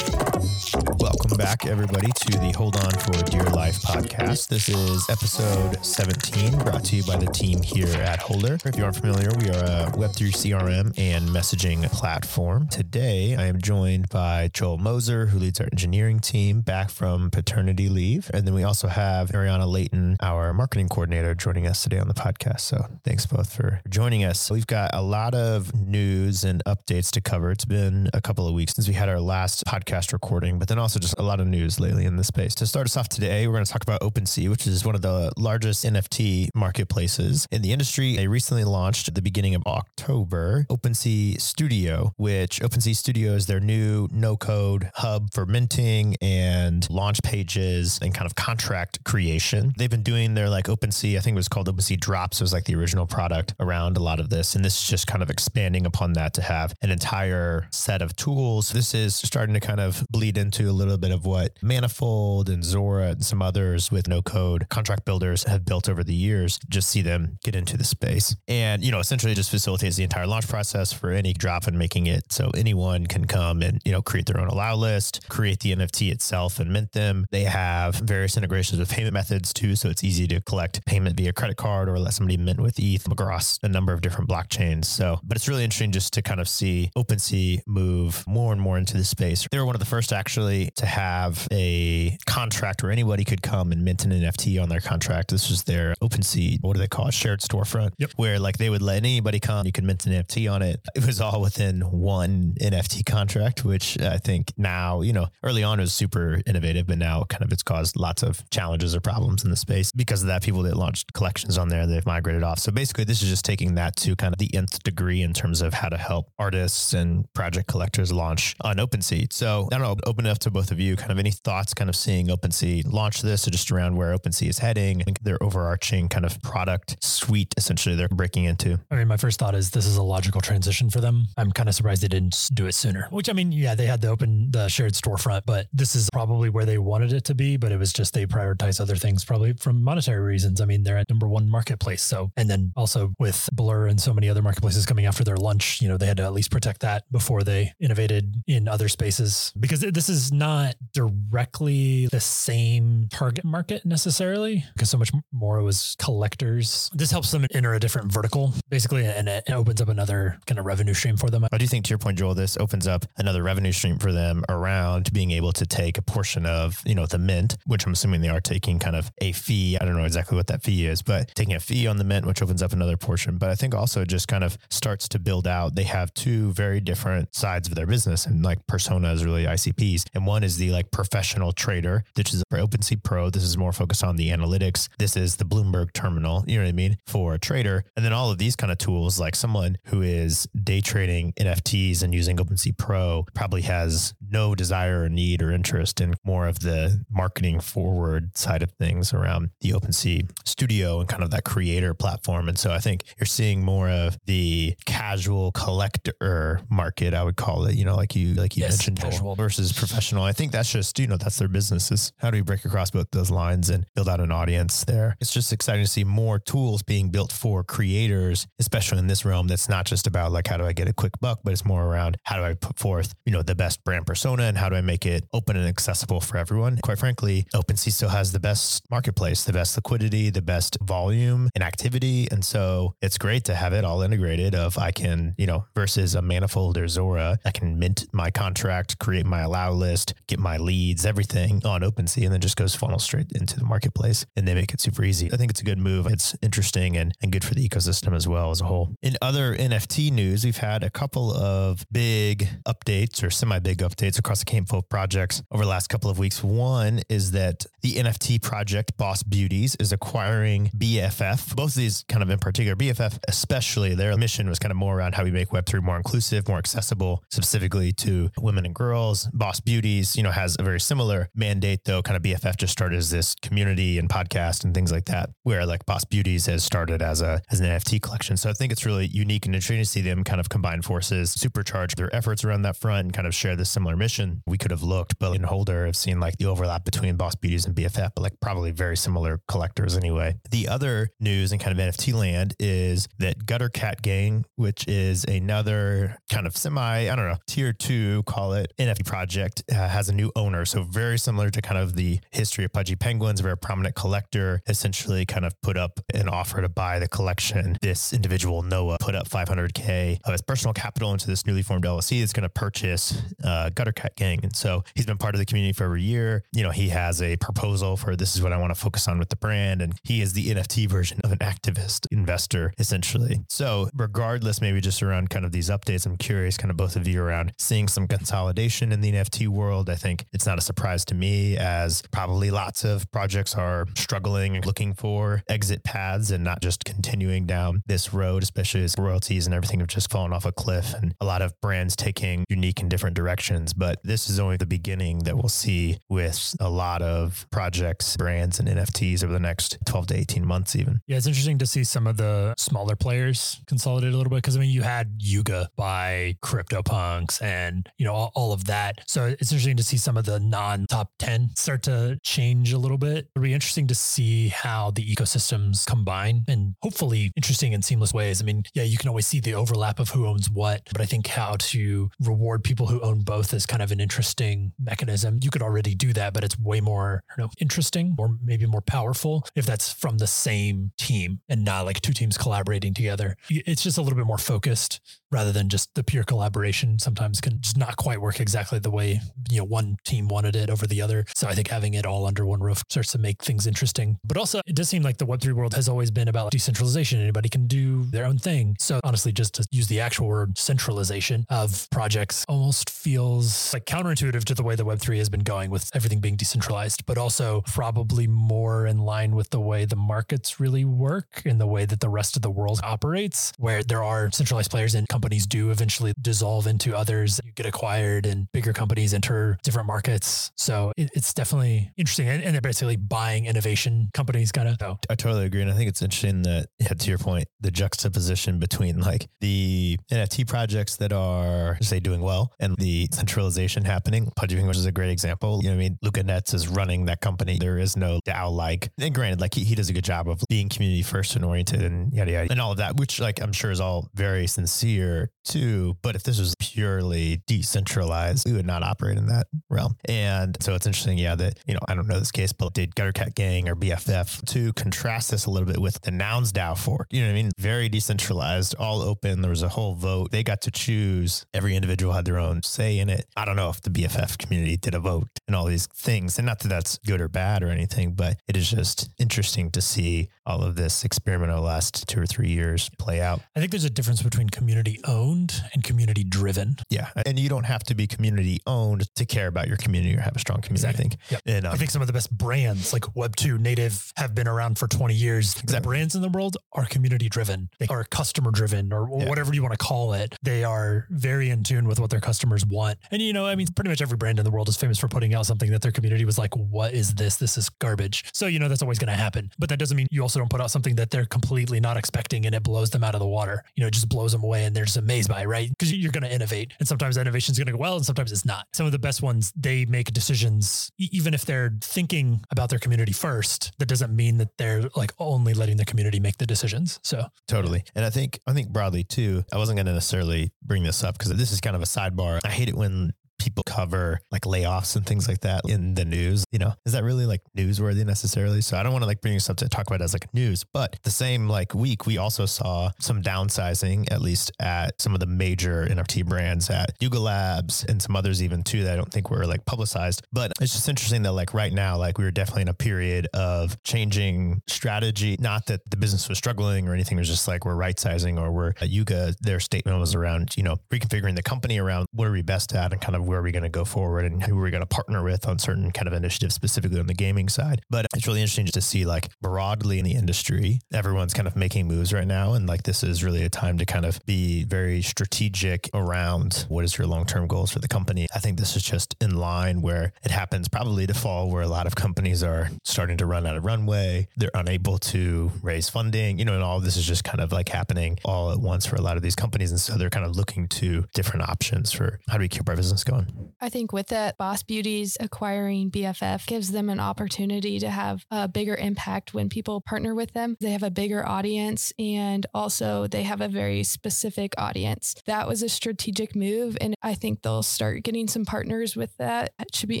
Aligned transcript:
Welcome 0.00 1.36
back, 1.36 1.66
everybody, 1.66 2.10
to 2.12 2.38
the 2.38 2.52
Hold 2.56 2.76
On 2.76 2.90
for 2.90 3.22
Dear 3.30 3.44
Life 3.44 3.82
podcast. 3.82 4.48
This 4.48 4.68
is 4.68 5.08
episode 5.10 5.84
17, 5.84 6.58
brought 6.58 6.84
to 6.84 6.96
you 6.96 7.02
by 7.04 7.16
the 7.16 7.26
team 7.26 7.60
here 7.60 7.88
at 7.88 8.20
Holder. 8.20 8.56
If 8.64 8.76
you 8.76 8.84
aren't 8.84 8.96
familiar, 8.96 9.30
we 9.38 9.48
are 9.50 9.64
a 9.64 9.90
Web3 9.92 10.32
CRM 10.32 10.98
and 10.98 11.28
messaging 11.28 11.90
platform. 11.90 12.68
Today, 12.68 13.36
I 13.36 13.44
am 13.44 13.60
joined 13.60 14.08
by 14.08 14.48
Joel 14.52 14.78
Moser, 14.78 15.26
who 15.26 15.38
leads 15.38 15.60
our 15.60 15.68
engineering 15.70 16.20
team 16.20 16.60
back 16.60 16.90
from 16.90 17.30
paternity 17.30 17.88
leave. 17.88 18.30
And 18.32 18.46
then 18.46 18.54
we 18.54 18.62
also 18.62 18.88
have 18.88 19.30
Ariana 19.30 19.66
Layton, 19.70 20.16
our 20.20 20.54
marketing 20.54 20.88
coordinator, 20.88 21.34
joining 21.34 21.66
us 21.66 21.82
today 21.82 21.98
on 21.98 22.08
the 22.08 22.14
podcast. 22.14 22.60
So 22.60 22.86
thanks 23.04 23.26
both 23.26 23.52
for 23.52 23.80
joining 23.88 24.24
us. 24.24 24.50
We've 24.50 24.66
got 24.66 24.94
a 24.94 25.02
lot 25.02 25.34
of 25.34 25.74
news 25.74 26.44
and 26.44 26.62
updates 26.66 27.10
to 27.12 27.20
cover. 27.20 27.50
It's 27.50 27.64
been 27.64 28.08
a 28.14 28.20
couple 28.20 28.46
of 28.46 28.54
weeks 28.54 28.74
since 28.74 28.88
we 28.88 28.94
had 28.94 29.08
our 29.08 29.20
last 29.20 29.64
podcast 29.66 29.89
recording, 29.90 30.58
but 30.58 30.68
then 30.68 30.78
also 30.78 31.00
just 31.00 31.18
a 31.18 31.22
lot 31.22 31.40
of 31.40 31.48
news 31.48 31.80
lately 31.80 32.04
in 32.04 32.14
this 32.14 32.28
space. 32.28 32.54
To 32.54 32.66
start 32.66 32.86
us 32.86 32.96
off 32.96 33.08
today, 33.08 33.46
we're 33.46 33.54
going 33.54 33.64
to 33.64 33.70
talk 33.70 33.82
about 33.82 34.00
OpenSea, 34.02 34.48
which 34.48 34.66
is 34.66 34.84
one 34.84 34.94
of 34.94 35.02
the 35.02 35.32
largest 35.36 35.84
NFT 35.84 36.50
marketplaces 36.54 37.46
in 37.50 37.60
the 37.60 37.72
industry. 37.72 38.14
They 38.14 38.28
recently 38.28 38.62
launched 38.62 39.08
at 39.08 39.16
the 39.16 39.22
beginning 39.22 39.56
of 39.56 39.62
October 39.66 40.64
OpenSea 40.70 41.40
Studio, 41.40 42.12
which 42.16 42.60
OpenSea 42.60 42.94
Studio 42.94 43.32
is 43.32 43.46
their 43.46 43.58
new 43.58 44.08
no 44.12 44.36
code 44.36 44.92
hub 44.94 45.32
for 45.32 45.44
minting 45.44 46.14
and 46.22 46.88
launch 46.88 47.20
pages 47.24 47.98
and 48.00 48.14
kind 48.14 48.26
of 48.26 48.36
contract 48.36 49.02
creation. 49.02 49.72
They've 49.76 49.90
been 49.90 50.04
doing 50.04 50.34
their 50.34 50.48
like 50.48 50.66
OpenSea, 50.66 51.18
I 51.18 51.20
think 51.20 51.34
it 51.34 51.36
was 51.36 51.48
called 51.48 51.66
OpenSea 51.66 51.98
Drops, 51.98 52.40
was 52.40 52.52
like 52.52 52.64
the 52.64 52.76
original 52.76 53.06
product 53.06 53.54
around 53.58 53.96
a 53.96 54.00
lot 54.00 54.20
of 54.20 54.30
this. 54.30 54.54
And 54.54 54.64
this 54.64 54.80
is 54.80 54.88
just 54.88 55.08
kind 55.08 55.22
of 55.22 55.30
expanding 55.30 55.84
upon 55.84 56.12
that 56.12 56.32
to 56.34 56.42
have 56.42 56.74
an 56.80 56.90
entire 56.90 57.66
set 57.72 58.02
of 58.02 58.14
tools. 58.14 58.70
This 58.70 58.94
is 58.94 59.16
starting 59.16 59.54
to 59.54 59.60
kind 59.60 59.79
of 59.79 59.79
bleed 60.10 60.38
into 60.38 60.70
a 60.70 60.72
little 60.72 60.98
bit 60.98 61.10
of 61.10 61.26
what 61.26 61.56
Manifold 61.62 62.48
and 62.48 62.64
Zora 62.64 63.10
and 63.10 63.24
some 63.24 63.42
others 63.42 63.90
with 63.90 64.08
no 64.08 64.22
code 64.22 64.68
contract 64.68 65.04
builders 65.04 65.44
have 65.44 65.64
built 65.64 65.88
over 65.88 66.04
the 66.04 66.14
years. 66.14 66.58
Just 66.68 66.88
see 66.88 67.02
them 67.02 67.38
get 67.44 67.54
into 67.54 67.76
the 67.76 67.84
space. 67.84 68.36
And, 68.48 68.84
you 68.84 68.90
know, 68.90 68.98
essentially 68.98 69.34
just 69.34 69.50
facilitates 69.50 69.96
the 69.96 70.04
entire 70.04 70.26
launch 70.26 70.48
process 70.48 70.92
for 70.92 71.10
any 71.10 71.32
drop 71.32 71.66
and 71.66 71.78
making 71.78 72.06
it 72.06 72.32
so 72.32 72.50
anyone 72.56 73.06
can 73.06 73.26
come 73.26 73.62
and, 73.62 73.80
you 73.84 73.92
know, 73.92 74.02
create 74.02 74.26
their 74.26 74.40
own 74.40 74.48
allow 74.48 74.76
list, 74.76 75.28
create 75.28 75.60
the 75.60 75.74
NFT 75.74 76.10
itself 76.10 76.58
and 76.58 76.72
mint 76.72 76.92
them. 76.92 77.26
They 77.30 77.44
have 77.44 77.96
various 77.96 78.36
integrations 78.36 78.80
with 78.80 78.90
payment 78.90 79.14
methods 79.14 79.52
too. 79.52 79.76
So 79.76 79.88
it's 79.88 80.04
easy 80.04 80.26
to 80.28 80.40
collect 80.40 80.84
payment 80.86 81.16
via 81.16 81.32
credit 81.32 81.56
card 81.56 81.88
or 81.88 81.98
let 81.98 82.14
somebody 82.14 82.36
mint 82.36 82.60
with 82.60 82.78
ETH 82.78 83.10
across 83.10 83.58
a 83.62 83.68
number 83.68 83.92
of 83.92 84.00
different 84.00 84.28
blockchains. 84.28 84.86
So, 84.86 85.20
but 85.22 85.36
it's 85.36 85.48
really 85.48 85.64
interesting 85.64 85.92
just 85.92 86.12
to 86.14 86.22
kind 86.22 86.40
of 86.40 86.48
see 86.48 86.90
OpenSea 86.96 87.62
move 87.66 88.24
more 88.26 88.52
and 88.52 88.60
more 88.60 88.78
into 88.78 88.96
the 88.96 89.04
space. 89.04 89.46
They 89.50 89.58
were 89.58 89.66
one 89.70 89.76
of 89.76 89.80
the 89.80 89.86
first 89.86 90.12
actually 90.12 90.68
to 90.74 90.84
have 90.84 91.46
a 91.52 92.18
contract 92.26 92.82
where 92.82 92.90
anybody 92.90 93.22
could 93.24 93.40
come 93.40 93.70
and 93.70 93.84
mint 93.84 94.04
an 94.04 94.10
NFT 94.10 94.60
on 94.60 94.68
their 94.68 94.80
contract. 94.80 95.30
This 95.30 95.48
was 95.48 95.62
their 95.62 95.94
OpenSea, 96.02 96.58
what 96.60 96.72
do 96.74 96.80
they 96.80 96.88
call 96.88 97.06
it? 97.06 97.14
Shared 97.14 97.38
storefront, 97.38 97.92
Yep. 97.98 98.10
where 98.16 98.40
like 98.40 98.58
they 98.58 98.68
would 98.68 98.82
let 98.82 98.96
anybody 98.96 99.38
come, 99.38 99.66
you 99.66 99.70
could 99.70 99.84
mint 99.84 100.06
an 100.06 100.12
NFT 100.12 100.52
on 100.52 100.60
it. 100.62 100.80
It 100.96 101.06
was 101.06 101.20
all 101.20 101.40
within 101.40 101.82
one 101.82 102.54
NFT 102.60 103.04
contract, 103.06 103.64
which 103.64 103.96
I 104.00 104.18
think 104.18 104.52
now, 104.56 105.02
you 105.02 105.12
know, 105.12 105.28
early 105.44 105.62
on 105.62 105.78
it 105.78 105.82
was 105.82 105.92
super 105.94 106.40
innovative, 106.48 106.88
but 106.88 106.98
now 106.98 107.22
kind 107.28 107.44
of 107.44 107.52
it's 107.52 107.62
caused 107.62 107.96
lots 107.96 108.24
of 108.24 108.42
challenges 108.50 108.96
or 108.96 109.00
problems 109.00 109.44
in 109.44 109.50
the 109.50 109.56
space. 109.56 109.92
Because 109.94 110.22
of 110.22 110.26
that, 110.26 110.42
people 110.42 110.62
that 110.64 110.76
launched 110.76 111.12
collections 111.12 111.56
on 111.58 111.68
there, 111.68 111.86
they've 111.86 112.04
migrated 112.04 112.42
off. 112.42 112.58
So 112.58 112.72
basically, 112.72 113.04
this 113.04 113.22
is 113.22 113.28
just 113.28 113.44
taking 113.44 113.76
that 113.76 113.94
to 113.98 114.16
kind 114.16 114.34
of 114.34 114.38
the 114.40 114.52
nth 114.52 114.82
degree 114.82 115.22
in 115.22 115.32
terms 115.32 115.62
of 115.62 115.74
how 115.74 115.88
to 115.90 115.96
help 115.96 116.26
artists 116.40 116.92
and 116.92 117.32
project 117.34 117.68
collectors 117.68 118.10
launch 118.12 118.56
on 118.62 118.78
OpenSea. 118.78 119.32
So 119.32 119.59
I 119.72 119.78
don't 119.78 119.82
know, 119.82 119.96
open 120.06 120.26
it 120.26 120.30
up 120.30 120.38
to 120.40 120.50
both 120.50 120.70
of 120.70 120.80
you. 120.80 120.96
Kind 120.96 121.10
of 121.10 121.18
any 121.18 121.30
thoughts, 121.30 121.74
kind 121.74 121.90
of 121.90 121.96
seeing 121.96 122.28
OpenSea 122.28 122.90
launch 122.92 123.22
this, 123.22 123.46
or 123.46 123.50
just 123.50 123.70
around 123.70 123.96
where 123.96 124.16
OpenSea 124.16 124.48
is 124.48 124.58
heading, 124.58 125.02
their 125.22 125.42
overarching 125.42 126.08
kind 126.08 126.24
of 126.24 126.40
product 126.42 127.02
suite 127.04 127.54
essentially 127.56 127.96
they're 127.96 128.08
breaking 128.08 128.44
into. 128.44 128.78
I 128.90 128.96
mean, 128.96 129.08
my 129.08 129.16
first 129.16 129.38
thought 129.38 129.54
is 129.54 129.70
this 129.70 129.86
is 129.86 129.96
a 129.96 130.02
logical 130.02 130.40
transition 130.40 130.90
for 130.90 131.00
them. 131.00 131.26
I'm 131.36 131.52
kind 131.52 131.68
of 131.68 131.74
surprised 131.74 132.02
they 132.02 132.08
didn't 132.08 132.48
do 132.54 132.66
it 132.66 132.72
sooner. 132.72 133.08
Which 133.10 133.28
I 133.28 133.32
mean, 133.32 133.52
yeah, 133.52 133.74
they 133.74 133.86
had 133.86 134.00
the 134.00 134.08
open 134.08 134.50
the 134.50 134.68
shared 134.68 134.94
storefront, 134.94 135.42
but 135.46 135.66
this 135.72 135.94
is 135.94 136.08
probably 136.10 136.48
where 136.48 136.64
they 136.64 136.78
wanted 136.78 137.12
it 137.12 137.24
to 137.24 137.34
be. 137.34 137.56
But 137.56 137.72
it 137.72 137.78
was 137.78 137.92
just 137.92 138.14
they 138.14 138.26
prioritize 138.26 138.80
other 138.80 138.96
things, 138.96 139.24
probably 139.24 139.52
from 139.54 139.82
monetary 139.82 140.20
reasons. 140.20 140.60
I 140.60 140.64
mean, 140.64 140.82
they're 140.82 140.98
at 140.98 141.08
number 141.08 141.28
one 141.28 141.48
marketplace, 141.48 142.02
so 142.02 142.30
and 142.36 142.48
then 142.48 142.72
also 142.76 143.12
with 143.18 143.48
Blur 143.52 143.86
and 143.86 144.00
so 144.00 144.12
many 144.12 144.28
other 144.28 144.42
marketplaces 144.42 144.86
coming 144.86 145.06
after 145.06 145.24
their 145.24 145.36
lunch, 145.36 145.80
you 145.80 145.88
know, 145.88 145.96
they 145.96 146.06
had 146.06 146.16
to 146.18 146.24
at 146.24 146.32
least 146.32 146.50
protect 146.50 146.80
that 146.80 147.10
before 147.10 147.42
they 147.42 147.72
innovated 147.80 148.42
in 148.46 148.68
other 148.68 148.88
spaces 148.88 149.39
because 149.58 149.80
this 149.80 150.08
is 150.08 150.32
not 150.32 150.74
directly 150.92 152.06
the 152.08 152.20
same 152.20 153.08
target 153.10 153.44
market 153.44 153.84
necessarily 153.84 154.64
because 154.74 154.90
so 154.90 154.98
much 154.98 155.10
more 155.32 155.62
was 155.62 155.96
collectors. 155.98 156.90
This 156.94 157.10
helps 157.10 157.30
them 157.30 157.46
enter 157.52 157.74
a 157.74 157.80
different 157.80 158.12
vertical 158.12 158.52
basically, 158.68 159.06
and 159.06 159.28
it 159.28 159.50
opens 159.50 159.80
up 159.80 159.88
another 159.88 160.38
kind 160.46 160.58
of 160.58 160.66
revenue 160.66 160.94
stream 160.94 161.16
for 161.16 161.30
them. 161.30 161.46
I 161.52 161.58
do 161.58 161.66
think, 161.66 161.84
to 161.86 161.90
your 161.90 161.98
point, 161.98 162.18
Joel, 162.18 162.34
this 162.34 162.56
opens 162.58 162.86
up 162.86 163.04
another 163.16 163.42
revenue 163.42 163.72
stream 163.72 163.98
for 163.98 164.12
them 164.12 164.44
around 164.48 165.12
being 165.12 165.30
able 165.30 165.52
to 165.52 165.66
take 165.66 165.98
a 165.98 166.02
portion 166.02 166.46
of, 166.46 166.80
you 166.84 166.94
know, 166.94 167.06
the 167.06 167.18
mint, 167.18 167.56
which 167.66 167.86
I'm 167.86 167.92
assuming 167.92 168.20
they 168.20 168.28
are 168.28 168.40
taking 168.40 168.78
kind 168.78 168.96
of 168.96 169.10
a 169.20 169.32
fee. 169.32 169.76
I 169.80 169.84
don't 169.84 169.96
know 169.96 170.04
exactly 170.04 170.36
what 170.36 170.46
that 170.48 170.62
fee 170.62 170.86
is, 170.86 171.02
but 171.02 171.34
taking 171.34 171.54
a 171.54 171.60
fee 171.60 171.86
on 171.86 171.96
the 171.96 172.04
mint, 172.04 172.26
which 172.26 172.42
opens 172.42 172.62
up 172.62 172.72
another 172.72 172.96
portion. 172.96 173.38
But 173.38 173.50
I 173.50 173.54
think 173.54 173.74
also 173.74 174.04
just 174.04 174.28
kind 174.28 174.44
of 174.44 174.56
starts 174.70 175.08
to 175.08 175.18
build 175.18 175.46
out. 175.46 175.74
They 175.74 175.84
have 175.84 176.12
two 176.14 176.52
very 176.52 176.80
different 176.80 177.34
sides 177.34 177.68
of 177.68 177.74
their 177.74 177.86
business, 177.86 178.26
and 178.26 178.42
like 178.42 178.66
persona 178.66 179.10
really 179.30 179.44
ICPs, 179.44 180.04
and 180.14 180.26
one 180.26 180.42
is 180.42 180.56
the 180.56 180.70
like 180.70 180.90
professional 180.90 181.52
trader, 181.52 182.04
which 182.16 182.32
is 182.34 182.42
for 182.50 182.58
OpenSea 182.58 183.02
Pro. 183.02 183.30
This 183.30 183.42
is 183.42 183.56
more 183.56 183.72
focused 183.72 184.04
on 184.04 184.16
the 184.16 184.30
analytics. 184.30 184.88
This 184.98 185.16
is 185.16 185.36
the 185.36 185.44
Bloomberg 185.44 185.92
terminal. 185.92 186.44
You 186.46 186.58
know 186.58 186.64
what 186.64 186.68
I 186.68 186.72
mean 186.72 186.98
for 187.06 187.34
a 187.34 187.38
trader, 187.38 187.84
and 187.96 188.04
then 188.04 188.12
all 188.12 188.30
of 188.30 188.38
these 188.38 188.56
kind 188.56 188.72
of 188.72 188.78
tools, 188.78 189.18
like 189.18 189.34
someone 189.34 189.78
who 189.86 190.02
is 190.02 190.48
day 190.62 190.80
trading 190.80 191.32
NFTs 191.38 192.02
and 192.02 192.14
using 192.14 192.36
OpenSea 192.36 192.76
Pro, 192.76 193.24
probably 193.34 193.62
has 193.62 194.14
no 194.28 194.54
desire 194.54 195.04
or 195.04 195.08
need 195.08 195.42
or 195.42 195.52
interest 195.52 196.00
in 196.00 196.14
more 196.24 196.46
of 196.46 196.60
the 196.60 197.04
marketing 197.10 197.60
forward 197.60 198.36
side 198.36 198.62
of 198.62 198.70
things 198.72 199.12
around 199.12 199.50
the 199.60 199.70
OpenSea 199.70 200.28
studio 200.44 201.00
and 201.00 201.08
kind 201.08 201.22
of 201.22 201.30
that 201.30 201.44
creator 201.44 201.94
platform. 201.94 202.48
And 202.48 202.58
so 202.58 202.72
I 202.72 202.78
think 202.78 203.04
you're 203.18 203.26
seeing 203.26 203.62
more 203.62 203.88
of 203.88 204.18
the 204.26 204.74
casual 204.86 205.52
collector 205.52 206.60
market, 206.70 207.14
I 207.14 207.22
would 207.22 207.36
call 207.36 207.66
it, 207.66 207.74
you 207.74 207.84
know, 207.84 207.96
like 207.96 208.14
you 208.14 208.34
like 208.34 208.56
you 208.56 208.62
Yes, 208.62 208.72
mentioned 208.72 209.00
casual. 209.20 209.34
versus 209.34 209.72
professional. 209.72 210.24
I 210.24 210.32
think 210.32 210.52
that's 210.52 210.70
just, 210.70 210.98
you 210.98 211.06
know, 211.06 211.16
that's 211.16 211.38
their 211.38 211.48
business 211.48 211.90
is 211.90 212.12
how 212.18 212.30
do 212.30 212.36
we 212.36 212.42
break 212.42 212.64
across 212.64 212.90
both 212.90 213.06
those 213.12 213.30
lines 213.30 213.70
and 213.70 213.86
build 213.94 214.08
out 214.08 214.20
an 214.20 214.32
audience 214.32 214.84
there. 214.84 215.16
It's 215.20 215.32
just 215.32 215.52
exciting 215.52 215.84
to 215.84 215.90
see 215.90 216.04
more 216.04 216.38
tools 216.38 216.82
being 216.82 217.10
built 217.10 217.32
for 217.32 217.64
creators, 217.64 218.46
especially 218.58 218.98
in 218.98 219.06
this 219.06 219.24
realm 219.24 219.48
that's 219.48 219.68
not 219.68 219.86
just 219.86 220.06
about 220.06 220.32
like 220.32 220.46
how 220.46 220.56
do 220.56 220.64
I 220.64 220.72
get 220.72 220.88
a 220.88 220.92
quick 220.92 221.12
buck, 221.20 221.40
but 221.44 221.52
it's 221.52 221.64
more 221.64 221.84
around 221.84 222.16
how 222.24 222.36
do 222.36 222.44
I 222.44 222.54
put 222.54 222.78
forth, 222.78 223.14
you 223.24 223.32
know, 223.32 223.42
the 223.42 223.54
best 223.54 223.82
brand 223.84 224.06
persona 224.06 224.44
and 224.44 224.56
how 224.56 224.68
do 224.68 224.76
I 224.76 224.80
make 224.80 225.06
it 225.06 225.24
open 225.32 225.56
and 225.56 225.66
accessible 225.66 226.20
for 226.20 226.36
everyone. 226.36 226.78
Quite 226.82 226.98
frankly, 226.98 227.46
OpenSea 227.54 227.92
still 227.92 228.08
has 228.08 228.32
the 228.32 228.40
best 228.40 228.84
marketplace, 228.90 229.44
the 229.44 229.52
best 229.52 229.76
liquidity, 229.76 230.30
the 230.30 230.42
best 230.42 230.78
volume 230.82 231.48
and 231.54 231.62
activity. 231.64 232.28
And 232.30 232.44
so 232.44 232.94
it's 233.02 233.18
great 233.18 233.44
to 233.44 233.54
have 233.54 233.72
it 233.72 233.84
all 233.84 234.02
integrated 234.02 234.54
of 234.54 234.78
I 234.78 234.90
can, 234.92 235.34
you 235.38 235.46
know, 235.46 235.66
versus 235.74 236.14
a 236.14 236.22
manifold 236.22 236.78
or 236.78 236.88
Zora, 236.88 237.38
I 237.44 237.50
can 237.50 237.78
mint 237.78 238.06
my 238.12 238.30
contract, 238.30 238.98
create 239.10 239.26
my 239.26 239.40
allow 239.40 239.72
list, 239.72 240.14
get 240.28 240.38
my 240.38 240.56
leads, 240.56 241.04
everything 241.04 241.60
on 241.64 241.80
OpenSea, 241.80 242.22
and 242.22 242.32
then 242.32 242.40
just 242.40 242.56
goes 242.56 242.76
funnel 242.76 243.00
straight 243.00 243.26
into 243.32 243.58
the 243.58 243.64
marketplace 243.64 244.24
and 244.36 244.46
they 244.46 244.54
make 244.54 244.72
it 244.72 244.80
super 244.80 245.02
easy. 245.02 245.28
I 245.32 245.36
think 245.36 245.50
it's 245.50 245.60
a 245.60 245.64
good 245.64 245.80
move. 245.80 246.06
It's 246.06 246.36
interesting 246.42 246.96
and, 246.96 247.12
and 247.20 247.32
good 247.32 247.42
for 247.42 247.54
the 247.54 247.68
ecosystem 247.68 248.14
as 248.14 248.28
well 248.28 248.52
as 248.52 248.60
a 248.60 248.66
whole. 248.66 248.94
In 249.02 249.16
other 249.20 249.56
NFT 249.56 250.12
news, 250.12 250.44
we've 250.44 250.58
had 250.58 250.84
a 250.84 250.90
couple 250.90 251.32
of 251.32 251.84
big 251.90 252.48
updates 252.68 253.24
or 253.24 253.30
semi 253.30 253.58
big 253.58 253.78
updates 253.78 254.16
across 254.16 254.44
the 254.44 254.60
of 254.72 254.88
projects 254.88 255.42
over 255.50 255.64
the 255.64 255.70
last 255.70 255.88
couple 255.88 256.08
of 256.08 256.20
weeks. 256.20 256.44
One 256.44 257.00
is 257.08 257.32
that 257.32 257.66
the 257.82 257.94
NFT 257.94 258.40
project 258.40 258.96
Boss 258.96 259.24
Beauties 259.24 259.74
is 259.80 259.92
acquiring 259.92 260.70
BFF. 260.76 261.56
Both 261.56 261.70
of 261.70 261.74
these 261.74 262.04
kind 262.08 262.22
of 262.22 262.30
in 262.30 262.38
particular, 262.38 262.76
BFF 262.76 263.18
especially, 263.26 263.96
their 263.96 264.16
mission 264.16 264.48
was 264.48 264.60
kind 264.60 264.70
of 264.70 264.76
more 264.76 264.96
around 264.96 265.16
how 265.16 265.24
we 265.24 265.32
make 265.32 265.48
Web3 265.48 265.82
more 265.82 265.96
inclusive, 265.96 266.46
more 266.46 266.58
accessible, 266.58 267.24
specifically 267.30 267.90
to 267.94 268.30
women 268.38 268.64
and 268.64 268.74
girls. 268.74 268.99
Boss 269.32 269.60
Beauties, 269.60 270.16
you 270.16 270.22
know, 270.22 270.30
has 270.30 270.56
a 270.58 270.62
very 270.62 270.80
similar 270.80 271.28
mandate 271.34 271.80
though. 271.84 272.02
Kind 272.02 272.16
of 272.16 272.22
BFF 272.22 272.56
just 272.56 272.72
started 272.72 272.96
as 272.96 273.10
this 273.10 273.34
community 273.42 273.98
and 273.98 274.08
podcast 274.08 274.64
and 274.64 274.74
things 274.74 274.92
like 274.92 275.06
that, 275.06 275.30
where 275.42 275.64
like 275.66 275.86
Boss 275.86 276.04
Beauties 276.04 276.46
has 276.46 276.62
started 276.64 277.02
as 277.02 277.22
a 277.22 277.42
as 277.50 277.60
an 277.60 277.66
NFT 277.66 278.02
collection. 278.02 278.36
So 278.36 278.50
I 278.50 278.52
think 278.52 278.72
it's 278.72 278.86
really 278.86 279.06
unique 279.06 279.46
and 279.46 279.54
interesting 279.54 279.78
to 279.78 279.84
see 279.84 280.00
them 280.00 280.24
kind 280.24 280.40
of 280.40 280.48
combine 280.48 280.82
forces, 280.82 281.34
supercharge 281.34 281.94
their 281.96 282.14
efforts 282.14 282.44
around 282.44 282.62
that 282.62 282.76
front 282.76 283.00
and 283.00 283.12
kind 283.12 283.26
of 283.26 283.34
share 283.34 283.56
the 283.56 283.64
similar 283.64 283.96
mission, 283.96 284.42
we 284.46 284.58
could 284.58 284.70
have 284.70 284.82
looked, 284.82 285.18
but 285.18 285.34
in 285.34 285.42
Holder, 285.42 285.86
I've 285.86 285.96
seen 285.96 286.20
like 286.20 286.36
the 286.38 286.46
overlap 286.46 286.84
between 286.84 287.16
Boss 287.16 287.34
Beauties 287.34 287.66
and 287.66 287.74
BFF, 287.74 288.12
but 288.14 288.22
like 288.22 288.40
probably 288.40 288.70
very 288.70 288.96
similar 288.96 289.40
collectors 289.48 289.96
anyway. 289.96 290.36
The 290.50 290.68
other 290.68 291.10
news 291.20 291.52
in 291.52 291.58
kind 291.58 291.78
of 291.78 291.94
NFT 291.94 292.14
land 292.14 292.54
is 292.58 293.08
that 293.18 293.46
Gutter 293.46 293.68
Cat 293.68 294.02
Gang, 294.02 294.44
which 294.56 294.86
is 294.88 295.24
another 295.24 296.18
kind 296.30 296.46
of 296.46 296.56
semi, 296.56 297.08
I 297.08 297.16
don't 297.16 297.28
know, 297.28 297.38
tier 297.46 297.72
two, 297.72 298.22
call 298.24 298.54
it 298.54 298.72
NFT 298.90 299.06
project, 299.06 299.62
uh, 299.70 299.88
has 299.88 300.08
a 300.08 300.14
new 300.14 300.30
owner. 300.36 300.64
So 300.64 300.82
very 300.82 301.18
similar 301.18 301.50
to 301.50 301.62
kind 301.62 301.78
of 301.78 301.94
the 301.94 302.20
history 302.30 302.64
of 302.64 302.72
Pudgy 302.72 302.96
Penguins, 302.96 303.42
where 303.42 303.52
a 303.52 303.56
prominent 303.56 303.94
collector, 303.94 304.62
essentially 304.66 305.24
kind 305.26 305.44
of 305.44 305.60
put 305.62 305.76
up 305.76 306.00
an 306.14 306.28
offer 306.28 306.60
to 306.60 306.68
buy 306.68 306.98
the 306.98 307.08
collection. 307.08 307.76
This 307.80 308.12
individual, 308.12 308.62
Noah, 308.62 308.98
put 309.00 309.14
up 309.14 309.28
500K 309.28 310.20
of 310.24 310.32
his 310.32 310.42
personal 310.42 310.72
capital 310.74 311.12
into 311.12 311.26
this 311.26 311.46
newly 311.46 311.62
formed 311.62 311.84
LLC 311.84 312.20
that's 312.20 312.32
going 312.32 312.42
to 312.42 312.48
purchase 312.48 313.20
uh, 313.44 313.70
Gutter 313.70 313.92
Cat 313.92 314.16
Gang. 314.16 314.40
And 314.42 314.54
so 314.54 314.84
he's 314.94 315.06
been 315.06 315.18
part 315.18 315.34
of 315.34 315.38
the 315.38 315.46
community 315.46 315.72
for 315.72 315.84
over 315.84 315.96
a 315.96 316.00
year. 316.00 316.42
You 316.52 316.62
know, 316.62 316.70
he 316.70 316.88
has 316.88 317.22
a 317.22 317.36
proposal 317.36 317.96
for 317.96 318.16
this 318.16 318.34
is 318.34 318.42
what 318.42 318.52
I 318.52 318.58
want 318.58 318.74
to 318.74 318.80
focus 318.80 319.08
on 319.08 319.18
with 319.18 319.28
the 319.28 319.36
brand. 319.36 319.82
And 319.82 319.94
he 320.04 320.20
is 320.20 320.32
the 320.32 320.46
NFT 320.54 320.88
version 320.88 321.20
of 321.24 321.32
an 321.32 321.38
activist 321.38 322.06
investor, 322.10 322.72
essentially. 322.78 323.40
So, 323.48 323.90
regardless, 323.94 324.60
maybe 324.60 324.80
just 324.80 325.02
around 325.02 325.30
kind 325.30 325.44
of 325.44 325.52
these 325.52 325.70
updates, 325.70 326.06
I'm 326.06 326.16
curious, 326.16 326.56
kind 326.56 326.70
of 326.70 326.76
both 326.76 326.96
of 326.96 327.06
you 327.06 327.22
around 327.22 327.52
seeing 327.58 327.88
some 327.88 328.06
consolidation 328.06 328.79
in 328.82 329.00
the 329.00 329.12
NFT 329.12 329.48
world. 329.48 329.90
I 329.90 329.94
think 329.94 330.24
it's 330.32 330.46
not 330.46 330.58
a 330.58 330.60
surprise 330.60 331.04
to 331.06 331.14
me, 331.14 331.56
as 331.56 332.02
probably 332.10 332.50
lots 332.50 332.84
of 332.84 333.10
projects 333.12 333.54
are 333.54 333.86
struggling 333.96 334.56
and 334.56 334.64
looking 334.64 334.94
for 334.94 335.42
exit 335.48 335.84
paths 335.84 336.30
and 336.30 336.42
not 336.42 336.60
just 336.62 336.84
continuing 336.84 337.46
down 337.46 337.82
this 337.86 338.12
road, 338.14 338.42
especially 338.42 338.82
as 338.84 338.94
royalties 338.98 339.46
and 339.46 339.54
everything 339.54 339.80
have 339.80 339.88
just 339.88 340.10
fallen 340.10 340.32
off 340.32 340.44
a 340.44 340.52
cliff 340.52 340.94
and 340.94 341.14
a 341.20 341.24
lot 341.24 341.42
of 341.42 341.52
brands 341.60 341.94
taking 341.96 342.44
unique 342.48 342.80
and 342.80 342.90
different 342.90 343.16
directions. 343.16 343.72
But 343.72 344.00
this 344.02 344.28
is 344.30 344.38
only 344.38 344.56
the 344.56 344.66
beginning 344.66 345.20
that 345.20 345.36
we'll 345.36 345.48
see 345.48 345.98
with 346.08 346.54
a 346.60 346.70
lot 346.70 347.02
of 347.02 347.46
projects, 347.50 348.16
brands, 348.16 348.58
and 348.58 348.68
NFTs 348.68 349.22
over 349.22 349.32
the 349.32 349.40
next 349.40 349.78
12 349.86 350.08
to 350.08 350.16
18 350.16 350.46
months, 350.46 350.76
even. 350.76 351.00
Yeah, 351.06 351.16
it's 351.16 351.26
interesting 351.26 351.58
to 351.58 351.66
see 351.66 351.84
some 351.84 352.06
of 352.06 352.16
the 352.16 352.54
smaller 352.56 352.96
players 352.96 353.60
consolidate 353.66 354.12
a 354.12 354.16
little 354.16 354.30
bit 354.30 354.36
because 354.36 354.56
I 354.56 354.60
mean, 354.60 354.70
you 354.70 354.82
had 354.82 355.12
Yuga 355.18 355.70
buy 355.76 356.36
CryptoPunks 356.42 357.42
and, 357.42 357.88
you 357.98 358.04
know, 358.04 358.14
all, 358.14 358.32
all 358.34 358.52
of 358.52 358.64
that. 358.70 359.00
So 359.06 359.26
it's 359.26 359.50
interesting 359.50 359.76
to 359.76 359.82
see 359.82 359.96
some 359.96 360.16
of 360.16 360.24
the 360.24 360.38
non 360.38 360.86
top 360.88 361.10
10 361.18 361.50
start 361.56 361.82
to 361.82 362.18
change 362.22 362.72
a 362.72 362.78
little 362.78 362.98
bit. 362.98 363.28
It'll 363.34 363.42
be 363.42 363.52
interesting 363.52 363.88
to 363.88 363.94
see 363.94 364.48
how 364.48 364.92
the 364.92 365.04
ecosystems 365.04 365.84
combine 365.84 366.44
and 366.48 366.74
hopefully 366.80 367.32
interesting 367.36 367.74
and 367.74 367.84
seamless 367.84 368.14
ways. 368.14 368.40
I 368.40 368.44
mean, 368.44 368.62
yeah, 368.72 368.84
you 368.84 368.96
can 368.96 369.08
always 369.08 369.26
see 369.26 369.40
the 369.40 369.54
overlap 369.54 369.98
of 369.98 370.10
who 370.10 370.26
owns 370.26 370.48
what, 370.48 370.82
but 370.92 371.00
I 371.00 371.04
think 371.04 371.26
how 371.26 371.56
to 371.58 372.10
reward 372.20 372.62
people 372.62 372.86
who 372.86 373.00
own 373.00 373.22
both 373.22 373.52
is 373.52 373.66
kind 373.66 373.82
of 373.82 373.90
an 373.90 374.00
interesting 374.00 374.72
mechanism. 374.78 375.40
You 375.42 375.50
could 375.50 375.62
already 375.62 375.94
do 375.94 376.12
that, 376.12 376.32
but 376.32 376.44
it's 376.44 376.58
way 376.58 376.80
more, 376.80 377.22
know, 377.38 377.50
interesting 377.58 378.14
or 378.18 378.36
maybe 378.42 378.66
more 378.66 378.80
powerful 378.80 379.46
if 379.56 379.66
that's 379.66 379.92
from 379.92 380.18
the 380.18 380.26
same 380.26 380.92
team 380.96 381.40
and 381.48 381.64
not 381.64 381.86
like 381.86 382.00
two 382.00 382.12
teams 382.12 382.38
collaborating 382.38 382.94
together. 382.94 383.36
It's 383.48 383.82
just 383.82 383.98
a 383.98 384.02
little 384.02 384.16
bit 384.16 384.26
more 384.26 384.38
focused 384.38 385.00
rather 385.30 385.52
than 385.52 385.68
just 385.68 385.94
the 385.94 386.02
pure 386.02 386.24
collaboration 386.24 386.98
sometimes 386.98 387.40
can 387.40 387.60
just 387.60 387.76
not 387.76 387.96
quite 387.96 388.20
work 388.20 388.40
exactly 388.40 388.78
the 388.78 388.90
way 388.90 389.20
you 389.48 389.58
know 389.58 389.64
one 389.64 389.96
team 390.04 390.28
wanted 390.28 390.56
it 390.56 390.70
over 390.70 390.86
the 390.86 391.00
other. 391.00 391.24
So 391.34 391.48
i 391.48 391.54
think 391.54 391.68
having 391.68 391.94
it 391.94 392.06
all 392.06 392.26
under 392.26 392.44
one 392.44 392.60
roof 392.60 392.82
starts 392.88 393.12
to 393.12 393.18
make 393.18 393.42
things 393.42 393.66
interesting. 393.66 394.18
But 394.24 394.36
also 394.36 394.60
it 394.66 394.74
does 394.74 394.88
seem 394.88 395.02
like 395.02 395.18
the 395.18 395.26
web3 395.26 395.52
world 395.52 395.74
has 395.74 395.88
always 395.88 396.10
been 396.10 396.28
about 396.28 396.50
decentralization. 396.50 397.20
Anybody 397.20 397.48
can 397.48 397.66
do 397.66 398.04
their 398.04 398.24
own 398.24 398.38
thing. 398.38 398.76
So 398.78 399.00
honestly 399.04 399.32
just 399.32 399.54
to 399.54 399.66
use 399.70 399.88
the 399.88 400.00
actual 400.00 400.28
word 400.28 400.58
centralization 400.58 401.44
of 401.48 401.88
projects 401.90 402.44
almost 402.48 402.90
feels 402.90 403.72
like 403.72 403.84
counterintuitive 403.84 404.44
to 404.44 404.54
the 404.54 404.62
way 404.62 404.74
the 404.74 404.84
web3 404.84 405.18
has 405.18 405.28
been 405.28 405.40
going 405.40 405.70
with 405.70 405.90
everything 405.94 406.20
being 406.20 406.36
decentralized 406.36 407.04
but 407.06 407.18
also 407.18 407.62
probably 407.66 408.26
more 408.26 408.86
in 408.86 408.98
line 408.98 409.34
with 409.34 409.50
the 409.50 409.60
way 409.60 409.84
the 409.84 409.96
markets 409.96 410.60
really 410.60 410.84
work 410.84 411.42
and 411.44 411.60
the 411.60 411.66
way 411.66 411.84
that 411.84 412.00
the 412.00 412.08
rest 412.08 412.36
of 412.36 412.42
the 412.42 412.50
world 412.50 412.80
operates 412.82 413.52
where 413.58 413.82
there 413.82 414.02
are 414.02 414.30
centralized 414.32 414.70
players 414.70 414.94
and 414.94 415.08
companies 415.08 415.19
do 415.28 415.70
eventually 415.70 416.12
dissolve 416.20 416.66
into 416.66 416.96
others. 416.96 417.40
You 417.44 417.52
get 417.52 417.66
acquired 417.66 418.26
and 418.26 418.50
bigger 418.52 418.72
companies 418.72 419.14
enter 419.14 419.58
different 419.62 419.86
markets. 419.86 420.50
So 420.56 420.92
it, 420.96 421.10
it's 421.14 421.34
definitely 421.34 421.90
interesting. 421.96 422.28
And, 422.28 422.42
and, 422.42 422.54
they're 422.54 422.60
basically 422.60 422.96
buying 422.96 423.46
innovation 423.46 424.10
companies 424.14 424.52
kind 424.52 424.68
of. 424.68 424.76
So. 424.80 424.98
I 425.08 425.14
totally 425.14 425.46
agree. 425.46 425.62
And 425.62 425.70
I 425.70 425.74
think 425.74 425.88
it's 425.88 426.02
interesting 426.02 426.42
that, 426.42 426.66
yeah, 426.78 426.88
to 426.88 427.08
your 427.08 427.18
point, 427.18 427.46
the 427.60 427.70
juxtaposition 427.70 428.58
between 428.58 429.00
like 429.00 429.28
the 429.40 429.98
NFT 430.10 430.46
projects 430.48 430.96
that 430.96 431.12
are, 431.12 431.78
say, 431.80 432.00
doing 432.00 432.20
well 432.20 432.52
and 432.60 432.76
the 432.76 433.08
centralization 433.12 433.84
happening. 433.84 434.30
Pudgy 434.36 434.56
Penguins 434.56 434.78
is 434.78 434.86
a 434.86 434.92
great 434.92 435.10
example. 435.10 435.60
You 435.62 435.70
know 435.70 435.76
I 435.76 435.78
mean? 435.78 435.98
Luca 436.02 436.22
Netz 436.22 436.54
is 436.54 436.68
running 436.68 437.06
that 437.06 437.20
company. 437.20 437.58
There 437.58 437.78
is 437.78 437.96
no 437.96 438.20
DAO 438.26 438.50
like, 438.50 438.90
and 438.98 439.14
granted, 439.14 439.40
like 439.40 439.54
he, 439.54 439.64
he 439.64 439.74
does 439.74 439.88
a 439.88 439.92
good 439.92 440.04
job 440.04 440.28
of 440.28 440.42
being 440.48 440.68
community 440.68 441.02
first 441.02 441.36
and 441.36 441.44
oriented 441.44 441.82
and 441.82 442.12
yada, 442.12 442.30
yada, 442.30 442.48
and 442.50 442.60
all 442.60 442.72
of 442.72 442.78
that, 442.78 442.96
which 442.96 443.20
like 443.20 443.40
I'm 443.40 443.52
sure 443.52 443.70
is 443.70 443.80
all 443.80 444.08
very 444.14 444.46
sincere 444.46 445.09
too. 445.44 445.96
But 446.02 446.16
if 446.16 446.22
this 446.22 446.38
was 446.38 446.54
purely 446.58 447.42
decentralized, 447.46 448.46
we 448.46 448.52
would 448.52 448.66
not 448.66 448.82
operate 448.82 449.18
in 449.18 449.26
that 449.26 449.46
realm. 449.68 449.96
And 450.06 450.56
so 450.60 450.74
it's 450.74 450.86
interesting, 450.86 451.18
yeah, 451.18 451.34
that, 451.34 451.58
you 451.66 451.74
know, 451.74 451.80
I 451.88 451.94
don't 451.94 452.06
know 452.06 452.18
this 452.18 452.32
case, 452.32 452.52
but 452.52 452.74
did 452.74 452.94
Gutter 452.94 453.12
Cat 453.12 453.34
Gang 453.34 453.68
or 453.68 453.74
BFF 453.74 454.44
to 454.46 454.72
contrast 454.74 455.30
this 455.30 455.46
a 455.46 455.50
little 455.50 455.66
bit 455.66 455.80
with 455.80 456.00
the 456.02 456.10
Nouns 456.10 456.52
DAO 456.52 456.76
fork? 456.76 457.08
You 457.10 457.22
know 457.22 457.28
what 457.28 457.32
I 457.32 457.42
mean? 457.42 457.50
Very 457.58 457.88
decentralized, 457.88 458.74
all 458.78 459.02
open. 459.02 459.40
There 459.40 459.50
was 459.50 459.62
a 459.62 459.68
whole 459.68 459.94
vote. 459.94 460.30
They 460.30 460.42
got 460.42 460.62
to 460.62 460.70
choose. 460.70 461.44
Every 461.54 461.74
individual 461.74 462.12
had 462.12 462.24
their 462.24 462.38
own 462.38 462.62
say 462.62 462.98
in 462.98 463.08
it. 463.08 463.26
I 463.36 463.44
don't 463.44 463.56
know 463.56 463.70
if 463.70 463.80
the 463.82 463.90
BFF 463.90 464.38
community 464.38 464.76
did 464.76 464.94
a 464.94 465.00
vote 465.00 465.28
and 465.46 465.56
all 465.56 465.66
these 465.66 465.86
things. 465.86 466.38
And 466.38 466.46
not 466.46 466.60
that 466.60 466.68
that's 466.68 466.98
good 466.98 467.20
or 467.20 467.28
bad 467.28 467.62
or 467.62 467.68
anything, 467.68 468.12
but 468.12 468.36
it 468.48 468.56
is 468.56 468.70
just 468.70 469.10
interesting 469.18 469.70
to 469.72 469.80
see 469.80 470.28
all 470.50 470.64
of 470.64 470.74
this 470.74 471.04
experiment 471.04 471.52
over 471.52 471.60
the 471.60 471.66
last 471.66 472.08
two 472.08 472.20
or 472.20 472.26
three 472.26 472.48
years 472.48 472.90
play 472.98 473.20
out. 473.20 473.40
I 473.54 473.60
think 473.60 473.70
there's 473.70 473.84
a 473.84 473.90
difference 473.90 474.20
between 474.20 474.50
community 474.50 474.98
owned 475.06 475.62
and 475.72 475.84
community 475.84 476.24
driven. 476.24 476.76
Yeah. 476.90 477.10
And 477.24 477.38
you 477.38 477.48
don't 477.48 477.64
have 477.64 477.84
to 477.84 477.94
be 477.94 478.08
community 478.08 478.58
owned 478.66 479.06
to 479.14 479.24
care 479.24 479.46
about 479.46 479.68
your 479.68 479.76
community 479.76 480.16
or 480.16 480.20
have 480.20 480.34
a 480.34 480.40
strong 480.40 480.60
community, 480.60 480.88
exactly. 480.88 481.04
I 481.04 481.08
think. 481.08 481.20
Yep. 481.30 481.42
And 481.46 481.66
um, 481.66 481.72
I 481.72 481.76
think 481.76 481.90
some 481.90 482.02
of 482.02 482.08
the 482.08 482.12
best 482.12 482.36
brands 482.36 482.92
like 482.92 483.02
Web2 483.02 483.60
native 483.60 484.12
have 484.16 484.34
been 484.34 484.48
around 484.48 484.76
for 484.78 484.88
20 484.88 485.14
years. 485.14 485.52
Exactly. 485.52 485.76
The 485.76 485.80
brands 485.82 486.14
in 486.16 486.22
the 486.22 486.28
world 486.28 486.56
are 486.72 486.84
community 486.84 487.28
driven. 487.28 487.70
They 487.78 487.86
are 487.86 488.02
customer 488.02 488.50
driven 488.50 488.92
or 488.92 489.08
yeah. 489.08 489.28
whatever 489.28 489.54
you 489.54 489.62
want 489.62 489.78
to 489.78 489.84
call 489.84 490.14
it. 490.14 490.34
They 490.42 490.64
are 490.64 491.06
very 491.10 491.50
in 491.50 491.62
tune 491.62 491.86
with 491.86 492.00
what 492.00 492.10
their 492.10 492.20
customers 492.20 492.66
want. 492.66 492.98
And, 493.12 493.22
you 493.22 493.32
know, 493.32 493.46
I 493.46 493.54
mean, 493.54 493.68
pretty 493.68 493.90
much 493.90 494.02
every 494.02 494.16
brand 494.16 494.40
in 494.40 494.44
the 494.44 494.50
world 494.50 494.68
is 494.68 494.76
famous 494.76 494.98
for 494.98 495.06
putting 495.06 495.32
out 495.32 495.46
something 495.46 495.70
that 495.70 495.80
their 495.80 495.92
community 495.92 496.24
was 496.24 496.38
like, 496.38 496.56
what 496.56 496.92
is 496.92 497.14
this? 497.14 497.36
This 497.36 497.56
is 497.56 497.68
garbage. 497.68 498.24
So, 498.32 498.48
you 498.48 498.58
know, 498.58 498.68
that's 498.68 498.82
always 498.82 498.98
going 498.98 499.14
to 499.14 499.20
happen. 499.22 499.52
But 499.58 499.68
that 499.68 499.78
doesn't 499.78 499.96
mean 499.96 500.08
you 500.10 500.22
also 500.22 500.39
don't 500.40 500.50
put 500.50 500.60
out 500.60 500.70
something 500.70 500.96
that 500.96 501.10
they're 501.10 501.26
completely 501.26 501.80
not 501.80 501.96
expecting 501.96 502.46
and 502.46 502.54
it 502.54 502.62
blows 502.62 502.90
them 502.90 503.04
out 503.04 503.14
of 503.14 503.20
the 503.20 503.26
water. 503.26 503.62
You 503.76 503.82
know, 503.82 503.88
it 503.88 503.94
just 503.94 504.08
blows 504.08 504.32
them 504.32 504.42
away 504.42 504.64
and 504.64 504.74
they're 504.74 504.84
just 504.84 504.96
amazed 504.96 505.28
by, 505.28 505.42
it, 505.42 505.46
right? 505.46 505.68
Because 505.68 505.92
you're 505.92 506.12
going 506.12 506.24
to 506.24 506.32
innovate. 506.32 506.72
And 506.78 506.88
sometimes 506.88 507.16
innovation 507.16 507.52
is 507.52 507.58
going 507.58 507.66
to 507.66 507.72
go 507.72 507.78
well 507.78 507.96
and 507.96 508.04
sometimes 508.04 508.32
it's 508.32 508.44
not. 508.44 508.66
Some 508.72 508.86
of 508.86 508.92
the 508.92 508.98
best 508.98 509.22
ones, 509.22 509.52
they 509.56 509.84
make 509.84 510.12
decisions, 510.12 510.90
even 510.98 511.34
if 511.34 511.44
they're 511.44 511.74
thinking 511.80 512.40
about 512.50 512.70
their 512.70 512.78
community 512.78 513.12
first, 513.12 513.72
that 513.78 513.86
doesn't 513.86 514.14
mean 514.14 514.38
that 514.38 514.56
they're 514.56 514.88
like 514.96 515.12
only 515.18 515.54
letting 515.54 515.76
the 515.76 515.84
community 515.84 516.20
make 516.20 516.38
the 516.38 516.46
decisions. 516.46 516.98
So 517.02 517.26
totally. 517.46 517.84
And 517.94 518.04
I 518.04 518.10
think, 518.10 518.40
I 518.46 518.52
think 518.52 518.70
broadly 518.70 519.04
too, 519.04 519.44
I 519.52 519.58
wasn't 519.58 519.76
going 519.76 519.86
to 519.86 519.92
necessarily 519.92 520.52
bring 520.62 520.82
this 520.82 521.04
up 521.04 521.18
because 521.18 521.34
this 521.36 521.52
is 521.52 521.60
kind 521.60 521.76
of 521.76 521.82
a 521.82 521.86
sidebar. 521.86 522.40
I 522.44 522.48
hate 522.48 522.68
it 522.68 522.74
when 522.74 523.12
people 523.40 523.64
cover 523.64 524.20
like 524.30 524.42
layoffs 524.42 524.94
and 524.96 525.04
things 525.04 525.26
like 525.26 525.40
that 525.40 525.62
in 525.68 525.94
the 525.94 526.04
news. 526.04 526.44
You 526.52 526.58
know, 526.58 526.74
is 526.86 526.92
that 526.92 527.02
really 527.02 527.26
like 527.26 527.40
newsworthy 527.56 528.04
necessarily? 528.04 528.60
So 528.60 528.76
I 528.76 528.82
don't 528.82 528.92
want 528.92 529.02
to 529.02 529.06
like 529.06 529.20
bring 529.20 529.34
this 529.34 529.50
up 529.50 529.56
to 529.58 529.68
talk 529.68 529.86
about 529.86 530.02
as 530.02 530.12
like 530.12 530.32
news, 530.32 530.64
but 530.64 530.98
the 531.02 531.10
same 531.10 531.48
like 531.48 531.74
week, 531.74 532.06
we 532.06 532.18
also 532.18 532.46
saw 532.46 532.90
some 533.00 533.22
downsizing, 533.22 534.10
at 534.12 534.20
least 534.20 534.52
at 534.60 535.00
some 535.00 535.14
of 535.14 535.20
the 535.20 535.26
major 535.26 535.86
NFT 535.86 536.26
brands 536.26 536.70
at 536.70 536.90
Yuga 537.00 537.18
Labs 537.18 537.84
and 537.84 538.00
some 538.00 538.14
others 538.14 538.42
even 538.42 538.62
too 538.62 538.84
that 538.84 538.92
I 538.92 538.96
don't 538.96 539.10
think 539.10 539.30
were 539.30 539.46
like 539.46 539.64
publicized. 539.64 540.26
But 540.32 540.52
it's 540.60 540.72
just 540.72 540.88
interesting 540.88 541.22
that 541.22 541.32
like 541.32 541.54
right 541.54 541.72
now, 541.72 541.96
like 541.96 542.18
we 542.18 542.24
were 542.24 542.30
definitely 542.30 542.62
in 542.62 542.68
a 542.68 542.74
period 542.74 543.26
of 543.32 543.82
changing 543.82 544.62
strategy. 544.66 545.36
Not 545.40 545.66
that 545.66 545.80
the 545.90 545.96
business 545.96 546.28
was 546.28 546.38
struggling 546.38 546.88
or 546.88 546.94
anything. 546.94 547.18
It 547.18 547.22
was 547.22 547.28
just 547.28 547.48
like 547.48 547.64
we're 547.64 547.74
right 547.74 547.98
sizing 547.98 548.38
or 548.38 548.52
we're 548.52 548.72
uh, 548.80 548.86
Yuga, 548.86 549.34
their 549.40 549.60
statement 549.60 549.98
was 549.98 550.14
around, 550.14 550.56
you 550.56 550.62
know, 550.62 550.76
reconfiguring 550.92 551.36
the 551.36 551.42
company 551.42 551.78
around 551.78 552.06
what 552.12 552.26
are 552.26 552.32
we 552.32 552.42
best 552.42 552.74
at 552.74 552.92
and 552.92 553.00
kind 553.00 553.16
of 553.16 553.26
where 553.30 553.38
are 553.38 553.42
we 553.42 553.52
going 553.52 553.62
to 553.62 553.68
go 553.68 553.84
forward 553.84 554.24
and 554.24 554.42
who 554.42 554.58
are 554.58 554.62
we 554.62 554.72
going 554.72 554.82
to 554.82 554.86
partner 554.86 555.22
with 555.22 555.46
on 555.46 555.56
certain 555.56 555.92
kind 555.92 556.08
of 556.08 556.12
initiatives, 556.12 556.52
specifically 556.52 556.98
on 556.98 557.06
the 557.06 557.14
gaming 557.14 557.48
side. 557.48 557.80
But 557.88 558.06
it's 558.12 558.26
really 558.26 558.40
interesting 558.40 558.66
to 558.66 558.80
see 558.80 559.06
like 559.06 559.28
broadly 559.40 560.00
in 560.00 560.04
the 560.04 560.14
industry, 560.14 560.80
everyone's 560.92 561.32
kind 561.32 561.46
of 561.46 561.54
making 561.54 561.86
moves 561.86 562.12
right 562.12 562.26
now. 562.26 562.54
And 562.54 562.66
like 562.66 562.82
this 562.82 563.04
is 563.04 563.22
really 563.22 563.44
a 563.44 563.48
time 563.48 563.78
to 563.78 563.86
kind 563.86 564.04
of 564.04 564.18
be 564.26 564.64
very 564.64 565.00
strategic 565.00 565.88
around 565.94 566.66
what 566.68 566.84
is 566.84 566.98
your 566.98 567.06
long 567.06 567.24
term 567.24 567.46
goals 567.46 567.70
for 567.70 567.78
the 567.78 567.86
company. 567.86 568.26
I 568.34 568.40
think 568.40 568.58
this 568.58 568.74
is 568.74 568.82
just 568.82 569.14
in 569.20 569.36
line 569.36 569.80
where 569.80 570.12
it 570.24 570.32
happens 570.32 570.68
probably 570.68 571.06
to 571.06 571.14
fall 571.14 571.50
where 571.50 571.62
a 571.62 571.68
lot 571.68 571.86
of 571.86 571.94
companies 571.94 572.42
are 572.42 572.68
starting 572.82 573.16
to 573.18 573.26
run 573.26 573.46
out 573.46 573.56
of 573.56 573.64
runway. 573.64 574.26
They're 574.36 574.50
unable 574.54 574.98
to 574.98 575.52
raise 575.62 575.88
funding, 575.88 576.40
you 576.40 576.44
know, 576.44 576.54
and 576.54 576.64
all 576.64 576.80
this 576.80 576.96
is 576.96 577.06
just 577.06 577.22
kind 577.22 577.40
of 577.40 577.52
like 577.52 577.68
happening 577.68 578.18
all 578.24 578.50
at 578.50 578.58
once 578.58 578.86
for 578.86 578.96
a 578.96 579.00
lot 579.00 579.16
of 579.16 579.22
these 579.22 579.36
companies. 579.36 579.70
And 579.70 579.80
so 579.80 579.94
they're 579.94 580.10
kind 580.10 580.26
of 580.26 580.34
looking 580.34 580.66
to 580.68 581.04
different 581.14 581.48
options 581.48 581.92
for 581.92 582.18
how 582.28 582.38
do 582.38 582.40
we 582.40 582.48
keep 582.48 582.68
our 582.68 582.74
business 582.74 583.04
going. 583.04 583.19
I 583.60 583.68
think 583.68 583.92
with 583.92 584.08
that, 584.08 584.38
Boss 584.38 584.62
Beauties 584.62 585.18
acquiring 585.20 585.90
BFF 585.90 586.46
gives 586.46 586.72
them 586.72 586.88
an 586.88 586.98
opportunity 586.98 587.78
to 587.78 587.90
have 587.90 588.24
a 588.30 588.48
bigger 588.48 588.74
impact 588.74 589.34
when 589.34 589.50
people 589.50 589.82
partner 589.82 590.14
with 590.14 590.32
them. 590.32 590.56
They 590.60 590.70
have 590.70 590.82
a 590.82 590.90
bigger 590.90 591.26
audience 591.26 591.92
and 591.98 592.46
also 592.54 593.06
they 593.06 593.24
have 593.24 593.42
a 593.42 593.48
very 593.48 593.82
specific 593.82 594.54
audience. 594.56 595.14
That 595.26 595.46
was 595.46 595.62
a 595.62 595.68
strategic 595.68 596.34
move. 596.34 596.78
And 596.80 596.94
I 597.02 597.14
think 597.14 597.42
they'll 597.42 597.62
start 597.62 598.02
getting 598.02 598.28
some 598.28 598.46
partners 598.46 598.96
with 598.96 599.14
that. 599.18 599.52
It 599.58 599.74
should 599.74 599.90
be 599.90 600.00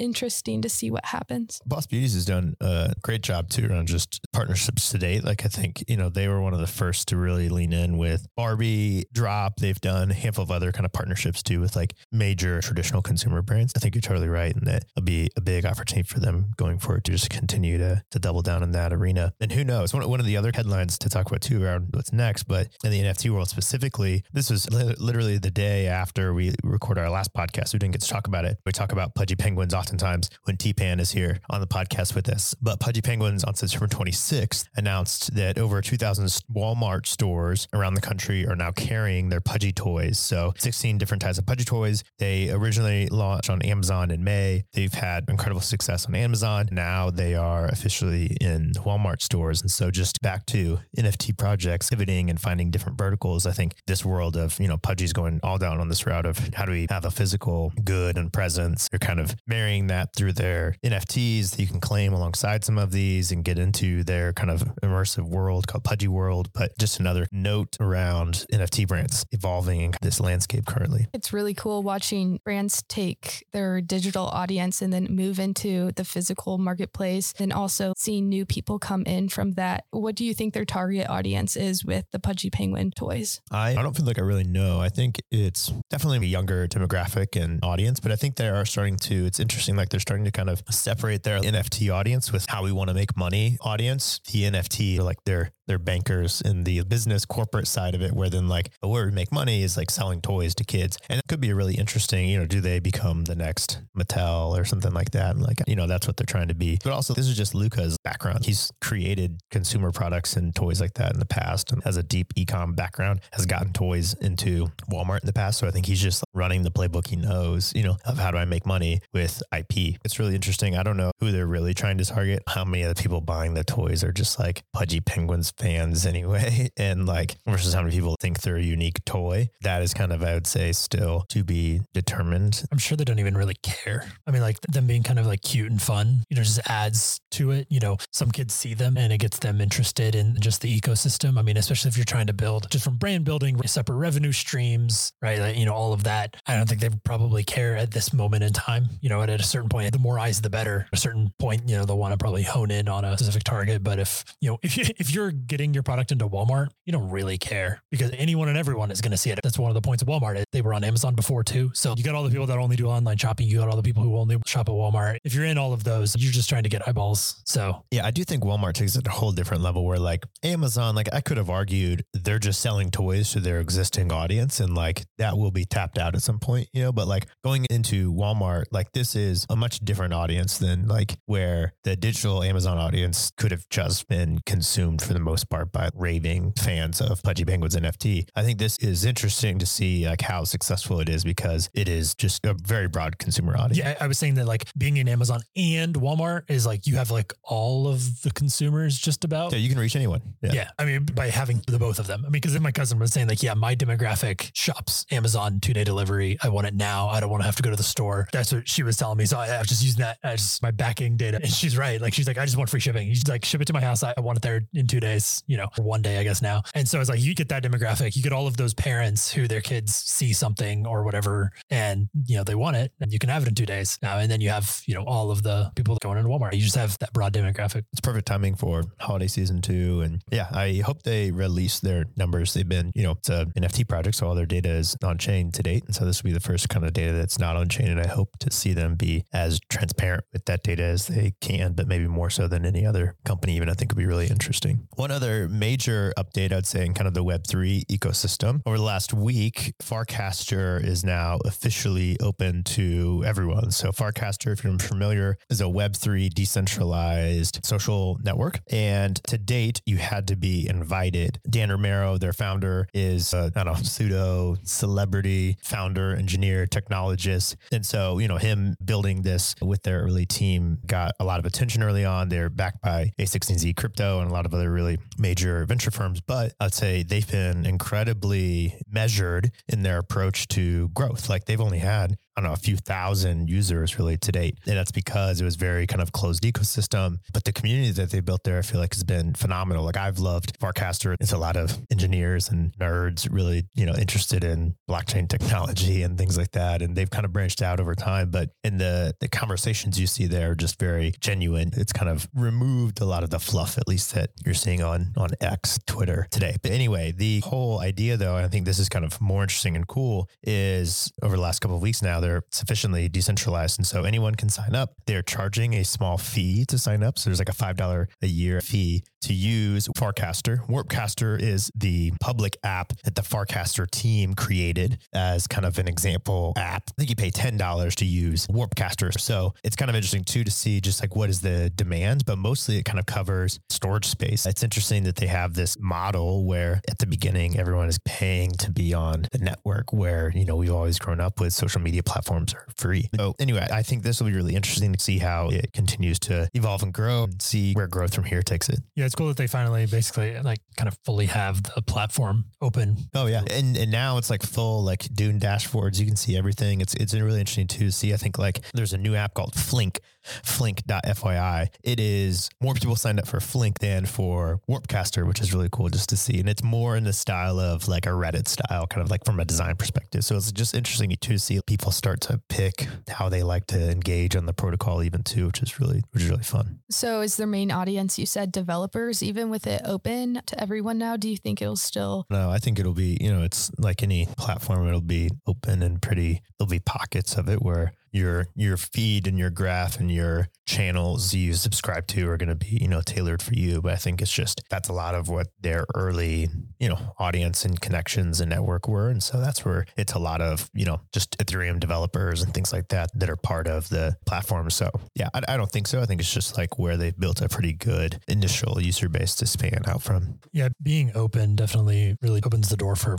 interesting 0.00 0.60
to 0.62 0.68
see 0.68 0.90
what 0.90 1.04
happens. 1.04 1.60
Boss 1.64 1.86
Beauties 1.86 2.14
has 2.14 2.24
done 2.24 2.56
a 2.60 2.94
great 3.02 3.22
job 3.22 3.48
too 3.50 3.68
around 3.70 3.86
just 3.86 4.20
partnerships 4.32 4.90
to 4.90 4.98
date. 4.98 5.22
Like 5.24 5.44
I 5.44 5.48
think, 5.48 5.84
you 5.86 5.96
know, 5.96 6.08
they 6.08 6.26
were 6.26 6.40
one 6.40 6.54
of 6.54 6.60
the 6.60 6.66
first 6.66 7.08
to 7.08 7.16
really 7.16 7.48
lean 7.48 7.72
in 7.72 7.98
with 7.98 8.26
Barbie 8.36 9.04
drop. 9.12 9.60
They've 9.60 9.80
done 9.80 10.10
a 10.10 10.14
handful 10.14 10.42
of 10.42 10.50
other 10.50 10.72
kind 10.72 10.84
of 10.84 10.92
partnerships 10.92 11.42
too 11.42 11.60
with 11.60 11.76
like 11.76 11.94
major 12.10 12.60
traditional 12.60 13.02
consumer 13.04 13.42
brands. 13.42 13.72
I 13.76 13.78
think 13.78 13.94
you're 13.94 14.02
totally 14.02 14.28
right. 14.28 14.54
And 14.54 14.66
that 14.66 14.84
will 14.94 15.02
be 15.02 15.30
a 15.36 15.40
big 15.40 15.64
opportunity 15.64 16.08
for 16.08 16.20
them 16.20 16.52
going 16.56 16.78
forward 16.78 17.04
to 17.04 17.12
just 17.12 17.30
continue 17.30 17.78
to, 17.78 18.02
to 18.10 18.18
double 18.18 18.42
down 18.42 18.62
in 18.62 18.72
that 18.72 18.92
arena. 18.92 19.32
And 19.40 19.52
who 19.52 19.64
knows, 19.64 19.94
one, 19.94 20.08
one 20.08 20.20
of 20.20 20.26
the 20.26 20.36
other 20.36 20.50
headlines 20.54 20.98
to 20.98 21.08
talk 21.08 21.26
about 21.26 21.40
too 21.40 21.62
around 21.62 21.88
what's 21.92 22.12
next, 22.12 22.44
but 22.44 22.68
in 22.82 22.90
the 22.90 23.00
NFT 23.00 23.30
world 23.30 23.48
specifically, 23.48 24.24
this 24.32 24.50
was 24.50 24.68
li- 24.70 24.94
literally 24.98 25.38
the 25.38 25.50
day 25.50 25.86
after 25.86 26.34
we 26.34 26.54
record 26.62 26.98
our 26.98 27.10
last 27.10 27.32
podcast. 27.32 27.72
We 27.72 27.78
didn't 27.78 27.92
get 27.92 28.02
to 28.02 28.08
talk 28.08 28.26
about 28.26 28.44
it. 28.44 28.58
We 28.64 28.72
talk 28.72 28.92
about 28.92 29.14
Pudgy 29.14 29.36
Penguins 29.36 29.74
oftentimes 29.74 30.30
when 30.44 30.56
T-Pan 30.56 31.00
is 31.00 31.12
here 31.12 31.40
on 31.50 31.60
the 31.60 31.66
podcast 31.66 32.14
with 32.14 32.28
us. 32.28 32.54
But 32.60 32.80
Pudgy 32.80 33.02
Penguins 33.02 33.44
on 33.44 33.54
September 33.54 33.86
26th 33.86 34.66
announced 34.76 35.34
that 35.34 35.58
over 35.58 35.80
2,000 35.80 36.24
Walmart 36.54 37.06
stores 37.06 37.68
around 37.72 37.94
the 37.94 38.00
country 38.00 38.46
are 38.46 38.56
now 38.56 38.72
carrying 38.72 39.28
their 39.28 39.40
Pudgy 39.40 39.72
toys. 39.72 40.18
So 40.18 40.52
16 40.58 40.98
different 40.98 41.22
types 41.22 41.38
of 41.38 41.46
Pudgy 41.46 41.64
toys. 41.64 42.04
They 42.18 42.50
originally 42.50 42.93
launched 43.10 43.50
on 43.50 43.62
Amazon 43.62 44.10
in 44.10 44.24
May. 44.24 44.64
They've 44.72 44.92
had 44.92 45.24
incredible 45.28 45.60
success 45.60 46.06
on 46.06 46.14
Amazon. 46.14 46.68
Now 46.70 47.10
they 47.10 47.34
are 47.34 47.66
officially 47.66 48.36
in 48.40 48.72
Walmart 48.76 49.22
stores. 49.22 49.60
And 49.60 49.70
so 49.70 49.90
just 49.90 50.20
back 50.22 50.46
to 50.46 50.78
NFT 50.96 51.36
projects, 51.36 51.90
pivoting 51.90 52.30
and 52.30 52.40
finding 52.40 52.70
different 52.70 52.98
verticals. 52.98 53.46
I 53.46 53.52
think 53.52 53.74
this 53.86 54.04
world 54.04 54.36
of, 54.36 54.58
you 54.60 54.68
know, 54.68 54.78
Pudgy's 54.78 55.12
going 55.12 55.40
all 55.42 55.58
down 55.58 55.80
on 55.80 55.88
this 55.88 56.06
route 56.06 56.26
of 56.26 56.38
how 56.54 56.64
do 56.64 56.72
we 56.72 56.86
have 56.90 57.04
a 57.04 57.10
physical 57.10 57.72
good 57.84 58.16
and 58.16 58.32
presence? 58.32 58.88
They're 58.88 58.98
kind 58.98 59.20
of 59.20 59.34
marrying 59.46 59.88
that 59.88 60.14
through 60.16 60.34
their 60.34 60.76
NFTs 60.84 61.50
that 61.50 61.60
you 61.60 61.66
can 61.66 61.80
claim 61.80 62.12
alongside 62.12 62.64
some 62.64 62.78
of 62.78 62.92
these 62.92 63.32
and 63.32 63.44
get 63.44 63.58
into 63.58 64.04
their 64.04 64.32
kind 64.32 64.50
of 64.50 64.62
immersive 64.82 65.28
world 65.28 65.66
called 65.66 65.84
Pudgy 65.84 66.08
World. 66.08 66.50
But 66.52 66.76
just 66.78 67.00
another 67.00 67.26
note 67.32 67.76
around 67.80 68.46
NFT 68.52 68.86
brands 68.86 69.24
evolving 69.32 69.80
in 69.80 69.92
this 70.02 70.20
landscape 70.20 70.66
currently. 70.66 71.06
It's 71.12 71.32
really 71.32 71.54
cool 71.54 71.82
watching 71.82 72.40
brands 72.44 72.83
take 72.88 73.46
their 73.52 73.80
digital 73.80 74.26
audience 74.26 74.82
and 74.82 74.92
then 74.92 75.06
move 75.10 75.38
into 75.38 75.92
the 75.92 76.04
physical 76.04 76.58
marketplace 76.58 77.34
and 77.38 77.52
also 77.52 77.92
seeing 77.96 78.28
new 78.28 78.44
people 78.46 78.78
come 78.78 79.02
in 79.02 79.28
from 79.28 79.52
that. 79.52 79.84
What 79.90 80.14
do 80.14 80.24
you 80.24 80.34
think 80.34 80.54
their 80.54 80.64
target 80.64 81.08
audience 81.08 81.56
is 81.56 81.84
with 81.84 82.04
the 82.10 82.18
Pudgy 82.18 82.50
Penguin 82.50 82.92
toys? 82.92 83.40
I, 83.50 83.70
I 83.70 83.82
don't 83.82 83.96
feel 83.96 84.06
like 84.06 84.18
I 84.18 84.22
really 84.22 84.44
know. 84.44 84.80
I 84.80 84.88
think 84.88 85.20
it's 85.30 85.72
definitely 85.90 86.18
a 86.18 86.30
younger 86.30 86.66
demographic 86.68 87.40
and 87.40 87.62
audience, 87.64 88.00
but 88.00 88.12
I 88.12 88.16
think 88.16 88.36
they 88.36 88.48
are 88.48 88.64
starting 88.64 88.96
to, 88.98 89.26
it's 89.26 89.40
interesting, 89.40 89.76
like 89.76 89.88
they're 89.88 90.00
starting 90.00 90.24
to 90.24 90.30
kind 90.30 90.50
of 90.50 90.62
separate 90.70 91.22
their 91.22 91.40
NFT 91.40 91.92
audience 91.92 92.32
with 92.32 92.46
how 92.48 92.62
we 92.62 92.72
want 92.72 92.88
to 92.88 92.94
make 92.94 93.16
money 93.16 93.58
audience. 93.60 94.20
The 94.32 94.44
NFT, 94.44 95.00
like 95.00 95.18
their 95.24 95.50
they're 95.66 95.78
bankers 95.78 96.40
in 96.40 96.64
the 96.64 96.82
business 96.84 97.24
corporate 97.24 97.66
side 97.66 97.94
of 97.94 98.02
it, 98.02 98.12
where 98.12 98.28
then 98.28 98.48
like 98.48 98.70
where 98.80 99.06
we 99.06 99.12
make 99.12 99.32
money 99.32 99.62
is 99.62 99.76
like 99.76 99.90
selling 99.90 100.20
toys 100.20 100.54
to 100.56 100.64
kids. 100.64 100.98
And 101.08 101.18
it 101.18 101.24
could 101.28 101.40
be 101.40 101.50
a 101.50 101.54
really 101.54 101.74
interesting, 101.74 102.28
you 102.28 102.38
know, 102.38 102.46
do 102.46 102.60
they 102.60 102.73
become 102.80 103.24
the 103.24 103.34
next 103.34 103.80
Mattel 103.96 104.58
or 104.58 104.64
something 104.64 104.92
like 104.92 105.10
that? 105.12 105.34
And 105.34 105.42
like, 105.42 105.62
you 105.66 105.76
know, 105.76 105.86
that's 105.86 106.06
what 106.06 106.16
they're 106.16 106.26
trying 106.26 106.48
to 106.48 106.54
be. 106.54 106.78
But 106.82 106.92
also, 106.92 107.14
this 107.14 107.28
is 107.28 107.36
just 107.36 107.54
Luca's 107.54 107.96
background. 108.04 108.44
He's 108.44 108.70
created 108.80 109.40
consumer 109.50 109.92
products 109.92 110.36
and 110.36 110.54
toys 110.54 110.80
like 110.80 110.94
that 110.94 111.12
in 111.12 111.18
the 111.18 111.26
past 111.26 111.72
and 111.72 111.82
has 111.84 111.96
a 111.96 112.02
deep 112.02 112.34
ecom 112.34 112.76
background, 112.76 113.20
has 113.32 113.46
gotten 113.46 113.72
toys 113.72 114.14
into 114.14 114.68
Walmart 114.90 115.20
in 115.20 115.26
the 115.26 115.32
past. 115.32 115.58
So 115.58 115.66
I 115.66 115.70
think 115.70 115.86
he's 115.86 116.00
just 116.00 116.24
running 116.34 116.62
the 116.62 116.70
playbook 116.70 117.06
he 117.06 117.16
knows, 117.16 117.72
you 117.74 117.82
know, 117.82 117.96
of 118.04 118.18
how 118.18 118.30
do 118.30 118.38
I 118.38 118.44
make 118.44 118.66
money 118.66 119.00
with 119.12 119.42
IP. 119.56 119.98
It's 120.04 120.18
really 120.18 120.34
interesting. 120.34 120.76
I 120.76 120.82
don't 120.82 120.96
know 120.96 121.12
who 121.20 121.30
they're 121.30 121.46
really 121.46 121.74
trying 121.74 121.98
to 121.98 122.04
target. 122.04 122.42
How 122.48 122.64
many 122.64 122.82
of 122.82 122.94
the 122.94 123.00
people 123.00 123.20
buying 123.20 123.54
the 123.54 123.64
toys 123.64 124.04
are 124.04 124.12
just 124.12 124.38
like 124.38 124.62
pudgy 124.72 125.00
penguins 125.00 125.52
fans 125.58 126.06
anyway, 126.14 126.70
and 126.76 127.06
like 127.06 127.36
versus 127.46 127.74
how 127.74 127.82
many 127.82 127.94
people 127.94 128.16
think 128.20 128.40
they're 128.40 128.56
a 128.56 128.62
unique 128.62 129.04
toy. 129.04 129.48
That 129.62 129.82
is 129.82 129.94
kind 129.94 130.12
of, 130.12 130.22
I 130.22 130.34
would 130.34 130.46
say, 130.46 130.72
still 130.72 131.24
to 131.30 131.44
be 131.44 131.80
determined. 131.92 132.53
I'm 132.70 132.78
sure 132.78 132.96
they 132.96 133.04
don't 133.04 133.18
even 133.18 133.36
really 133.36 133.56
care. 133.62 134.06
I 134.26 134.30
mean, 134.30 134.42
like 134.42 134.60
them 134.62 134.86
being 134.86 135.02
kind 135.02 135.18
of 135.18 135.26
like 135.26 135.42
cute 135.42 135.70
and 135.70 135.80
fun, 135.80 136.24
you 136.28 136.36
know, 136.36 136.42
just 136.42 136.60
adds 136.66 137.20
to 137.32 137.50
it. 137.50 137.66
You 137.70 137.80
know, 137.80 137.96
some 138.12 138.30
kids 138.30 138.54
see 138.54 138.74
them 138.74 138.96
and 138.96 139.12
it 139.12 139.18
gets 139.18 139.38
them 139.38 139.60
interested 139.60 140.14
in 140.14 140.36
just 140.40 140.60
the 140.60 140.80
ecosystem. 140.80 141.38
I 141.38 141.42
mean, 141.42 141.56
especially 141.56 141.88
if 141.88 141.96
you're 141.96 142.04
trying 142.04 142.26
to 142.26 142.32
build 142.32 142.70
just 142.70 142.84
from 142.84 142.96
brand 142.96 143.24
building, 143.24 143.60
separate 143.66 143.96
revenue 143.96 144.32
streams, 144.32 145.12
right? 145.22 145.38
Like, 145.38 145.56
you 145.56 145.64
know, 145.64 145.74
all 145.74 145.92
of 145.92 146.04
that. 146.04 146.36
I 146.46 146.56
don't 146.56 146.68
think 146.68 146.80
they 146.80 146.90
probably 147.04 147.44
care 147.44 147.76
at 147.76 147.90
this 147.90 148.12
moment 148.12 148.44
in 148.44 148.52
time. 148.52 148.88
You 149.00 149.08
know, 149.08 149.22
at 149.22 149.30
a 149.30 149.42
certain 149.42 149.68
point, 149.68 149.92
the 149.92 149.98
more 149.98 150.18
eyes, 150.18 150.40
the 150.40 150.50
better. 150.50 150.86
At 150.92 150.98
a 150.98 151.00
certain 151.00 151.32
point, 151.38 151.68
you 151.68 151.76
know, 151.76 151.84
they'll 151.84 151.98
want 151.98 152.12
to 152.12 152.18
probably 152.18 152.42
hone 152.42 152.70
in 152.70 152.88
on 152.88 153.04
a 153.04 153.16
specific 153.16 153.44
target. 153.44 153.82
But 153.82 153.98
if, 153.98 154.24
you 154.40 154.50
know, 154.50 154.58
if, 154.62 154.76
you, 154.76 154.84
if 154.98 155.14
you're 155.14 155.30
getting 155.30 155.74
your 155.74 155.82
product 155.82 156.12
into 156.12 156.28
Walmart, 156.28 156.68
you 156.86 156.92
don't 156.92 157.10
really 157.10 157.38
care 157.38 157.82
because 157.90 158.10
anyone 158.12 158.48
and 158.48 158.58
everyone 158.58 158.90
is 158.90 159.00
going 159.00 159.12
to 159.12 159.16
see 159.16 159.30
it. 159.30 159.40
That's 159.42 159.58
one 159.58 159.70
of 159.70 159.74
the 159.74 159.80
points 159.80 160.02
of 160.02 160.08
Walmart. 160.08 160.42
They 160.52 160.62
were 160.62 160.74
on 160.74 160.84
Amazon 160.84 161.14
before 161.14 161.42
too. 161.42 161.70
So 161.74 161.94
you 161.96 162.04
got 162.04 162.14
all 162.14 162.24
the 162.24 162.30
people 162.30 162.43
that 162.46 162.58
only 162.58 162.76
do 162.76 162.86
online 162.86 163.16
shopping. 163.16 163.46
You 163.46 163.58
got 163.58 163.68
all 163.68 163.76
the 163.76 163.82
people 163.82 164.02
who 164.02 164.16
only 164.16 164.38
shop 164.46 164.68
at 164.68 164.74
Walmart. 164.74 165.18
If 165.24 165.34
you're 165.34 165.44
in 165.44 165.58
all 165.58 165.72
of 165.72 165.84
those, 165.84 166.14
you're 166.18 166.32
just 166.32 166.48
trying 166.48 166.62
to 166.64 166.68
get 166.68 166.86
eyeballs. 166.86 167.42
So 167.44 167.84
Yeah, 167.90 168.06
I 168.06 168.10
do 168.10 168.24
think 168.24 168.42
Walmart 168.42 168.74
takes 168.74 168.96
it 168.96 169.06
a 169.06 169.10
whole 169.10 169.32
different 169.32 169.62
level 169.62 169.84
where 169.84 169.98
like 169.98 170.24
Amazon, 170.42 170.94
like 170.94 171.08
I 171.12 171.20
could 171.20 171.36
have 171.36 171.50
argued 171.50 172.04
they're 172.12 172.38
just 172.38 172.60
selling 172.60 172.90
toys 172.90 173.32
to 173.32 173.40
their 173.40 173.60
existing 173.60 174.12
audience 174.12 174.60
and 174.60 174.74
like 174.74 175.04
that 175.18 175.36
will 175.36 175.50
be 175.50 175.64
tapped 175.64 175.98
out 175.98 176.14
at 176.14 176.22
some 176.22 176.38
point, 176.38 176.68
you 176.72 176.82
know, 176.82 176.92
but 176.92 177.06
like 177.06 177.26
going 177.44 177.66
into 177.70 178.12
Walmart, 178.12 178.64
like 178.70 178.92
this 178.92 179.14
is 179.14 179.46
a 179.50 179.56
much 179.56 179.80
different 179.80 180.14
audience 180.14 180.58
than 180.58 180.86
like 180.88 181.16
where 181.26 181.74
the 181.84 181.96
digital 181.96 182.42
Amazon 182.42 182.78
audience 182.78 183.30
could 183.36 183.50
have 183.50 183.68
just 183.68 184.08
been 184.08 184.40
consumed 184.46 185.02
for 185.02 185.12
the 185.12 185.20
most 185.20 185.48
part 185.48 185.72
by 185.72 185.88
raving 185.94 186.52
fans 186.58 187.00
of 187.00 187.22
Pudgy 187.22 187.44
Penguins 187.44 187.76
NFT. 187.76 188.28
I 188.34 188.42
think 188.42 188.58
this 188.58 188.78
is 188.78 189.04
interesting 189.04 189.58
to 189.58 189.66
see 189.66 190.06
like 190.06 190.20
how 190.20 190.44
successful 190.44 191.00
it 191.00 191.08
is 191.08 191.24
because 191.24 191.68
it 191.74 191.88
is 191.88 192.14
just 192.14 192.33
a 192.44 192.54
very 192.54 192.88
broad 192.88 193.18
consumer 193.18 193.56
audience. 193.56 193.78
yeah, 193.78 193.96
I 194.00 194.06
was 194.06 194.18
saying 194.18 194.34
that 194.34 194.46
like 194.46 194.66
being 194.76 194.96
in 194.96 195.08
Amazon 195.08 195.42
and 195.56 195.94
Walmart 195.94 196.42
is 196.48 196.66
like 196.66 196.86
you 196.86 196.96
have 196.96 197.10
like 197.10 197.32
all 197.42 197.88
of 197.88 198.22
the 198.22 198.30
consumers 198.30 198.98
just 198.98 199.24
about. 199.24 199.52
Yeah, 199.52 199.58
you 199.58 199.68
can 199.68 199.78
reach 199.78 199.96
anyone. 199.96 200.22
Yeah. 200.42 200.70
I 200.78 200.84
mean, 200.84 201.04
by 201.04 201.28
having 201.30 201.62
the 201.66 201.78
both 201.78 201.98
of 201.98 202.06
them. 202.06 202.20
I 202.20 202.24
mean, 202.24 202.32
because 202.32 202.52
then 202.52 202.62
my 202.62 202.72
cousin 202.72 202.98
was 202.98 203.12
saying, 203.12 203.28
like, 203.28 203.42
yeah, 203.42 203.54
my 203.54 203.74
demographic 203.76 204.50
shops 204.54 205.06
Amazon 205.10 205.60
two 205.60 205.72
day 205.72 205.84
delivery. 205.84 206.38
I 206.42 206.48
want 206.48 206.66
it 206.66 206.74
now. 206.74 207.08
I 207.08 207.20
don't 207.20 207.30
want 207.30 207.42
to 207.42 207.46
have 207.46 207.56
to 207.56 207.62
go 207.62 207.70
to 207.70 207.76
the 207.76 207.82
store. 207.82 208.28
That's 208.32 208.52
what 208.52 208.68
she 208.68 208.82
was 208.82 208.96
telling 208.96 209.18
me. 209.18 209.26
So 209.26 209.38
I, 209.38 209.48
I 209.48 209.58
was 209.58 209.68
just 209.68 209.82
using 209.82 210.00
that 210.00 210.18
as 210.22 210.60
my 210.62 210.70
backing 210.70 211.16
data. 211.16 211.38
And 211.42 211.50
she's 211.50 211.76
right. 211.76 212.00
Like, 212.00 212.14
she's 212.14 212.26
like, 212.26 212.38
I 212.38 212.44
just 212.44 212.56
want 212.56 212.70
free 212.70 212.80
shipping. 212.80 213.08
She's 213.08 213.28
like, 213.28 213.44
ship 213.44 213.60
it 213.60 213.66
to 213.66 213.72
my 213.72 213.80
house. 213.80 214.02
I, 214.02 214.14
I 214.16 214.20
want 214.20 214.38
it 214.38 214.42
there 214.42 214.62
in 214.74 214.86
two 214.86 215.00
days, 215.00 215.42
you 215.46 215.56
know, 215.56 215.68
or 215.78 215.84
one 215.84 216.02
day, 216.02 216.18
I 216.18 216.24
guess 216.24 216.42
now. 216.42 216.62
And 216.74 216.88
so 216.88 217.00
it's 217.00 217.10
like, 217.10 217.20
you 217.20 217.34
get 217.34 217.48
that 217.50 217.62
demographic. 217.62 218.16
You 218.16 218.22
get 218.22 218.32
all 218.32 218.46
of 218.46 218.56
those 218.56 218.74
parents 218.74 219.32
who 219.32 219.46
their 219.48 219.60
kids 219.60 219.94
see 219.94 220.32
something 220.32 220.86
or 220.86 221.04
whatever, 221.04 221.52
and, 221.70 222.08
you 222.26 222.36
know, 222.36 222.44
they 222.44 222.54
want 222.54 222.76
it 222.76 222.92
and 223.00 223.12
you 223.12 223.18
can 223.18 223.28
have 223.28 223.42
it 223.42 223.48
in 223.48 223.54
two 223.54 223.66
days 223.66 223.98
now. 224.02 224.18
And 224.18 224.30
then 224.30 224.40
you 224.40 224.50
have, 224.50 224.82
you 224.86 224.94
know, 224.94 225.04
all 225.04 225.30
of 225.30 225.42
the 225.42 225.70
people 225.76 225.96
going 226.00 226.18
into 226.18 226.30
Walmart. 226.30 226.54
You 226.54 226.60
just 226.60 226.76
have 226.76 226.98
that 226.98 227.12
broad 227.12 227.32
demographic. 227.32 227.84
it's 227.92 228.00
perfect 228.00 228.26
timing 228.26 228.54
for 228.54 228.84
holiday 229.00 229.26
season 229.26 229.60
two. 229.60 230.00
And 230.00 230.22
yeah, 230.30 230.48
I 230.52 230.82
hope 230.84 231.02
they 231.02 231.30
release 231.30 231.80
their 231.80 232.06
numbers. 232.16 232.54
They've 232.54 232.68
been, 232.68 232.92
you 232.94 233.02
know, 233.02 233.12
it's 233.12 233.28
a 233.28 233.46
NFT 233.56 233.88
project, 233.88 234.16
so 234.16 234.26
all 234.26 234.34
their 234.34 234.46
data 234.46 234.70
is 234.70 234.96
on 235.02 235.18
chain 235.18 235.52
to 235.52 235.62
date. 235.62 235.84
And 235.86 235.94
so 235.94 236.04
this 236.04 236.22
will 236.22 236.28
be 236.28 236.34
the 236.34 236.40
first 236.40 236.68
kind 236.68 236.84
of 236.84 236.92
data 236.92 237.12
that's 237.12 237.38
not 237.38 237.56
on 237.56 237.68
chain. 237.68 237.88
And 237.88 238.00
I 238.00 238.06
hope 238.06 238.38
to 238.40 238.50
see 238.50 238.72
them 238.72 238.94
be 238.96 239.24
as 239.32 239.60
transparent 239.70 240.24
with 240.32 240.44
that 240.46 240.62
data 240.62 240.82
as 240.82 241.06
they 241.06 241.34
can, 241.40 241.72
but 241.72 241.86
maybe 241.86 242.06
more 242.06 242.30
so 242.30 242.48
than 242.48 242.64
any 242.64 242.86
other 242.86 243.16
company, 243.24 243.56
even 243.56 243.68
I 243.68 243.74
think 243.74 243.92
would 243.92 243.98
be 243.98 244.06
really 244.06 244.26
interesting. 244.26 244.86
One 244.96 245.10
other 245.10 245.48
major 245.48 246.12
update, 246.18 246.52
I'd 246.52 246.66
say, 246.66 246.84
in 246.84 246.94
kind 246.94 247.08
of 247.08 247.14
the 247.14 247.24
Web3 247.24 247.86
ecosystem 247.86 248.62
over 248.66 248.76
the 248.76 248.82
last 248.82 249.12
week, 249.12 249.74
Farcaster 249.82 250.82
is 250.82 251.04
now 251.04 251.38
officially 251.44 252.13
open 252.20 252.62
to 252.64 253.22
everyone. 253.26 253.70
So 253.70 253.90
Farcaster, 253.90 254.52
if 254.52 254.64
you're 254.64 254.78
familiar, 254.78 255.36
is 255.48 255.60
a 255.60 255.64
Web3 255.64 256.32
decentralized 256.32 257.64
social 257.64 258.18
network. 258.22 258.60
And 258.70 259.16
to 259.24 259.38
date, 259.38 259.80
you 259.86 259.98
had 259.98 260.28
to 260.28 260.36
be 260.36 260.68
invited. 260.68 261.40
Dan 261.48 261.70
Romero, 261.70 262.18
their 262.18 262.32
founder, 262.32 262.88
is 262.92 263.32
uh, 263.32 263.50
a, 263.54 263.60
I 263.60 263.64
don't 263.64 263.74
know, 263.74 263.82
pseudo 263.82 264.56
celebrity 264.64 265.56
founder, 265.62 266.14
engineer, 266.14 266.66
technologist. 266.66 267.56
And 267.72 267.84
so, 267.84 268.18
you 268.18 268.28
know, 268.28 268.36
him 268.36 268.76
building 268.84 269.22
this 269.22 269.54
with 269.60 269.82
their 269.82 270.02
early 270.02 270.26
team 270.26 270.78
got 270.86 271.12
a 271.20 271.24
lot 271.24 271.38
of 271.38 271.46
attention 271.46 271.82
early 271.82 272.04
on. 272.04 272.28
They're 272.28 272.50
backed 272.50 272.82
by 272.82 273.12
A16Z 273.18 273.76
Crypto 273.76 274.20
and 274.20 274.30
a 274.30 274.32
lot 274.32 274.46
of 274.46 274.54
other 274.54 274.70
really 274.70 274.98
major 275.18 275.64
venture 275.64 275.90
firms. 275.90 276.20
But 276.20 276.54
I'd 276.60 276.74
say 276.74 277.02
they've 277.02 277.28
been 277.30 277.66
incredibly 277.66 278.76
measured 278.88 279.50
in 279.68 279.82
their 279.82 279.98
approach 279.98 280.48
to 280.48 280.88
growth. 280.88 281.28
Like 281.28 281.44
they've 281.44 281.60
only 281.60 281.78
had 281.78 282.03
I 282.36 282.40
don't 282.40 282.50
know, 282.50 282.54
a 282.54 282.56
few 282.56 282.76
thousand 282.76 283.48
users 283.48 283.98
really 283.98 284.16
to 284.18 284.32
date. 284.32 284.58
And 284.66 284.76
that's 284.76 284.90
because 284.90 285.40
it 285.40 285.44
was 285.44 285.56
very 285.56 285.86
kind 285.86 286.02
of 286.02 286.12
closed 286.12 286.42
ecosystem. 286.42 287.18
But 287.32 287.44
the 287.44 287.52
community 287.52 287.92
that 287.92 288.10
they 288.10 288.20
built 288.20 288.42
there, 288.44 288.58
I 288.58 288.62
feel 288.62 288.80
like 288.80 288.94
has 288.94 289.04
been 289.04 289.34
phenomenal. 289.34 289.84
Like 289.84 289.96
I've 289.96 290.18
loved 290.18 290.58
Farcaster. 290.58 291.16
It's 291.20 291.32
a 291.32 291.38
lot 291.38 291.56
of 291.56 291.78
engineers 291.90 292.48
and 292.48 292.72
nerds 292.78 293.28
really, 293.30 293.66
you 293.74 293.86
know, 293.86 293.94
interested 293.94 294.42
in 294.42 294.74
blockchain 294.88 295.28
technology 295.28 296.02
and 296.04 296.18
things 296.18 296.36
like 296.36 296.52
that. 296.52 296.82
And 296.82 296.96
they've 296.96 297.10
kind 297.10 297.24
of 297.24 297.32
branched 297.32 297.62
out 297.62 297.80
over 297.80 297.94
time. 297.94 298.30
But 298.30 298.50
in 298.64 298.78
the 298.78 299.14
the 299.20 299.28
conversations 299.28 299.98
you 300.00 300.06
see 300.06 300.26
there 300.26 300.50
are 300.50 300.54
just 300.54 300.78
very 300.78 301.14
genuine. 301.20 301.70
It's 301.76 301.92
kind 301.92 302.08
of 302.08 302.28
removed 302.34 303.00
a 303.00 303.04
lot 303.04 303.22
of 303.22 303.30
the 303.30 303.38
fluff, 303.38 303.78
at 303.78 303.86
least 303.86 304.14
that 304.14 304.30
you're 304.44 304.54
seeing 304.54 304.82
on 304.82 305.12
on 305.16 305.30
X, 305.40 305.78
Twitter 305.86 306.26
today. 306.30 306.56
But 306.62 306.72
anyway, 306.72 307.12
the 307.12 307.40
whole 307.40 307.80
idea 307.80 308.16
though, 308.16 308.36
and 308.36 308.44
I 308.44 308.48
think 308.48 308.64
this 308.64 308.78
is 308.78 308.88
kind 308.88 309.04
of 309.04 309.20
more 309.20 309.42
interesting 309.42 309.76
and 309.76 309.86
cool, 309.86 310.28
is 310.42 311.12
over 311.22 311.36
the 311.36 311.42
last 311.42 311.60
couple 311.60 311.76
of 311.76 311.82
weeks 311.82 312.02
now, 312.02 312.20
they're 312.24 312.42
sufficiently 312.50 313.08
decentralized. 313.08 313.78
And 313.78 313.86
so 313.86 314.04
anyone 314.04 314.34
can 314.34 314.48
sign 314.48 314.74
up. 314.74 314.94
They're 315.06 315.22
charging 315.22 315.74
a 315.74 315.84
small 315.84 316.18
fee 316.18 316.64
to 316.66 316.78
sign 316.78 317.02
up. 317.02 317.18
So 317.18 317.30
there's 317.30 317.38
like 317.38 317.48
a 317.48 317.52
$5 317.52 318.06
a 318.22 318.26
year 318.26 318.60
fee 318.60 319.04
to 319.22 319.32
use 319.32 319.88
Farcaster. 319.96 320.66
Warpcaster 320.66 321.40
is 321.40 321.70
the 321.74 322.12
public 322.20 322.56
app 322.62 322.92
that 323.04 323.14
the 323.14 323.22
Farcaster 323.22 323.90
team 323.90 324.34
created 324.34 324.98
as 325.14 325.46
kind 325.46 325.64
of 325.64 325.78
an 325.78 325.88
example 325.88 326.52
app. 326.56 326.84
I 326.90 326.92
think 326.98 327.10
you 327.10 327.16
pay 327.16 327.30
$10 327.30 327.94
to 327.96 328.04
use 328.04 328.46
Warpcaster. 328.48 329.18
So 329.18 329.54
it's 329.64 329.76
kind 329.76 329.88
of 329.88 329.94
interesting 329.94 330.24
too 330.24 330.44
to 330.44 330.50
see 330.50 330.80
just 330.80 331.00
like 331.00 331.16
what 331.16 331.30
is 331.30 331.40
the 331.40 331.70
demand, 331.70 332.26
but 332.26 332.36
mostly 332.36 332.76
it 332.76 332.84
kind 332.84 332.98
of 332.98 333.06
covers 333.06 333.58
storage 333.70 334.06
space. 334.06 334.46
It's 334.46 334.62
interesting 334.62 335.04
that 335.04 335.16
they 335.16 335.26
have 335.26 335.54
this 335.54 335.76
model 335.80 336.44
where 336.44 336.82
at 336.90 336.98
the 336.98 337.06
beginning 337.06 337.58
everyone 337.58 337.88
is 337.88 337.98
paying 338.04 338.50
to 338.52 338.70
be 338.70 338.92
on 338.92 339.26
the 339.32 339.38
network 339.38 339.92
where, 339.92 340.30
you 340.34 340.44
know, 340.44 340.56
we've 340.56 340.72
always 340.72 340.98
grown 340.98 341.20
up 341.20 341.40
with 341.40 341.52
social 341.52 341.80
media 341.80 342.02
platforms 342.02 342.13
are 342.54 342.66
free. 342.76 343.08
So 343.16 343.34
anyway, 343.38 343.66
I 343.70 343.82
think 343.82 344.02
this 344.02 344.20
will 344.20 344.28
be 344.28 344.36
really 344.36 344.54
interesting 344.54 344.92
to 344.92 344.98
see 344.98 345.18
how 345.18 345.50
it 345.50 345.72
continues 345.72 346.18
to 346.20 346.48
evolve 346.54 346.82
and 346.82 346.92
grow 346.92 347.24
and 347.24 347.40
see 347.40 347.72
where 347.74 347.86
growth 347.86 348.14
from 348.14 348.24
here 348.24 348.42
takes 348.42 348.68
it. 348.68 348.80
Yeah, 348.94 349.06
it's 349.06 349.14
cool 349.14 349.28
that 349.28 349.36
they 349.36 349.46
finally 349.46 349.86
basically 349.86 350.38
like 350.40 350.60
kind 350.76 350.88
of 350.88 350.96
fully 351.04 351.26
have 351.26 351.62
the 351.74 351.82
platform 351.82 352.46
open. 352.60 352.96
Oh 353.14 353.26
yeah. 353.26 353.42
And 353.50 353.76
and 353.76 353.90
now 353.90 354.18
it's 354.18 354.30
like 354.30 354.42
full 354.42 354.82
like 354.82 355.08
Dune 355.14 355.40
dashboards. 355.40 355.98
You 355.98 356.06
can 356.06 356.16
see 356.16 356.36
everything. 356.36 356.80
It's 356.80 356.94
it's 356.94 357.14
really 357.14 357.40
interesting 357.40 357.66
to 357.68 357.90
see. 357.90 358.12
I 358.12 358.16
think 358.16 358.38
like 358.38 358.60
there's 358.74 358.92
a 358.92 358.98
new 358.98 359.14
app 359.14 359.34
called 359.34 359.54
Flink, 359.54 360.00
flink.fyi. 360.42 361.68
It 361.82 362.00
is 362.00 362.50
more 362.60 362.74
people 362.74 362.96
signed 362.96 363.18
up 363.18 363.26
for 363.26 363.40
Flink 363.40 363.78
than 363.78 364.06
for 364.06 364.60
Warpcaster, 364.68 365.26
which 365.26 365.40
is 365.40 365.52
really 365.52 365.68
cool 365.70 365.88
just 365.88 366.08
to 366.10 366.16
see. 366.16 366.40
And 366.40 366.48
it's 366.48 366.62
more 366.62 366.96
in 366.96 367.04
the 367.04 367.12
style 367.12 367.58
of 367.58 367.88
like 367.88 368.06
a 368.06 368.10
Reddit 368.10 368.48
style, 368.48 368.86
kind 368.86 369.02
of 369.02 369.10
like 369.10 369.24
from 369.24 369.40
a 369.40 369.44
design 369.44 369.76
perspective. 369.76 370.24
So 370.24 370.36
it's 370.36 370.52
just 370.52 370.74
interesting 370.74 371.14
to 371.14 371.38
see 371.38 371.60
people 371.66 371.90
start 371.90 372.20
to 372.22 372.40
pick 372.48 372.86
how 373.08 373.28
they 373.28 373.42
like 373.42 373.66
to 373.68 373.90
engage 373.90 374.36
on 374.36 374.46
the 374.46 374.52
protocol 374.52 375.02
even 375.02 375.22
too, 375.22 375.46
which 375.46 375.62
is 375.62 375.80
really 375.80 376.02
which 376.10 376.22
is 376.22 376.30
really 376.30 376.42
fun. 376.42 376.80
So 376.90 377.20
is 377.20 377.36
their 377.36 377.46
main 377.46 377.70
audience 377.70 378.18
you 378.18 378.26
said 378.26 378.52
developers 378.52 379.22
even 379.22 379.50
with 379.50 379.66
it 379.66 379.82
open 379.84 380.40
to 380.46 380.60
everyone 380.60 380.98
now? 380.98 381.16
Do 381.16 381.28
you 381.28 381.36
think 381.36 381.60
it'll 381.62 381.76
still 381.76 382.26
No, 382.30 382.50
I 382.50 382.58
think 382.58 382.78
it'll 382.78 382.94
be, 382.94 383.18
you 383.20 383.32
know, 383.32 383.42
it's 383.42 383.70
like 383.78 384.02
any 384.02 384.26
platform, 384.36 384.86
it'll 384.86 385.00
be 385.00 385.30
open 385.46 385.82
and 385.82 386.00
pretty 386.00 386.42
there'll 386.58 386.70
be 386.70 386.80
pockets 386.80 387.36
of 387.36 387.48
it 387.48 387.62
where 387.62 387.92
your 388.14 388.46
your 388.54 388.76
feed 388.76 389.26
and 389.26 389.38
your 389.38 389.50
graph 389.50 389.98
and 389.98 390.10
your 390.10 390.48
channels 390.66 391.34
you 391.34 391.52
subscribe 391.52 392.06
to 392.06 392.26
are 392.28 392.36
going 392.36 392.48
to 392.48 392.54
be 392.54 392.78
you 392.80 392.88
know 392.88 393.02
tailored 393.02 393.42
for 393.42 393.54
you. 393.54 393.82
But 393.82 393.92
i 393.92 393.96
think 393.96 394.22
it's 394.22 394.32
just 394.32 394.62
that's 394.70 394.88
a 394.88 394.92
lot 394.92 395.14
of 395.14 395.28
what 395.28 395.48
their 395.60 395.84
early 395.94 396.48
you 396.78 396.88
know 396.88 397.14
audience 397.18 397.64
and 397.64 397.80
connections 397.80 398.40
and 398.40 398.50
network 398.50 398.88
were. 398.88 399.08
And 399.08 399.22
so 399.22 399.40
that's 399.40 399.64
where 399.64 399.84
it's 399.96 400.12
a 400.12 400.18
lot 400.18 400.40
of 400.40 400.70
you 400.72 400.84
know 400.84 401.00
just 401.12 401.36
ethereum 401.38 401.80
developers 401.80 402.42
and 402.42 402.54
things 402.54 402.72
like 402.72 402.88
that 402.88 403.10
that 403.18 403.28
are 403.28 403.36
part 403.36 403.66
of 403.66 403.88
the 403.88 404.16
platform. 404.26 404.70
So 404.70 404.90
yeah 405.14 405.28
i, 405.34 405.40
I 405.48 405.56
don't 405.56 405.70
think 405.70 405.88
so. 405.88 406.00
I 406.00 406.06
think 406.06 406.20
it's 406.20 406.32
just 406.32 406.56
like 406.56 406.78
where 406.78 406.96
they've 406.96 407.18
built 407.18 407.42
a 407.42 407.48
pretty 407.48 407.72
good 407.72 408.20
initial 408.28 408.80
user 408.80 409.08
base 409.08 409.34
to 409.36 409.46
span 409.46 409.82
out 409.86 410.02
from. 410.02 410.38
Yeah, 410.52 410.68
being 410.82 411.10
open 411.14 411.56
definitely 411.56 412.16
really 412.22 412.40
opens 412.44 412.68
the 412.68 412.76
door 412.76 412.96
for 412.96 413.18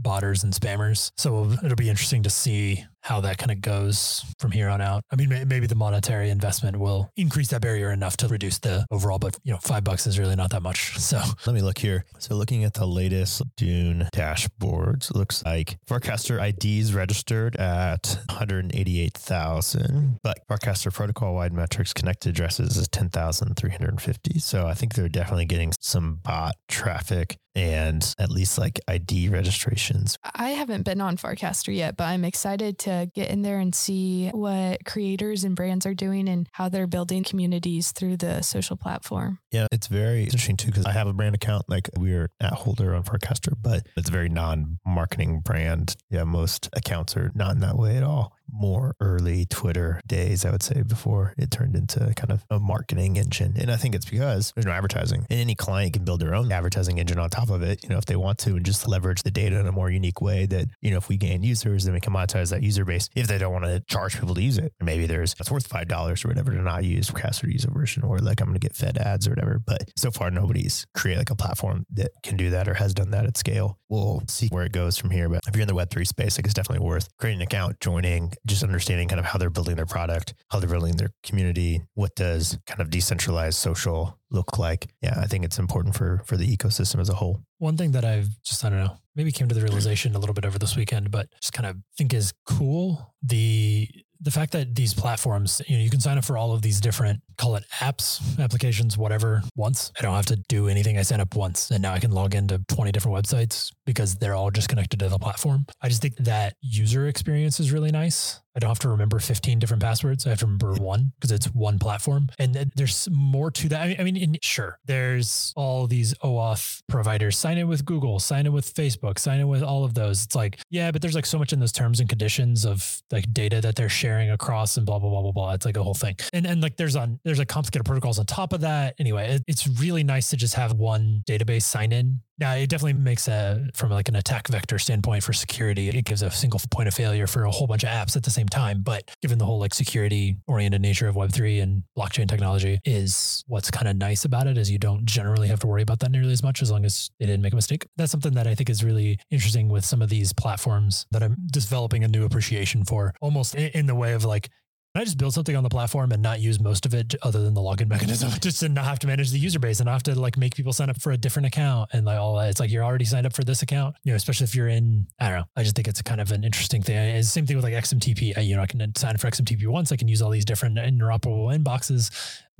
botters 0.00 0.44
and 0.44 0.52
spammers. 0.52 1.10
So 1.16 1.50
it'll 1.64 1.76
be 1.76 1.90
interesting 1.90 2.22
to 2.22 2.30
see 2.30 2.84
how 3.02 3.20
that 3.22 3.38
kind 3.38 3.50
of 3.50 3.60
goes 3.60 4.24
from 4.38 4.50
here 4.50 4.68
on 4.68 4.80
out. 4.80 5.02
I 5.10 5.16
mean, 5.16 5.28
maybe 5.28 5.66
the 5.66 5.74
monetary 5.74 6.30
investment 6.30 6.78
will 6.78 7.10
increase 7.16 7.48
that 7.48 7.62
barrier 7.62 7.90
enough 7.90 8.16
to 8.18 8.28
reduce 8.28 8.58
the 8.58 8.86
overall, 8.90 9.18
but 9.18 9.36
you 9.42 9.52
know, 9.52 9.58
five 9.62 9.84
bucks 9.84 10.06
is 10.06 10.18
really 10.18 10.36
not 10.36 10.50
that 10.50 10.62
much. 10.62 10.98
So 10.98 11.20
Let 11.46 11.54
me 11.54 11.62
look 11.62 11.78
here. 11.78 12.04
So 12.18 12.34
looking 12.34 12.64
at 12.64 12.74
the 12.74 12.86
latest 12.86 13.42
Dune 13.56 14.08
dashboards, 14.14 15.14
looks 15.14 15.42
like 15.44 15.78
Farcaster 15.88 16.38
IDs 16.40 16.94
registered 16.94 17.56
at 17.56 18.18
188,000, 18.28 20.18
but 20.22 20.38
Farcaster 20.48 20.92
protocol 20.92 21.34
wide 21.34 21.52
metrics 21.52 21.92
connected 21.92 22.30
addresses 22.30 22.76
is 22.76 22.88
10,350. 22.88 24.38
So 24.38 24.66
I 24.66 24.74
think 24.74 24.94
they're 24.94 25.08
definitely 25.08 25.46
getting 25.46 25.72
some 25.80 26.20
bot 26.22 26.54
traffic 26.68 27.38
and 27.54 28.14
at 28.18 28.30
least 28.30 28.58
like 28.58 28.78
ID 28.86 29.28
registrations. 29.28 30.16
I 30.34 30.50
haven't 30.50 30.84
been 30.84 31.00
on 31.00 31.16
Farcaster 31.16 31.74
yet, 31.74 31.96
but 31.96 32.04
I'm 32.04 32.24
excited 32.24 32.78
to 32.80 32.89
get 33.14 33.30
in 33.30 33.42
there 33.42 33.58
and 33.58 33.74
see 33.74 34.28
what 34.30 34.84
creators 34.84 35.44
and 35.44 35.56
brands 35.56 35.86
are 35.86 35.94
doing 35.94 36.28
and 36.28 36.48
how 36.52 36.68
they're 36.68 36.86
building 36.86 37.24
communities 37.24 37.92
through 37.92 38.16
the 38.16 38.42
social 38.42 38.76
platform. 38.76 39.38
Yeah, 39.50 39.66
it's 39.72 39.86
very 39.86 40.24
interesting 40.24 40.56
too 40.56 40.68
because 40.68 40.86
I 40.86 40.92
have 40.92 41.06
a 41.06 41.12
brand 41.12 41.34
account 41.34 41.64
like 41.68 41.88
we're 41.96 42.30
at 42.40 42.52
Holder 42.52 42.94
on 42.94 43.02
Farcaster, 43.04 43.52
but 43.60 43.86
it's 43.96 44.08
a 44.08 44.12
very 44.12 44.28
non-marketing 44.28 45.40
brand. 45.40 45.96
Yeah, 46.10 46.24
most 46.24 46.68
accounts 46.72 47.16
are 47.16 47.30
not 47.34 47.52
in 47.52 47.60
that 47.60 47.76
way 47.76 47.96
at 47.96 48.02
all. 48.02 48.36
More 48.52 48.94
early 49.00 49.46
Twitter 49.46 50.00
days, 50.06 50.44
I 50.44 50.50
would 50.50 50.62
say, 50.62 50.82
before 50.82 51.34
it 51.36 51.50
turned 51.50 51.76
into 51.76 52.12
kind 52.14 52.30
of 52.30 52.44
a 52.50 52.58
marketing 52.58 53.16
engine. 53.16 53.54
And 53.58 53.70
I 53.70 53.76
think 53.76 53.94
it's 53.94 54.08
because 54.08 54.52
there's 54.54 54.66
no 54.66 54.72
advertising. 54.72 55.26
And 55.30 55.40
any 55.40 55.54
client 55.54 55.92
can 55.94 56.04
build 56.04 56.20
their 56.20 56.34
own 56.34 56.50
advertising 56.52 56.98
engine 56.98 57.18
on 57.18 57.30
top 57.30 57.50
of 57.50 57.62
it, 57.62 57.82
you 57.82 57.88
know, 57.88 57.98
if 57.98 58.06
they 58.06 58.16
want 58.16 58.38
to, 58.40 58.56
and 58.56 58.64
just 58.64 58.86
leverage 58.86 59.22
the 59.22 59.30
data 59.30 59.58
in 59.58 59.66
a 59.66 59.72
more 59.72 59.90
unique 59.90 60.20
way 60.20 60.46
that, 60.46 60.66
you 60.80 60.90
know, 60.90 60.98
if 60.98 61.08
we 61.08 61.16
gain 61.16 61.42
users, 61.42 61.84
then 61.84 61.94
we 61.94 62.00
can 62.00 62.12
monetize 62.12 62.50
that 62.50 62.62
user 62.62 62.84
base 62.84 63.08
if 63.14 63.26
they 63.26 63.38
don't 63.38 63.52
want 63.52 63.64
to 63.64 63.80
charge 63.80 64.18
people 64.18 64.34
to 64.34 64.42
use 64.42 64.58
it. 64.58 64.72
Maybe 64.80 65.06
there's 65.06 65.34
it's 65.38 65.50
worth 65.50 65.66
five 65.66 65.88
dollars 65.88 66.24
or 66.24 66.28
whatever 66.28 66.52
to 66.52 66.62
not 66.62 66.84
use 66.84 67.10
Caster 67.10 67.48
user 67.48 67.70
version, 67.70 68.02
or 68.02 68.18
like 68.18 68.40
I'm 68.40 68.48
gonna 68.48 68.58
get 68.58 68.74
fed 68.74 68.98
ads 68.98 69.26
or 69.26 69.32
whatever. 69.32 69.58
But 69.64 69.90
so 69.96 70.10
far 70.10 70.30
nobody's 70.30 70.86
created 70.94 71.20
like 71.20 71.30
a 71.30 71.36
platform 71.36 71.86
that 71.92 72.12
can 72.22 72.36
do 72.36 72.50
that 72.50 72.68
or 72.68 72.74
has 72.74 72.94
done 72.94 73.10
that 73.10 73.26
at 73.26 73.36
scale. 73.36 73.78
We'll 73.90 74.22
see 74.28 74.48
where 74.48 74.64
it 74.64 74.72
goes 74.72 74.96
from 74.96 75.10
here. 75.10 75.28
But 75.28 75.42
if 75.46 75.54
you're 75.54 75.62
in 75.62 75.68
the 75.68 75.74
web3 75.74 76.06
space, 76.06 76.38
like 76.38 76.46
it's 76.46 76.54
definitely 76.54 76.86
worth 76.86 77.08
creating 77.18 77.40
an 77.40 77.46
account, 77.46 77.80
joining, 77.80 78.32
just 78.46 78.62
understanding 78.62 79.08
kind 79.08 79.18
of 79.18 79.26
how 79.26 79.38
they're 79.38 79.50
building 79.50 79.76
their 79.76 79.86
product, 79.86 80.34
how 80.50 80.60
they're 80.60 80.70
building 80.70 80.96
their 80.96 81.10
community, 81.24 81.82
what 81.94 82.14
does 82.14 82.58
kind 82.66 82.80
of 82.80 82.88
decentralized 82.88 83.58
social 83.58 84.16
look 84.30 84.58
like. 84.58 84.88
Yeah, 85.02 85.18
I 85.20 85.26
think 85.26 85.44
it's 85.44 85.58
important 85.58 85.96
for 85.96 86.22
for 86.24 86.36
the 86.36 86.56
ecosystem 86.56 87.00
as 87.00 87.08
a 87.08 87.14
whole. 87.14 87.40
One 87.58 87.76
thing 87.76 87.90
that 87.92 88.04
I've 88.04 88.28
just, 88.42 88.64
I 88.64 88.70
don't 88.70 88.78
know, 88.78 88.96
maybe 89.16 89.32
came 89.32 89.48
to 89.48 89.54
the 89.54 89.60
realization 89.60 90.14
a 90.14 90.18
little 90.18 90.34
bit 90.34 90.46
over 90.46 90.58
this 90.58 90.76
weekend, 90.76 91.10
but 91.10 91.28
just 91.40 91.52
kind 91.52 91.66
of 91.66 91.76
think 91.98 92.14
is 92.14 92.32
cool. 92.46 93.14
The, 93.22 93.88
the 94.20 94.30
fact 94.30 94.52
that 94.52 94.74
these 94.74 94.92
platforms, 94.92 95.62
you 95.66 95.76
know, 95.76 95.82
you 95.82 95.90
can 95.90 96.00
sign 96.00 96.18
up 96.18 96.24
for 96.24 96.36
all 96.36 96.52
of 96.52 96.62
these 96.62 96.80
different, 96.80 97.20
call 97.38 97.56
it 97.56 97.64
apps, 97.78 98.38
applications, 98.38 98.98
whatever, 98.98 99.42
once. 99.56 99.92
I 99.98 100.02
don't 100.02 100.14
have 100.14 100.26
to 100.26 100.36
do 100.48 100.68
anything. 100.68 100.98
I 100.98 101.02
sign 101.02 101.20
up 101.20 101.34
once 101.34 101.70
and 101.70 101.80
now 101.82 101.92
I 101.94 101.98
can 101.98 102.10
log 102.10 102.34
into 102.34 102.62
20 102.68 102.92
different 102.92 103.16
websites 103.16 103.72
because 103.86 104.16
they're 104.16 104.34
all 104.34 104.50
just 104.50 104.68
connected 104.68 105.00
to 105.00 105.08
the 105.08 105.18
platform. 105.18 105.64
I 105.80 105.88
just 105.88 106.02
think 106.02 106.16
that 106.16 106.54
user 106.60 107.08
experience 107.08 107.60
is 107.60 107.72
really 107.72 107.90
nice. 107.90 108.40
I 108.56 108.58
don't 108.58 108.68
have 108.68 108.78
to 108.80 108.88
remember 108.88 109.18
15 109.18 109.58
different 109.58 109.82
passwords. 109.82 110.26
I 110.26 110.30
have 110.30 110.40
to 110.40 110.46
remember 110.46 110.72
one 110.74 111.12
because 111.16 111.30
it's 111.30 111.46
one 111.46 111.78
platform. 111.78 112.28
And 112.38 112.54
th- 112.54 112.68
there's 112.74 113.08
more 113.10 113.50
to 113.52 113.68
that. 113.68 113.82
I 113.82 113.86
mean, 113.88 113.96
I 114.00 114.04
mean 114.04 114.16
in, 114.16 114.36
sure, 114.42 114.78
there's 114.84 115.52
all 115.56 115.86
these 115.86 116.14
OAuth 116.14 116.82
providers. 116.88 117.38
Sign 117.38 117.58
in 117.58 117.68
with 117.68 117.84
Google, 117.84 118.18
sign 118.18 118.46
in 118.46 118.52
with 118.52 118.72
Facebook, 118.74 119.18
sign 119.18 119.40
in 119.40 119.48
with 119.48 119.62
all 119.62 119.84
of 119.84 119.94
those. 119.94 120.24
It's 120.24 120.34
like, 120.34 120.58
yeah, 120.70 120.90
but 120.90 121.00
there's 121.00 121.14
like 121.14 121.26
so 121.26 121.38
much 121.38 121.52
in 121.52 121.60
those 121.60 121.72
terms 121.72 122.00
and 122.00 122.08
conditions 122.08 122.64
of 122.64 123.02
like 123.10 123.32
data 123.32 123.60
that 123.60 123.76
they're 123.76 123.88
sharing 123.88 124.30
across 124.30 124.76
and 124.76 124.84
blah, 124.84 124.98
blah, 124.98 125.10
blah, 125.10 125.22
blah, 125.22 125.32
blah. 125.32 125.52
It's 125.52 125.66
like 125.66 125.76
a 125.76 125.82
whole 125.82 125.94
thing. 125.94 126.16
And, 126.32 126.46
and 126.46 126.60
like 126.60 126.76
there's 126.76 126.96
on, 126.96 127.20
there's 127.24 127.38
like 127.38 127.48
complicated 127.48 127.84
protocols 127.84 128.18
on 128.18 128.26
top 128.26 128.52
of 128.52 128.62
that. 128.62 128.94
Anyway, 128.98 129.36
it, 129.36 129.44
it's 129.46 129.66
really 129.66 130.02
nice 130.02 130.30
to 130.30 130.36
just 130.36 130.54
have 130.54 130.72
one 130.72 131.22
database 131.26 131.62
sign 131.62 131.92
in 131.92 132.20
now, 132.40 132.54
it 132.54 132.68
definitely 132.68 132.94
makes 132.94 133.28
a, 133.28 133.68
from 133.74 133.90
like 133.90 134.08
an 134.08 134.16
attack 134.16 134.48
vector 134.48 134.78
standpoint 134.78 135.22
for 135.22 135.32
security, 135.32 135.88
it 135.88 136.04
gives 136.04 136.22
a 136.22 136.30
single 136.30 136.60
point 136.70 136.88
of 136.88 136.94
failure 136.94 137.26
for 137.26 137.44
a 137.44 137.50
whole 137.50 137.66
bunch 137.66 137.84
of 137.84 137.90
apps 137.90 138.16
at 138.16 138.22
the 138.22 138.30
same 138.30 138.48
time. 138.48 138.82
But 138.82 139.10
given 139.20 139.38
the 139.38 139.44
whole 139.44 139.58
like 139.58 139.74
security 139.74 140.36
oriented 140.46 140.80
nature 140.80 141.08
of 141.08 141.16
Web3 141.16 141.62
and 141.62 141.82
blockchain 141.96 142.28
technology 142.28 142.78
is 142.84 143.44
what's 143.46 143.70
kind 143.70 143.88
of 143.88 143.96
nice 143.96 144.24
about 144.24 144.46
it 144.46 144.56
is 144.56 144.70
you 144.70 144.78
don't 144.78 145.04
generally 145.04 145.48
have 145.48 145.60
to 145.60 145.66
worry 145.66 145.82
about 145.82 146.00
that 146.00 146.10
nearly 146.10 146.32
as 146.32 146.42
much 146.42 146.62
as 146.62 146.70
long 146.70 146.84
as 146.84 147.10
they 147.20 147.26
didn't 147.26 147.42
make 147.42 147.52
a 147.52 147.56
mistake. 147.56 147.86
That's 147.96 148.10
something 148.10 148.34
that 148.34 148.46
I 148.46 148.54
think 148.54 148.70
is 148.70 148.82
really 148.82 149.18
interesting 149.30 149.68
with 149.68 149.84
some 149.84 150.00
of 150.00 150.08
these 150.08 150.32
platforms 150.32 151.06
that 151.10 151.22
I'm 151.22 151.36
developing 151.52 152.04
a 152.04 152.08
new 152.08 152.24
appreciation 152.24 152.84
for 152.84 153.14
almost 153.20 153.54
in 153.54 153.86
the 153.86 153.94
way 153.94 154.14
of 154.14 154.24
like, 154.24 154.48
I 154.92 155.04
just 155.04 155.18
build 155.18 155.34
something 155.34 155.54
on 155.54 155.62
the 155.62 155.68
platform 155.68 156.10
and 156.10 156.20
not 156.20 156.40
use 156.40 156.58
most 156.60 156.84
of 156.84 156.94
it 156.94 157.14
other 157.22 157.40
than 157.40 157.54
the 157.54 157.60
login 157.60 157.88
mechanism, 157.88 158.30
just 158.40 158.58
to 158.60 158.68
not 158.68 158.84
have 158.84 158.98
to 159.00 159.06
manage 159.06 159.30
the 159.30 159.38
user 159.38 159.60
base 159.60 159.78
and 159.78 159.86
not 159.86 159.92
have 159.92 160.02
to 160.04 160.18
like 160.18 160.36
make 160.36 160.56
people 160.56 160.72
sign 160.72 160.90
up 160.90 161.00
for 161.00 161.12
a 161.12 161.16
different 161.16 161.46
account 161.46 161.90
and 161.92 162.04
like 162.04 162.18
all 162.18 162.36
that. 162.36 162.50
It's 162.50 162.58
like 162.58 162.72
you're 162.72 162.82
already 162.82 163.04
signed 163.04 163.24
up 163.24 163.32
for 163.32 163.44
this 163.44 163.62
account, 163.62 163.94
you 164.02 164.10
know, 164.10 164.16
especially 164.16 164.44
if 164.44 164.54
you're 164.56 164.66
in, 164.66 165.06
I 165.20 165.28
don't 165.28 165.38
know. 165.38 165.44
I 165.54 165.62
just 165.62 165.76
think 165.76 165.86
it's 165.86 166.02
kind 166.02 166.20
of 166.20 166.32
an 166.32 166.42
interesting 166.42 166.82
thing. 166.82 166.96
It's 166.96 167.28
the 167.28 167.32
same 167.32 167.46
thing 167.46 167.54
with 167.56 167.64
like 167.64 167.74
XMTP. 167.74 168.36
I, 168.36 168.40
uh, 168.40 168.42
you 168.42 168.56
know, 168.56 168.62
I 168.62 168.66
can 168.66 168.80
sign 168.96 169.14
up 169.14 169.20
for 169.20 169.30
XMTP 169.30 169.64
once. 169.68 169.92
I 169.92 169.96
can 169.96 170.08
use 170.08 170.20
all 170.22 170.30
these 170.30 170.44
different 170.44 170.76
interoperable 170.76 171.56
inboxes. 171.56 172.10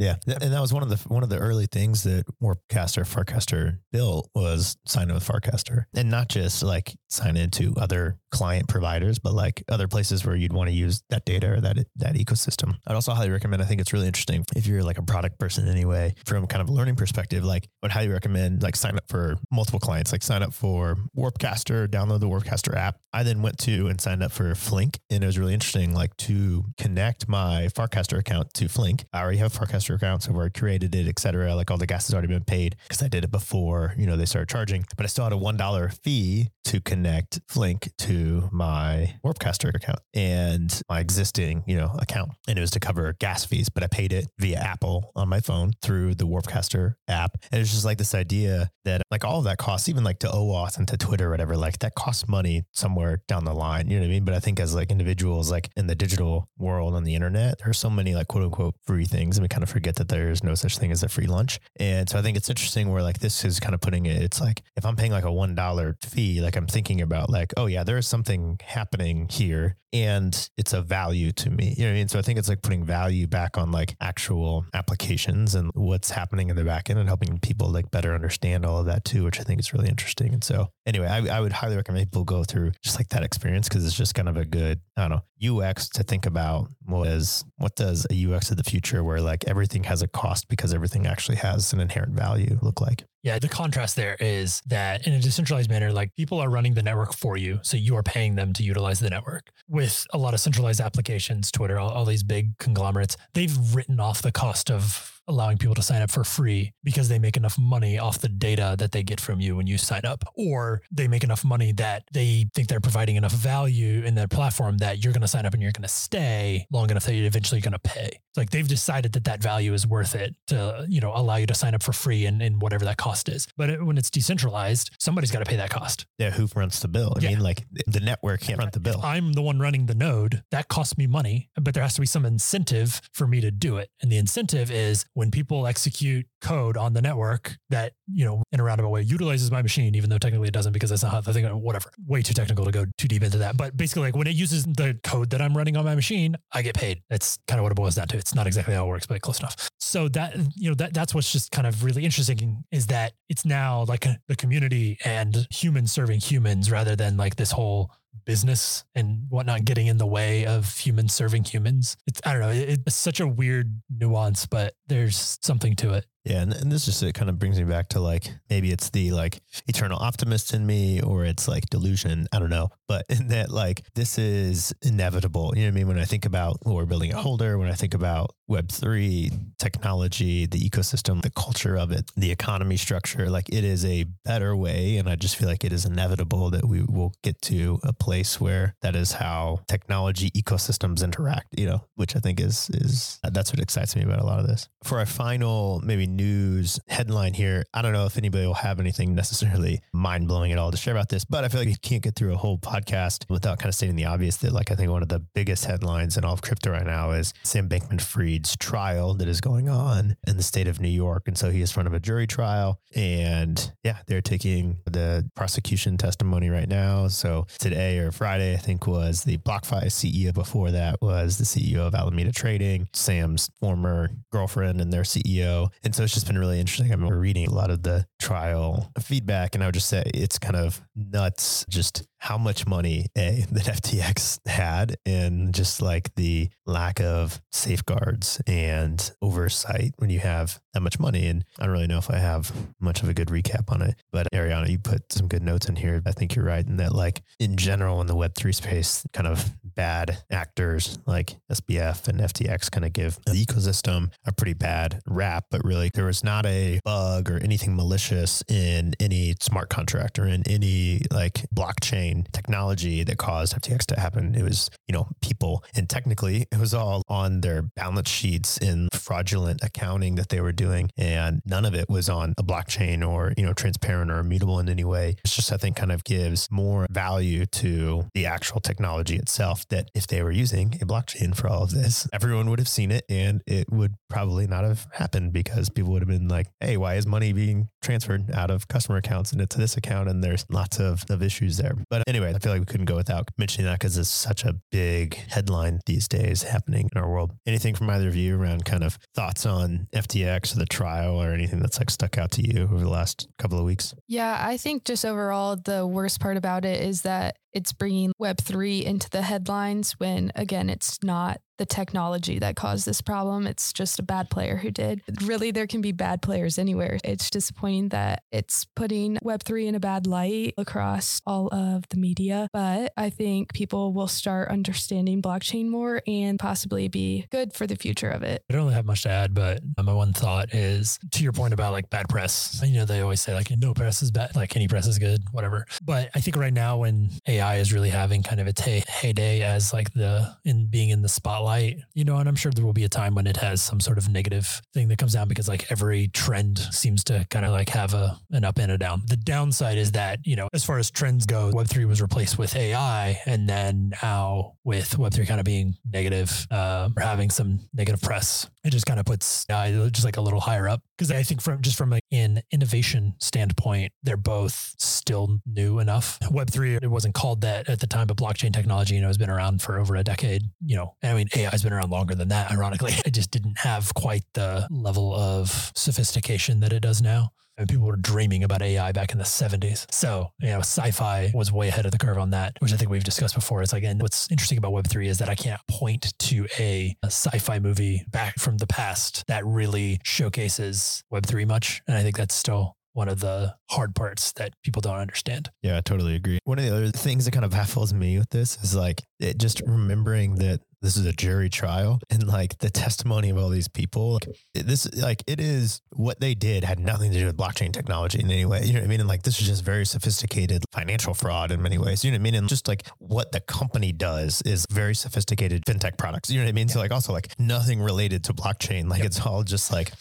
Yeah, 0.01 0.17
and 0.27 0.51
that 0.55 0.61
was 0.63 0.73
one 0.73 0.83
of 0.83 0.89
the 0.89 0.97
one 1.09 1.23
of 1.23 1.29
the 1.29 1.37
early 1.37 1.67
things 1.67 2.05
that 2.05 2.25
Warpcaster 2.43 3.05
Farcaster 3.05 3.81
built 3.93 4.31
was 4.35 4.79
sign 4.87 5.11
in 5.11 5.15
with 5.15 5.29
Farcaster, 5.29 5.85
and 5.95 6.11
not 6.11 6.31
just 6.31 6.63
like 6.63 6.97
sign 7.11 7.37
into 7.37 7.75
other 7.77 8.17
client 8.31 8.67
providers, 8.67 9.19
but 9.19 9.35
like 9.35 9.63
other 9.69 9.89
places 9.89 10.25
where 10.25 10.35
you'd 10.35 10.55
want 10.55 10.71
to 10.71 10.75
use 10.75 11.03
that 11.11 11.27
data 11.27 11.53
or 11.53 11.61
that 11.61 11.77
that 11.97 12.15
ecosystem. 12.15 12.77
I'd 12.87 12.95
also 12.95 13.13
highly 13.13 13.29
recommend. 13.29 13.61
I 13.61 13.67
think 13.67 13.83
it's 13.83 13.93
really 13.93 14.07
interesting 14.07 14.47
if 14.57 14.67
you're 14.67 14.83
like 14.83 14.97
a 14.97 15.03
product 15.03 15.39
person 15.39 15.69
anyway, 15.69 16.15
from 16.25 16.47
kind 16.47 16.63
of 16.63 16.71
a 16.71 16.73
learning 16.73 16.97
perspective. 16.97 17.45
Like, 17.45 17.65
I 17.65 17.69
would 17.83 17.93
highly 17.93 18.09
recommend 18.09 18.63
like 18.63 18.77
sign 18.77 18.97
up 18.97 19.05
for 19.07 19.37
multiple 19.53 19.81
clients, 19.81 20.13
like 20.13 20.23
sign 20.23 20.43
up 20.43 20.55
for 20.55 20.97
Warpcaster, 21.15 21.87
download 21.89 22.21
the 22.21 22.29
Warpcaster 22.29 22.75
app. 22.75 22.97
I 23.13 23.23
then 23.23 23.43
went 23.43 23.59
to 23.59 23.89
and 23.89 24.01
signed 24.01 24.23
up 24.23 24.33
for 24.33 24.55
Flink, 24.55 24.99
and 25.11 25.23
it 25.23 25.27
was 25.27 25.39
really 25.39 25.53
interesting, 25.53 25.93
like 25.93 26.17
to 26.19 26.65
connect 26.79 27.29
my 27.29 27.69
Farcaster 27.75 28.19
account 28.19 28.55
to 28.55 28.69
Flink. 28.69 29.05
I 29.13 29.21
already 29.21 29.39
have 29.39 29.53
Farcaster 29.53 29.90
account, 29.95 30.23
so 30.23 30.33
where 30.33 30.47
I 30.47 30.49
created 30.49 30.95
it, 30.95 31.09
etc. 31.09 31.55
Like 31.55 31.71
all 31.71 31.79
the 31.79 31.87
gas 31.87 32.07
has 32.07 32.15
already 32.15 32.29
been 32.29 32.45
paid 32.45 32.77
because 32.89 33.03
I 33.03 33.09
did 33.09 33.25
it 33.25 33.31
before, 33.31 33.95
you 33.97 34.07
know, 34.07 34.17
they 34.17 34.25
started 34.25 34.49
charging. 34.49 34.85
But 34.97 35.05
I 35.05 35.09
still 35.09 35.25
had 35.25 35.33
a 35.33 35.37
one 35.37 35.57
dollar 35.57 35.89
fee 35.89 36.51
to 36.65 36.81
connect 36.81 37.41
Flink 37.49 37.91
to 37.99 38.49
my 38.53 39.17
Warpcaster 39.25 39.75
account 39.75 40.01
and 40.15 40.81
my 40.89 41.01
existing, 41.01 41.65
you 41.67 41.77
know, 41.77 41.91
account. 41.99 42.31
And 42.47 42.59
it 42.59 42.61
was 42.61 42.71
to 42.73 42.81
cover 42.81 43.15
gas 43.19 43.45
fees, 43.45 43.69
but 43.69 43.83
I 43.83 43.87
paid 43.87 44.13
it 44.13 44.29
via 44.39 44.59
Apple 44.59 45.11
on 45.17 45.29
my 45.29 45.41
phone 45.41 45.73
through 45.83 46.15
the 46.15 46.27
Warpcaster 46.27 46.95
app. 47.09 47.37
And 47.51 47.61
it's 47.61 47.71
just 47.71 47.85
like 47.85 47.99
this 47.99 48.15
idea 48.15 48.71
that 48.85 49.03
like 49.11 49.25
all 49.25 49.39
of 49.39 49.45
that 49.45 49.59
costs, 49.59 49.89
even 49.89 50.05
like 50.05 50.19
to 50.21 50.29
OAuth 50.29 50.79
and 50.79 50.87
to 50.89 50.97
Twitter 50.97 51.29
or 51.29 51.31
whatever, 51.31 51.57
like 51.57 51.79
that 51.81 51.95
costs 51.95 52.29
money 52.29 52.65
somewhere 52.73 53.23
down 53.27 53.45
the 53.45 53.55
line. 53.55 53.89
You 53.89 53.97
know 53.97 54.03
what 54.03 54.11
I 54.11 54.11
mean? 54.11 54.25
But 54.25 54.35
I 54.35 54.41
think 54.41 54.61
as 54.61 54.75
like 54.75 54.91
individuals, 54.91 55.51
like 55.51 55.71
in 55.77 55.87
the 55.87 55.95
digital 55.95 56.49
world 56.59 56.95
on 56.95 57.05
the 57.05 57.15
internet, 57.15 57.59
there 57.59 57.71
are 57.71 57.75
so 57.75 57.91
many 57.91 58.15
like 58.15 58.29
quote 58.29 58.45
unquote 58.45 58.75
free 58.87 59.05
things. 59.05 59.37
And 59.37 59.43
we 59.43 59.49
kind 59.49 59.63
of 59.63 59.70
forget 59.71 59.97
that 59.97 60.09
there's 60.09 60.43
no 60.43 60.55
such 60.55 60.79
thing 60.79 60.93
as 60.93 61.03
a 61.03 61.09
free 61.09 61.27
lunch. 61.27 61.61
And 61.77 62.09
so 62.09 62.19
I 62.19 62.23
think 62.23 62.37
it's 62.37 62.51
interesting 62.51 62.91
where 62.91 63.03
like 63.03 63.21
this 63.21 63.45
is 63.45 63.61
kind 63.61 63.75
of 63.75 63.81
putting 63.81 64.07
it, 64.07 64.23
it's 64.23 64.41
like 64.41 64.63
if 64.77 64.85
I'm 64.85 64.97
paying 64.97 65.13
like 65.13 65.25
a 65.25 65.29
$1 65.29 66.05
fee, 66.05 66.41
like 66.41 66.57
I'm 66.57 66.67
thinking 66.67 67.01
about 67.01 67.31
like, 67.31 67.53
oh 67.57 67.67
yeah, 67.67 67.85
there 67.85 67.99
is 67.99 68.07
something 68.07 68.59
happening 68.63 69.29
here 69.31 69.77
and 69.93 70.51
it's 70.57 70.73
a 70.73 70.83
value 70.83 71.33
to 71.33 71.51
me. 71.51 71.75
You 71.77 71.85
know 71.85 71.91
what 71.91 71.95
I 71.95 71.99
mean? 71.99 72.09
So 72.09 72.19
I 72.19 72.23
think 72.23 72.39
it's 72.39 72.49
like 72.49 72.63
putting 72.63 72.85
value 72.85 73.27
back 73.27 73.59
on 73.59 73.73
like 73.73 73.97
actual 74.01 74.65
applications 74.73 75.55
and 75.55 75.71
what's 75.75 76.11
happening 76.11 76.49
in 76.49 76.57
the 76.57 76.65
back 76.65 76.91
end 76.91 76.99
and 76.99 77.09
helping 77.09 77.39
people 77.39 77.71
like 77.71 77.91
better 77.91 78.15
understand 78.15 78.65
all 78.65 78.79
of 78.79 78.87
that 78.87 79.05
too, 79.05 79.25
which 79.25 79.41
I 79.41 79.43
think 79.43 79.61
is 79.61 79.73
really 79.73 79.89
interesting. 79.89 80.33
And 80.33 80.45
so 80.45 80.69
anyway, 80.87 81.07
I, 81.07 81.39
I 81.39 81.41
would 81.41 81.53
highly 81.53 81.77
recommend 81.77 82.07
people 82.07 82.25
go 82.25 82.45
through 82.45 82.73
just 82.83 82.99
like 82.99 83.09
that 83.09 83.25
experience 83.25 83.69
because 83.69 83.85
it's 83.85 83.97
just 83.97 84.15
kind 84.15 84.29
of 84.29 84.37
a 84.37 84.45
good, 84.45 84.81
I 84.97 85.03
don't 85.03 85.11
know, 85.11 85.23
UX 85.43 85.89
to 85.91 86.03
think 86.03 86.27
about 86.27 86.69
was 86.87 87.45
what 87.57 87.75
does 87.77 88.07
a 88.11 88.27
UX 88.27 88.51
of 88.51 88.57
the 88.57 88.65
future 88.65 89.03
where 89.03 89.21
like 89.21 89.45
everything 89.47 89.85
has 89.85 90.03
a 90.03 90.09
cost 90.09 90.49
because 90.49 90.75
everything 90.75 91.07
actually 91.07 91.37
has 91.37 91.73
an 91.73 91.81
inherent 91.81 92.13
value 92.13 92.59
look 92.63 92.81
like? 92.81 93.05
Yeah, 93.23 93.39
the 93.39 93.49
contrast 93.49 93.97
there 93.97 94.17
is 94.19 94.63
that 94.67 95.07
in 95.07 95.13
a 95.13 95.21
decentralized 95.21 95.69
manner, 95.69 95.93
like 95.93 96.15
people 96.17 96.41
are 96.41 96.49
running 96.49 96.75
the 96.75 96.83
network 96.83 97.13
for 97.15 97.37
you. 97.37 97.61
So 97.63 97.77
you 97.77 97.97
are 97.97 98.03
paying 98.03 98.35
them 98.35 98.53
to 98.55 98.63
utilize 98.63 99.01
the 99.01 99.11
network. 99.11 99.51
With 99.69 100.07
a 100.13 100.19
lot 100.19 100.33
of 100.33 100.41
centralized 100.41 100.81
applications, 100.81 101.51
Twitter, 101.51 101.79
all, 101.79 101.91
all 101.91 102.05
these 102.07 102.23
big 102.23 102.57
conglomerates, 102.59 103.17
they've 103.35 103.75
written 103.75 104.01
off 104.01 104.23
the 104.23 104.33
cost 104.33 104.71
of 104.71 105.20
allowing 105.31 105.59
people 105.59 105.75
to 105.75 105.83
sign 105.83 106.03
up 106.03 106.11
for 106.11 106.25
free 106.25 106.73
because 106.85 107.09
they 107.09 107.19
make 107.19 107.37
enough 107.37 107.59
money 107.59 107.99
off 107.99 108.19
the 108.19 108.29
data 108.29 108.77
that 108.79 108.93
they 108.93 109.03
get 109.03 109.21
from 109.21 109.41
you 109.41 109.57
when 109.57 109.67
you 109.67 109.79
sign 109.79 110.03
up, 110.05 110.25
or 110.35 110.83
they 110.91 111.09
make 111.09 111.25
enough 111.25 111.45
money 111.45 111.73
that 111.73 112.05
they 112.13 112.47
think 112.55 112.69
they're 112.69 112.81
providing 112.81 113.17
enough 113.17 113.33
value 113.33 114.03
in 114.05 114.15
their 114.15 114.29
platform 114.29 114.79
that 114.79 115.03
you're 115.03 115.13
going 115.13 115.23
to 115.23 115.29
sign 115.29 115.47
up 115.47 115.55
and 115.55 115.63
you're 115.63 115.73
going 115.73 115.83
to 115.83 115.89
stay 115.89 116.67
long 116.71 116.91
enough 116.91 117.05
that 117.05 117.15
you're 117.15 117.27
eventually 117.27 117.61
going 117.61 117.73
to 117.73 117.79
pay. 117.79 118.07
It's 118.09 118.37
like 118.37 118.51
they've 118.51 118.69
decided 118.69 119.13
that 119.15 119.25
that 119.25 119.43
value 119.43 119.73
is 119.73 119.87
worth 119.87 120.15
it 120.15 120.35
to, 120.49 120.87
you 120.89 121.01
know, 121.01 121.13
allow 121.15 121.37
you 121.37 121.47
to 121.47 121.55
sign 121.55 121.75
up 121.75 121.83
for 121.83 121.93
free 121.93 122.27
and, 122.27 122.43
and 122.43 122.61
whatever 122.61 122.85
that 122.85 122.97
cost 122.97 123.29
is. 123.29 123.49
But 123.57 123.71
it, 123.71 123.85
when 123.85 123.99
it's 123.99 124.11
decentralized, 124.11 124.91
somebody's 124.99 125.31
got 125.31 125.41
to 125.41 125.45
pay 125.45 125.57
that 125.57 125.71
cost. 125.71 126.07
Yeah, 126.19 126.31
who 126.31 126.47
runs 126.55 126.81
the 126.81 126.89
bill? 126.89 127.15
I 127.17 127.21
yeah. 127.21 127.29
mean, 127.31 127.41
like 127.41 127.65
the 127.87 128.01
network 128.01 128.41
can't 128.41 128.59
run 128.59 128.71
the 128.73 128.81
bill. 128.81 128.99
If 128.99 129.05
I'm 129.05 129.33
the 129.33 129.43
one 129.43 129.59
running 129.59 129.87
the 129.87 129.95
node. 129.95 130.43
That 130.51 130.69
costs 130.69 130.99
me 130.99 131.07
money, 131.07 131.51
but 131.61 131.75
there 131.75 131.83
has 131.83 131.95
to 131.95 132.01
be 132.01 132.07
some 132.07 132.25
incentive 132.25 133.01
for 133.13 133.27
me 133.27 133.41
to 133.41 133.51
do 133.51 133.77
it. 133.77 133.91
And 134.01 134.11
the 134.11 134.17
incentive 134.17 134.71
is 134.71 135.05
when 135.21 135.31
people 135.31 135.67
execute 135.67 136.25
code 136.41 136.79
on 136.79 136.95
the 136.95 137.03
network 137.03 137.59
that, 137.69 137.93
you 138.11 138.25
know, 138.25 138.43
in 138.53 138.59
a 138.59 138.65
roundabout 138.65 138.89
way 138.89 139.03
utilizes 139.03 139.51
my 139.51 139.61
machine, 139.61 139.95
even 139.95 140.09
though 140.09 140.17
technically 140.17 140.49
it 140.49 140.55
doesn't 140.55 140.73
because 140.73 140.89
that's 140.89 141.03
not 141.03 141.13
how 141.13 141.21
the 141.21 141.31
thing, 141.35 141.45
uh, 141.45 141.55
whatever. 141.55 141.91
Way 142.07 142.23
too 142.23 142.33
technical 142.33 142.65
to 142.65 142.71
go 142.71 142.87
too 142.97 143.07
deep 143.07 143.23
into 143.23 143.37
that. 143.37 143.55
But 143.59 143.77
basically, 143.77 144.05
like 144.05 144.17
when 144.17 144.27
it 144.27 144.35
uses 144.35 144.65
the 144.65 144.99
code 145.05 145.29
that 145.29 145.43
I'm 145.43 145.55
running 145.55 145.77
on 145.77 145.85
my 145.85 145.95
machine, 145.95 146.37
I 146.53 146.63
get 146.63 146.75
paid. 146.75 147.03
That's 147.11 147.39
kind 147.47 147.61
of 147.61 147.65
what 147.65 147.73
it 147.73 147.75
boils 147.75 147.97
down 147.97 148.09
to. 148.09 148.17
It's 148.17 148.35
not 148.35 148.47
exactly 148.47 148.73
how 148.73 148.87
it 148.87 148.89
works, 148.89 149.05
but 149.05 149.21
close 149.21 149.41
enough. 149.41 149.69
So 149.79 150.09
that, 150.09 150.35
you 150.57 150.71
know, 150.71 150.75
that 150.77 150.95
that's 150.95 151.15
what's 151.15 151.31
just 151.31 151.51
kind 151.51 151.67
of 151.67 151.85
really 151.85 152.03
interesting 152.03 152.65
is 152.73 152.87
that 152.87 153.13
it's 153.29 153.45
now 153.45 153.85
like 153.89 154.07
uh, 154.07 154.15
the 154.27 154.37
community 154.37 154.97
and 155.05 155.47
humans 155.51 155.93
serving 155.93 156.21
humans 156.21 156.71
rather 156.71 156.97
than 156.97 157.19
like 157.19 157.37
this 157.37 157.51
whole 157.51 157.91
business 158.25 158.85
and 158.95 159.27
whatnot 159.29 159.65
getting 159.65 159.87
in 159.87 159.99
the 159.99 160.07
way 160.07 160.47
of 160.47 160.79
humans 160.79 161.15
serving 161.15 161.45
humans. 161.45 161.97
It's 162.07 162.21
I 162.25 162.33
don't 162.33 162.43
know. 162.43 162.51
It, 162.51 162.81
it's 162.87 162.97
such 162.97 163.21
a 163.21 163.27
weird 163.27 163.81
nuance, 163.89 164.47
but 164.47 164.75
there's 164.87 165.39
something 165.43 165.77
to 165.77 165.95
it. 165.95 166.07
Yeah, 166.25 166.43
and, 166.43 166.53
and 166.53 166.71
this 166.71 166.85
just 166.85 167.03
it 167.03 167.15
kind 167.15 167.31
of 167.31 167.39
brings 167.39 167.59
me 167.59 167.65
back 167.65 167.89
to 167.91 168.01
like 168.01 168.31
maybe 168.51 168.71
it's 168.71 168.91
the 168.91 169.11
like 169.13 169.41
eternal 169.67 169.99
optimist 169.99 170.53
in 170.53 170.67
me 170.67 171.01
or 171.01 171.25
it's 171.25 171.49
like 171.49 171.71
delusion. 171.71 172.27
I 172.31 172.39
don't 172.39 172.51
know, 172.51 172.69
but 172.89 173.07
in 173.09 173.29
that 173.29 173.51
like 173.51 173.83
this 173.95 174.19
is 174.19 174.75
inevitable. 174.83 175.55
You 175.57 175.63
know 175.63 175.69
what 175.69 175.73
I 175.73 175.75
mean? 175.77 175.89
When 175.89 175.99
I 175.99 176.05
think 176.05 176.27
about 176.27 176.59
we're 176.67 176.85
building 176.85 177.15
a 177.15 177.17
holder, 177.17 177.57
when 177.57 177.69
I 177.69 177.75
think 177.75 177.95
about 177.95 178.35
Web 178.49 178.69
three 178.71 179.31
technology, 179.59 180.45
the 180.45 180.59
ecosystem, 180.59 181.23
the 181.23 181.31
culture 181.31 181.77
of 181.79 181.91
it, 181.91 182.11
the 182.17 182.31
economy 182.31 182.77
structure, 182.77 183.31
like 183.31 183.49
it 183.49 183.65
is 183.65 183.85
a 183.87 184.05
better 184.25 184.55
way, 184.55 184.99
and 184.99 185.09
I 185.09 185.17
just 185.17 185.37
feel 185.37 185.49
like 185.49 185.65
it 185.65 185.73
is 185.73 185.87
inevitable 185.87 186.51
that 186.51 186.67
we 186.67 186.83
will 186.83 187.15
get 187.23 187.41
to 187.43 187.79
a 187.83 187.95
place 187.95 188.41
where 188.41 188.75
that 188.83 188.95
is 188.95 189.13
how 189.13 189.61
technology 189.69 190.31
ecosystems 190.33 191.03
interact. 191.03 191.59
You 191.59 191.67
know, 191.67 191.85
which 191.95 192.15
I 192.15 192.19
think 192.19 192.41
is 192.41 192.69
is 192.75 193.21
that's 193.23 193.53
what 193.53 193.61
excites 193.61 193.97
me 193.97 194.03
about 194.03 194.19
a 194.19 194.27
lot 194.27 194.41
of 194.41 194.47
this. 194.47 194.69
For 194.85 194.99
our 194.99 195.07
final 195.07 195.81
maybe 195.83 196.10
news 196.11 196.79
headline 196.89 197.35
here. 197.35 197.65
I 197.73 197.83
don't 197.83 197.93
know 197.93 198.07
if 198.07 198.17
anybody 198.17 198.47
will 198.47 198.55
have 198.55 198.81
anything 198.81 199.15
necessarily 199.15 199.81
mind 199.93 200.29
blowing 200.29 200.53
at 200.53 200.59
all 200.59 200.71
to 200.71 200.77
share 200.77 200.95
about 200.95 201.09
this, 201.09 201.25
but 201.25 201.45
I 201.45 201.49
feel 201.49 201.61
like 201.61 201.69
you 201.69 201.77
can't 201.83 202.03
get 202.03 202.17
through 202.17 202.35
a 202.35 202.37
whole 202.37 202.59
podcast 202.59 203.29
without 203.29 203.59
kind 203.59 203.69
of 203.69 203.75
stating 203.75 203.97
the 203.97 204.05
obvious 204.05 204.37
that, 204.39 204.53
like, 204.53 204.71
I 204.71 204.75
think 204.75 204.91
one 204.91 205.03
of 205.03 205.09
the 205.09 205.21
biggest 205.21 205.65
headlines 205.65 206.17
in 206.17 206.25
all 206.25 206.35
of 206.35 206.43
crypto 206.43 206.71
right 206.71 206.87
now 206.87 207.13
is 207.13 207.33
Sam 207.43 207.69
Bankman 207.69 208.01
Fried's 208.01 208.57
trial 208.57 209.15
that 209.15 209.29
is 209.29 209.41
going 209.41 209.69
on 209.69 210.17
in 210.27 210.37
the 210.37 210.43
state 210.43 210.69
of 210.69 210.81
New 210.81 210.89
York. 210.89 211.25
And 211.27 211.37
so 211.39 211.51
he 211.51 211.61
is 211.61 211.73
front 211.73 211.87
of 211.87 211.95
a 211.95 212.01
jury 212.01 212.27
trial. 212.27 212.81
And 212.95 213.73
yeah, 213.85 213.99
they're 214.07 214.21
taking 214.21 214.79
the 214.85 215.29
prosecution 215.35 215.97
testimony 215.97 216.49
right 216.49 216.69
now. 216.69 217.09
So 217.09 217.47
today 217.59 217.99
or 217.99 218.11
Friday, 218.11 218.55
I 218.55 218.59
think, 218.59 218.87
was 218.87 219.25
the 219.25 219.39
BlockFi 219.39 219.87
CEO. 219.87 220.35
Before 220.35 220.71
that 220.71 221.01
was 221.01 221.39
the 221.39 221.45
CEO 221.45 221.79
of 221.79 221.95
Alameda 221.95 222.33
Trading, 222.33 222.89
Sam's 222.93 223.51
former 223.61 224.11
girlfriend 224.33 224.81
and 224.81 224.93
their 224.93 225.03
CEO. 225.03 225.71
And 225.85 225.95
so 225.95 226.00
so 226.01 226.05
it's 226.05 226.15
just 226.15 226.27
been 226.27 226.39
really 226.39 226.59
interesting. 226.59 226.91
I'm 226.91 227.07
reading 227.07 227.47
a 227.47 227.53
lot 227.53 227.71
of 227.71 227.83
the 227.83 228.07
trial 228.19 228.91
feedback, 228.99 229.55
and 229.55 229.63
I 229.63 229.67
would 229.67 229.75
just 229.75 229.89
say 229.91 230.03
it's 230.15 230.39
kind 230.39 230.57
of 230.57 230.81
nuts 230.97 231.67
just 231.69 232.07
how 232.17 232.39
much 232.39 232.67
money 232.67 233.07
a 233.19 233.45
that 233.53 233.65
FTX 233.65 234.39
had 234.47 234.97
and 235.05 235.53
just 235.53 235.83
like 235.83 236.15
the 236.15 236.49
lack 236.65 237.01
of 237.01 237.43
safeguards 237.53 238.41
and 238.47 239.13
oversight 239.21 239.93
when 239.99 240.09
you 240.09 240.21
have 240.21 240.59
that 240.73 240.81
much 240.81 240.99
money. 240.99 241.27
And 241.27 241.45
I 241.59 241.65
don't 241.65 241.73
really 241.73 241.87
know 241.87 241.99
if 241.99 242.11
I 242.11 242.17
have 242.17 242.51
much 242.81 243.03
of 243.03 243.11
a 243.11 243.15
good 243.15 243.29
recap 243.29 243.71
on 243.71 243.83
it, 243.83 243.97
but 244.11 244.27
Ariana, 244.33 244.71
you 244.71 244.79
put 244.79 245.13
some 245.13 245.29
good 245.29 245.43
notes 245.43 245.69
in 245.69 245.77
here. 245.77 246.01
I 246.07 246.13
think 246.13 246.35
you're 246.35 246.47
right 246.47 246.67
in 246.67 246.79
that, 246.79 246.95
like 246.95 247.23
in 247.39 247.57
general, 247.57 248.01
in 248.01 248.07
the 248.07 248.17
Web3 248.17 248.55
space, 248.55 249.05
kind 249.13 249.27
of 249.27 249.51
bad 249.75 250.19
actors 250.31 250.99
like 251.07 251.37
SBF 251.51 252.09
and 252.09 252.21
FTX 252.21 252.71
kind 252.71 252.85
of 252.85 252.93
give 252.93 253.19
the 253.27 253.33
ecosystem 253.33 254.11
a 254.27 254.33
pretty 254.33 254.55
bad 254.55 255.01
rap, 255.07 255.47
but 255.51 255.65
really 255.65 255.91
there 255.95 256.05
was 256.05 256.23
not 256.25 256.47
a 256.47 256.81
bug 256.85 257.31
or 257.31 257.39
anything 257.39 257.77
malicious 257.77 258.43
in 258.49 258.95
any 259.01 259.35
smart 259.41 259.69
contract 259.69 260.19
or 260.19 260.27
in 260.27 260.43
any 260.49 261.03
like 261.11 261.47
blockchain 261.55 262.31
technology 262.33 263.05
that 263.05 263.19
caused 263.19 263.55
FTX 263.55 263.87
to 263.87 264.01
happen. 264.01 264.35
It 264.35 264.43
was, 264.43 264.71
you 264.89 264.93
know, 264.93 265.09
people. 265.21 265.65
And 265.75 265.89
technically, 265.89 266.47
it 266.51 266.59
was 266.59 266.75
all 266.75 267.03
on 267.09 267.41
their 267.41 267.63
balance 267.63 268.09
sheets 268.09 268.59
in 268.59 268.89
fraudulent 268.93 269.63
accounting 269.63 270.17
that 270.17 270.29
they 270.29 270.41
were 270.41 270.53
doing. 270.53 270.91
And 270.97 271.41
none 271.45 271.65
of 271.65 271.75
it 271.75 271.89
was 271.89 272.09
on 272.09 272.35
a 272.39 272.43
blockchain 272.43 273.07
or, 273.07 273.33
you 273.37 273.45
know, 273.45 273.53
transparent 273.53 274.11
or 274.11 274.19
immutable 274.19 274.59
in 274.59 274.69
any 274.69 274.85
way. 274.85 275.17
It's 275.25 275.35
just, 275.35 275.53
I 275.53 275.57
think, 275.57 275.77
kind 275.77 275.93
of 275.93 276.05
gives 276.05 276.49
more 276.51 276.87
value 276.91 277.47
to 277.47 278.07
the 278.15 278.27
actual 278.27 278.61
technology 278.61 279.17
itself 279.17 279.67
that 279.71 279.91
if 279.95 280.07
they 280.07 280.23
were 280.23 280.31
using 280.31 280.79
a 280.81 280.87
blockchain 280.87 281.35
for 281.35 281.49
all 281.49 281.63
of 281.63 281.71
this, 281.71 282.09
everyone 282.13 282.51
would 282.51 282.59
have 282.59 282.69
seen 282.69 282.91
it 282.91 283.05
and 283.09 283.43
it 283.47 283.71
would 283.71 283.95
probably 284.09 284.47
not 284.47 284.65
have 284.65 284.87
happened 284.93 285.33
because 285.33 285.69
people 285.69 285.93
would 285.93 286.03
have 286.03 286.09
been 286.09 286.29
like, 286.29 286.49
hey, 286.61 286.77
why 286.77 286.95
is 286.95 287.07
money 287.07 287.33
being 287.33 287.69
transferred 287.81 288.31
out 288.33 288.51
of 288.51 288.69
customer 288.69 288.99
accounts 288.99 289.33
into 289.33 289.59
this 289.59 289.77
account? 289.77 290.09
And 290.09 290.23
there's 290.23 290.45
lots 290.51 290.79
of, 290.79 291.05
of 291.11 291.23
issues 291.23 291.57
there. 291.57 291.77
But 291.89 292.03
anyway, 292.07 292.33
I 292.35 292.39
feel 292.39 292.53
like 292.53 292.61
we 292.61 292.67
couldn't 292.67 292.87
go 292.87 292.97
without 292.97 293.31
mentioning 293.39 293.67
that 293.67 293.79
because 293.79 293.97
it's 293.97 294.09
such 294.09 294.45
a 294.45 294.55
big 294.71 295.15
headline 295.15 295.81
these 295.87 296.09
days 296.09 296.43
happening 296.43 296.89
in 296.95 297.01
our 297.01 297.09
world. 297.09 297.33
Anything 297.47 297.75
from 297.75 297.91
either 297.91 298.09
of 298.09 298.17
you 298.17 298.39
around 298.39 298.65
kind 298.65 298.85
of 298.85 298.99
thoughts 299.15 299.47
on 299.47 299.89
FTX 299.95 300.55
or 300.55 300.59
the 300.59 300.67
trial 300.67 301.23
or 301.23 301.33
anything 301.33 301.61
that's 301.61 301.79
like 301.79 301.91
stuck 301.91 302.19
out 302.19 302.31
to 302.33 302.43
you 302.43 302.65
over 302.65 302.79
the 302.79 302.89
last 302.89 303.29
couple 303.39 303.59
of 303.59 303.65
weeks? 303.65 303.95
Yeah, 304.09 304.39
I 304.41 304.57
think 304.57 304.85
just 304.85 305.05
overall, 305.05 305.57
the 305.57 305.87
worst 305.87 306.21
part 306.21 306.37
about 306.37 306.65
it 306.65 306.83
is 306.83 307.03
that 307.03 307.37
it's 307.53 307.73
bringing 307.73 308.13
Web3 308.21 308.85
into 308.85 309.11
the 309.11 309.23
headlines 309.23 309.93
when, 309.99 310.31
again, 310.35 310.71
it's 310.71 311.03
not 311.03 311.41
the 311.61 311.67
technology 311.67 312.39
that 312.39 312.57
caused 312.57 312.87
this 312.87 313.03
problem. 313.03 313.47
It's 313.47 313.75
just 313.75 313.99
a 313.99 314.03
bad 314.03 314.31
player 314.31 314.57
who 314.57 314.71
did. 314.71 315.03
Really, 315.23 315.51
there 315.51 315.67
can 315.67 315.83
be 315.83 315.93
bad 315.93 316.23
players 316.23 316.59
anywhere. 316.59 316.99
It's 317.05 317.29
disappointing 317.29 317.91
that 317.91 318.23
it's 318.33 318.65
putting 318.75 319.19
Web3 319.23 319.67
in 319.67 319.75
a 319.75 319.81
bad 319.81 320.07
light 320.07 320.55
across 320.57 321.21
all 321.27 321.53
of 321.53 321.87
the 321.91 321.99
media. 321.99 322.49
But 322.55 322.95
I 322.97 323.11
think 323.11 323.53
people 323.53 323.93
will 323.93 324.09
start 324.09 324.49
understanding 324.49 325.21
blockchain 325.21 325.69
more 325.69 326.01
and 326.07 326.39
possibly 326.39 326.89
be 326.89 327.27
good 327.31 327.53
for 327.53 327.67
the 327.67 327.77
future 327.77 328.09
of 328.09 328.23
it. 328.23 328.43
I 328.49 328.55
don't 328.55 328.63
really 328.63 328.75
have 328.75 328.87
much 328.87 329.03
to 329.03 329.11
add, 329.11 329.35
but 329.35 329.61
my 329.85 329.93
one 329.93 330.15
thought 330.15 330.55
is 330.55 330.99
to 331.11 331.23
your 331.23 331.33
point 331.33 331.53
about 331.53 331.73
like 331.73 331.91
bad 331.91 332.09
press. 332.09 332.63
You 332.65 332.79
know, 332.79 332.85
they 332.87 333.03
always 333.03 333.21
say 333.21 333.35
like 333.35 333.51
no 333.51 333.75
press 333.75 334.01
is 334.01 334.11
bad, 334.11 334.35
like 334.35 334.57
any 334.57 334.67
press 334.67 334.87
is 334.87 334.99
good, 334.99 335.21
whatever. 335.31 335.67
But 335.85 336.09
I 336.15 336.21
think 336.21 336.39
right 336.39 336.55
now 336.55 336.79
when 336.79 337.11
AI 337.29 337.57
is 337.57 337.71
really 337.71 337.91
having 337.91 338.23
kind 338.23 338.41
of 338.41 338.49
hey, 338.57 338.83
heyday 338.89 339.43
as 339.43 339.75
like 339.75 339.93
the 339.93 340.35
in 340.47 340.71
being 340.71 340.89
in 340.89 341.03
the 341.03 341.09
spotlight 341.11 341.50
you 341.95 342.05
know, 342.05 342.17
and 342.17 342.29
I'm 342.29 342.37
sure 342.37 342.53
there 342.53 342.65
will 342.65 342.73
be 342.73 342.85
a 342.85 342.89
time 342.89 343.15
when 343.15 343.27
it 343.27 343.37
has 343.39 343.63
some 343.63 343.81
sort 343.81 343.99
of 343.99 344.09
negative 344.09 344.61
thing 344.75 344.89
that 344.89 344.99
comes 344.99 345.13
down 345.15 345.29
because 345.29 345.49
like 345.49 345.71
every 345.71 346.09
trend 346.09 346.59
seems 346.59 347.05
to 347.05 347.27
kind 347.31 347.45
of 347.45 347.53
like 347.53 347.69
have 347.71 347.95
a 347.95 348.19
an 348.31 348.45
up 348.45 348.59
and 348.59 348.73
a 348.73 348.79
down. 348.79 349.03
The 349.07 349.17
downside 349.17 349.79
is 349.79 349.93
that, 349.93 350.21
you 350.25 350.37
know, 350.37 350.49
as 350.53 350.65
far 350.65 350.79
as 350.79 350.91
trends 350.91 351.27
go, 351.27 351.51
Web3 351.53 351.87
was 351.87 352.01
replaced 352.01 352.39
with 352.39 352.55
AI 352.57 353.21
and 353.27 353.49
then 353.49 353.93
now 354.03 354.55
with 354.65 354.91
Web3 354.91 355.27
kind 355.27 355.41
of 355.41 355.45
being 355.45 355.75
negative, 355.91 356.47
uh, 356.51 356.89
or 356.97 357.03
having 357.03 357.31
some 357.31 357.61
negative 357.75 358.01
press, 358.01 358.49
it 358.65 358.71
just 358.71 358.87
kind 358.87 359.01
of 359.01 359.07
puts 359.07 359.47
AI 359.51 359.89
just 359.89 360.05
like 360.05 360.17
a 360.17 360.21
little 360.21 360.41
higher 360.41 360.69
up. 360.69 360.83
Because 360.97 361.11
I 361.11 361.23
think 361.23 361.41
from 361.41 361.63
just 361.63 361.77
from 361.77 361.91
like 361.91 362.05
an 362.13 362.43
innovation 362.51 363.15
standpoint, 363.19 363.93
they're 364.03 364.17
both 364.17 364.75
still 364.79 365.41
new 365.47 365.79
enough. 365.79 366.19
Web3, 366.21 366.83
it 366.83 366.89
wasn't 366.89 367.15
called 367.15 367.41
that 367.41 367.69
at 367.69 367.81
the 367.81 367.87
time, 367.87 368.07
but 368.07 368.17
blockchain 368.17 368.53
technology, 368.53 368.95
you 368.95 369.01
know, 369.01 369.07
has 369.07 369.19
been 369.19 369.31
around 369.31 369.63
for 369.63 369.79
over 369.79 369.97
a 369.97 370.05
decade. 370.05 370.43
You 370.65 370.77
know, 370.77 370.95
I 371.03 371.15
mean, 371.15 371.29
AI 371.35 371.51
has 371.51 371.63
been 371.63 371.73
around 371.73 371.91
longer 371.91 372.15
than 372.15 372.29
that, 372.29 372.51
ironically. 372.51 372.93
It 373.11 373.15
just 373.15 373.31
didn't 373.31 373.59
have 373.59 373.93
quite 373.95 374.25
the 374.35 374.69
level 374.71 375.15
of 375.15 375.73
sophistication 375.75 376.61
that 376.61 376.73
it 376.73 376.81
does 376.81 377.01
now. 377.03 377.33
And 377.61 377.69
people 377.69 377.87
were 377.87 377.97
dreaming 377.97 378.43
about 378.43 378.63
AI 378.63 378.91
back 378.93 379.13
in 379.13 379.19
the 379.19 379.25
70s. 379.25 379.85
So, 379.93 380.33
you 380.41 380.49
know, 380.49 380.61
sci 380.61 380.93
fi 380.93 381.31
was 381.35 381.53
way 381.53 381.69
ahead 381.69 381.85
of 381.85 381.93
the 381.93 381.99
curve 381.99 382.17
on 382.17 382.31
that, 382.31 382.57
which 382.61 382.73
I 382.73 382.77
think 382.77 382.91
we've 382.91 383.05
discussed 383.05 383.35
before. 383.35 383.61
It's 383.61 383.75
like, 383.75 383.85
and 383.85 384.01
what's 384.01 384.31
interesting 384.31 384.57
about 384.57 384.73
Web3 384.73 385.07
is 385.07 385.19
that 385.19 385.29
I 385.29 385.35
can't 385.35 385.61
point 385.69 386.15
to 386.21 386.47
a, 386.59 386.97
a 387.03 387.07
sci 387.09 387.39
fi 387.39 387.59
movie 387.59 388.07
back 388.09 388.39
from 388.39 388.57
the 388.57 388.67
past 388.67 389.25
that 389.27 389.45
really 389.45 390.01
showcases 390.05 391.05
Web3 391.13 391.47
much. 391.47 391.83
And 391.87 391.99
I 391.99 392.03
think 392.03 392.17
that's 392.17 392.35
still 392.35 392.77
one 392.95 393.09
of 393.09 393.21
the 393.21 393.55
hard 393.69 393.95
parts 393.95 394.33
that 394.33 394.55
people 394.65 394.81
don't 394.81 394.97
understand. 394.97 395.51
Yeah, 395.63 395.77
I 395.77 395.81
totally 395.81 396.17
agree. 396.17 396.39
One 396.45 396.59
of 396.59 396.65
the 396.65 396.75
other 396.75 396.91
things 396.91 397.27
that 397.27 397.33
kind 397.33 397.45
of 397.45 397.51
baffles 397.51 397.93
me 397.93 398.19
with 398.19 398.31
this 398.31 398.57
is 398.63 398.75
like 398.75 399.03
it, 399.19 399.39
just 399.39 399.61
remembering 399.67 400.37
that 400.37 400.61
this 400.83 400.97
is 400.97 401.05
a 401.07 401.13
jury 401.13 401.49
trial 401.49 402.01
and 402.11 402.27
like 402.27 402.59
the 402.59 402.71
testimony 402.71 403.31
of 403.31 403.37
all 403.37 403.49
these 403.49 403.69
people 403.69 404.15
like, 404.15 404.29
this 404.55 404.93
like 404.97 405.23
it 405.27 405.41
is 405.41 405.83
what 405.91 406.21
they 406.21 406.35
did 406.35 406.65
had 406.65 406.79
nothing 406.79 407.13
to 407.13 407.19
do 407.19 407.27
with 407.27 407.37
blockchain 407.37 407.73
technology 407.73 408.21
in 408.21 408.31
any 408.31 408.45
way 408.45 408.63
you 408.65 408.73
know 408.73 408.81
what 408.81 408.85
i 408.85 408.89
mean 408.89 409.01
and 409.01 409.09
like 409.09 409.23
this 409.23 409.41
is 409.41 409.47
just 409.47 409.65
very 409.65 409.85
sophisticated 409.85 410.65
financial 410.73 411.15
fraud 411.15 411.51
in 411.51 411.61
many 411.61 411.79
ways 411.79 412.05
you 412.05 412.11
know 412.11 412.15
what 412.15 412.21
i 412.21 412.23
mean 412.23 412.35
and 412.35 412.49
just 412.49 412.67
like 412.69 412.87
what 412.99 413.33
the 413.33 413.41
company 413.41 413.93
does 413.93 414.43
is 414.43 414.67
very 414.71 414.95
sophisticated 414.95 415.65
fintech 415.65 415.97
products 415.99 416.31
you 416.31 416.39
know 416.39 416.45
what 416.45 416.49
i 416.49 416.53
mean 416.53 416.69
yeah. 416.69 416.75
so 416.75 416.81
like 416.81 416.93
also 416.93 417.13
like 417.13 417.29
nothing 417.39 417.81
related 417.81 418.25
to 418.25 418.33
blockchain 418.33 418.89
like 418.89 418.99
yep. 418.99 419.07
it's 419.07 419.21
all 419.27 419.43
just 419.43 419.73
like 419.73 419.93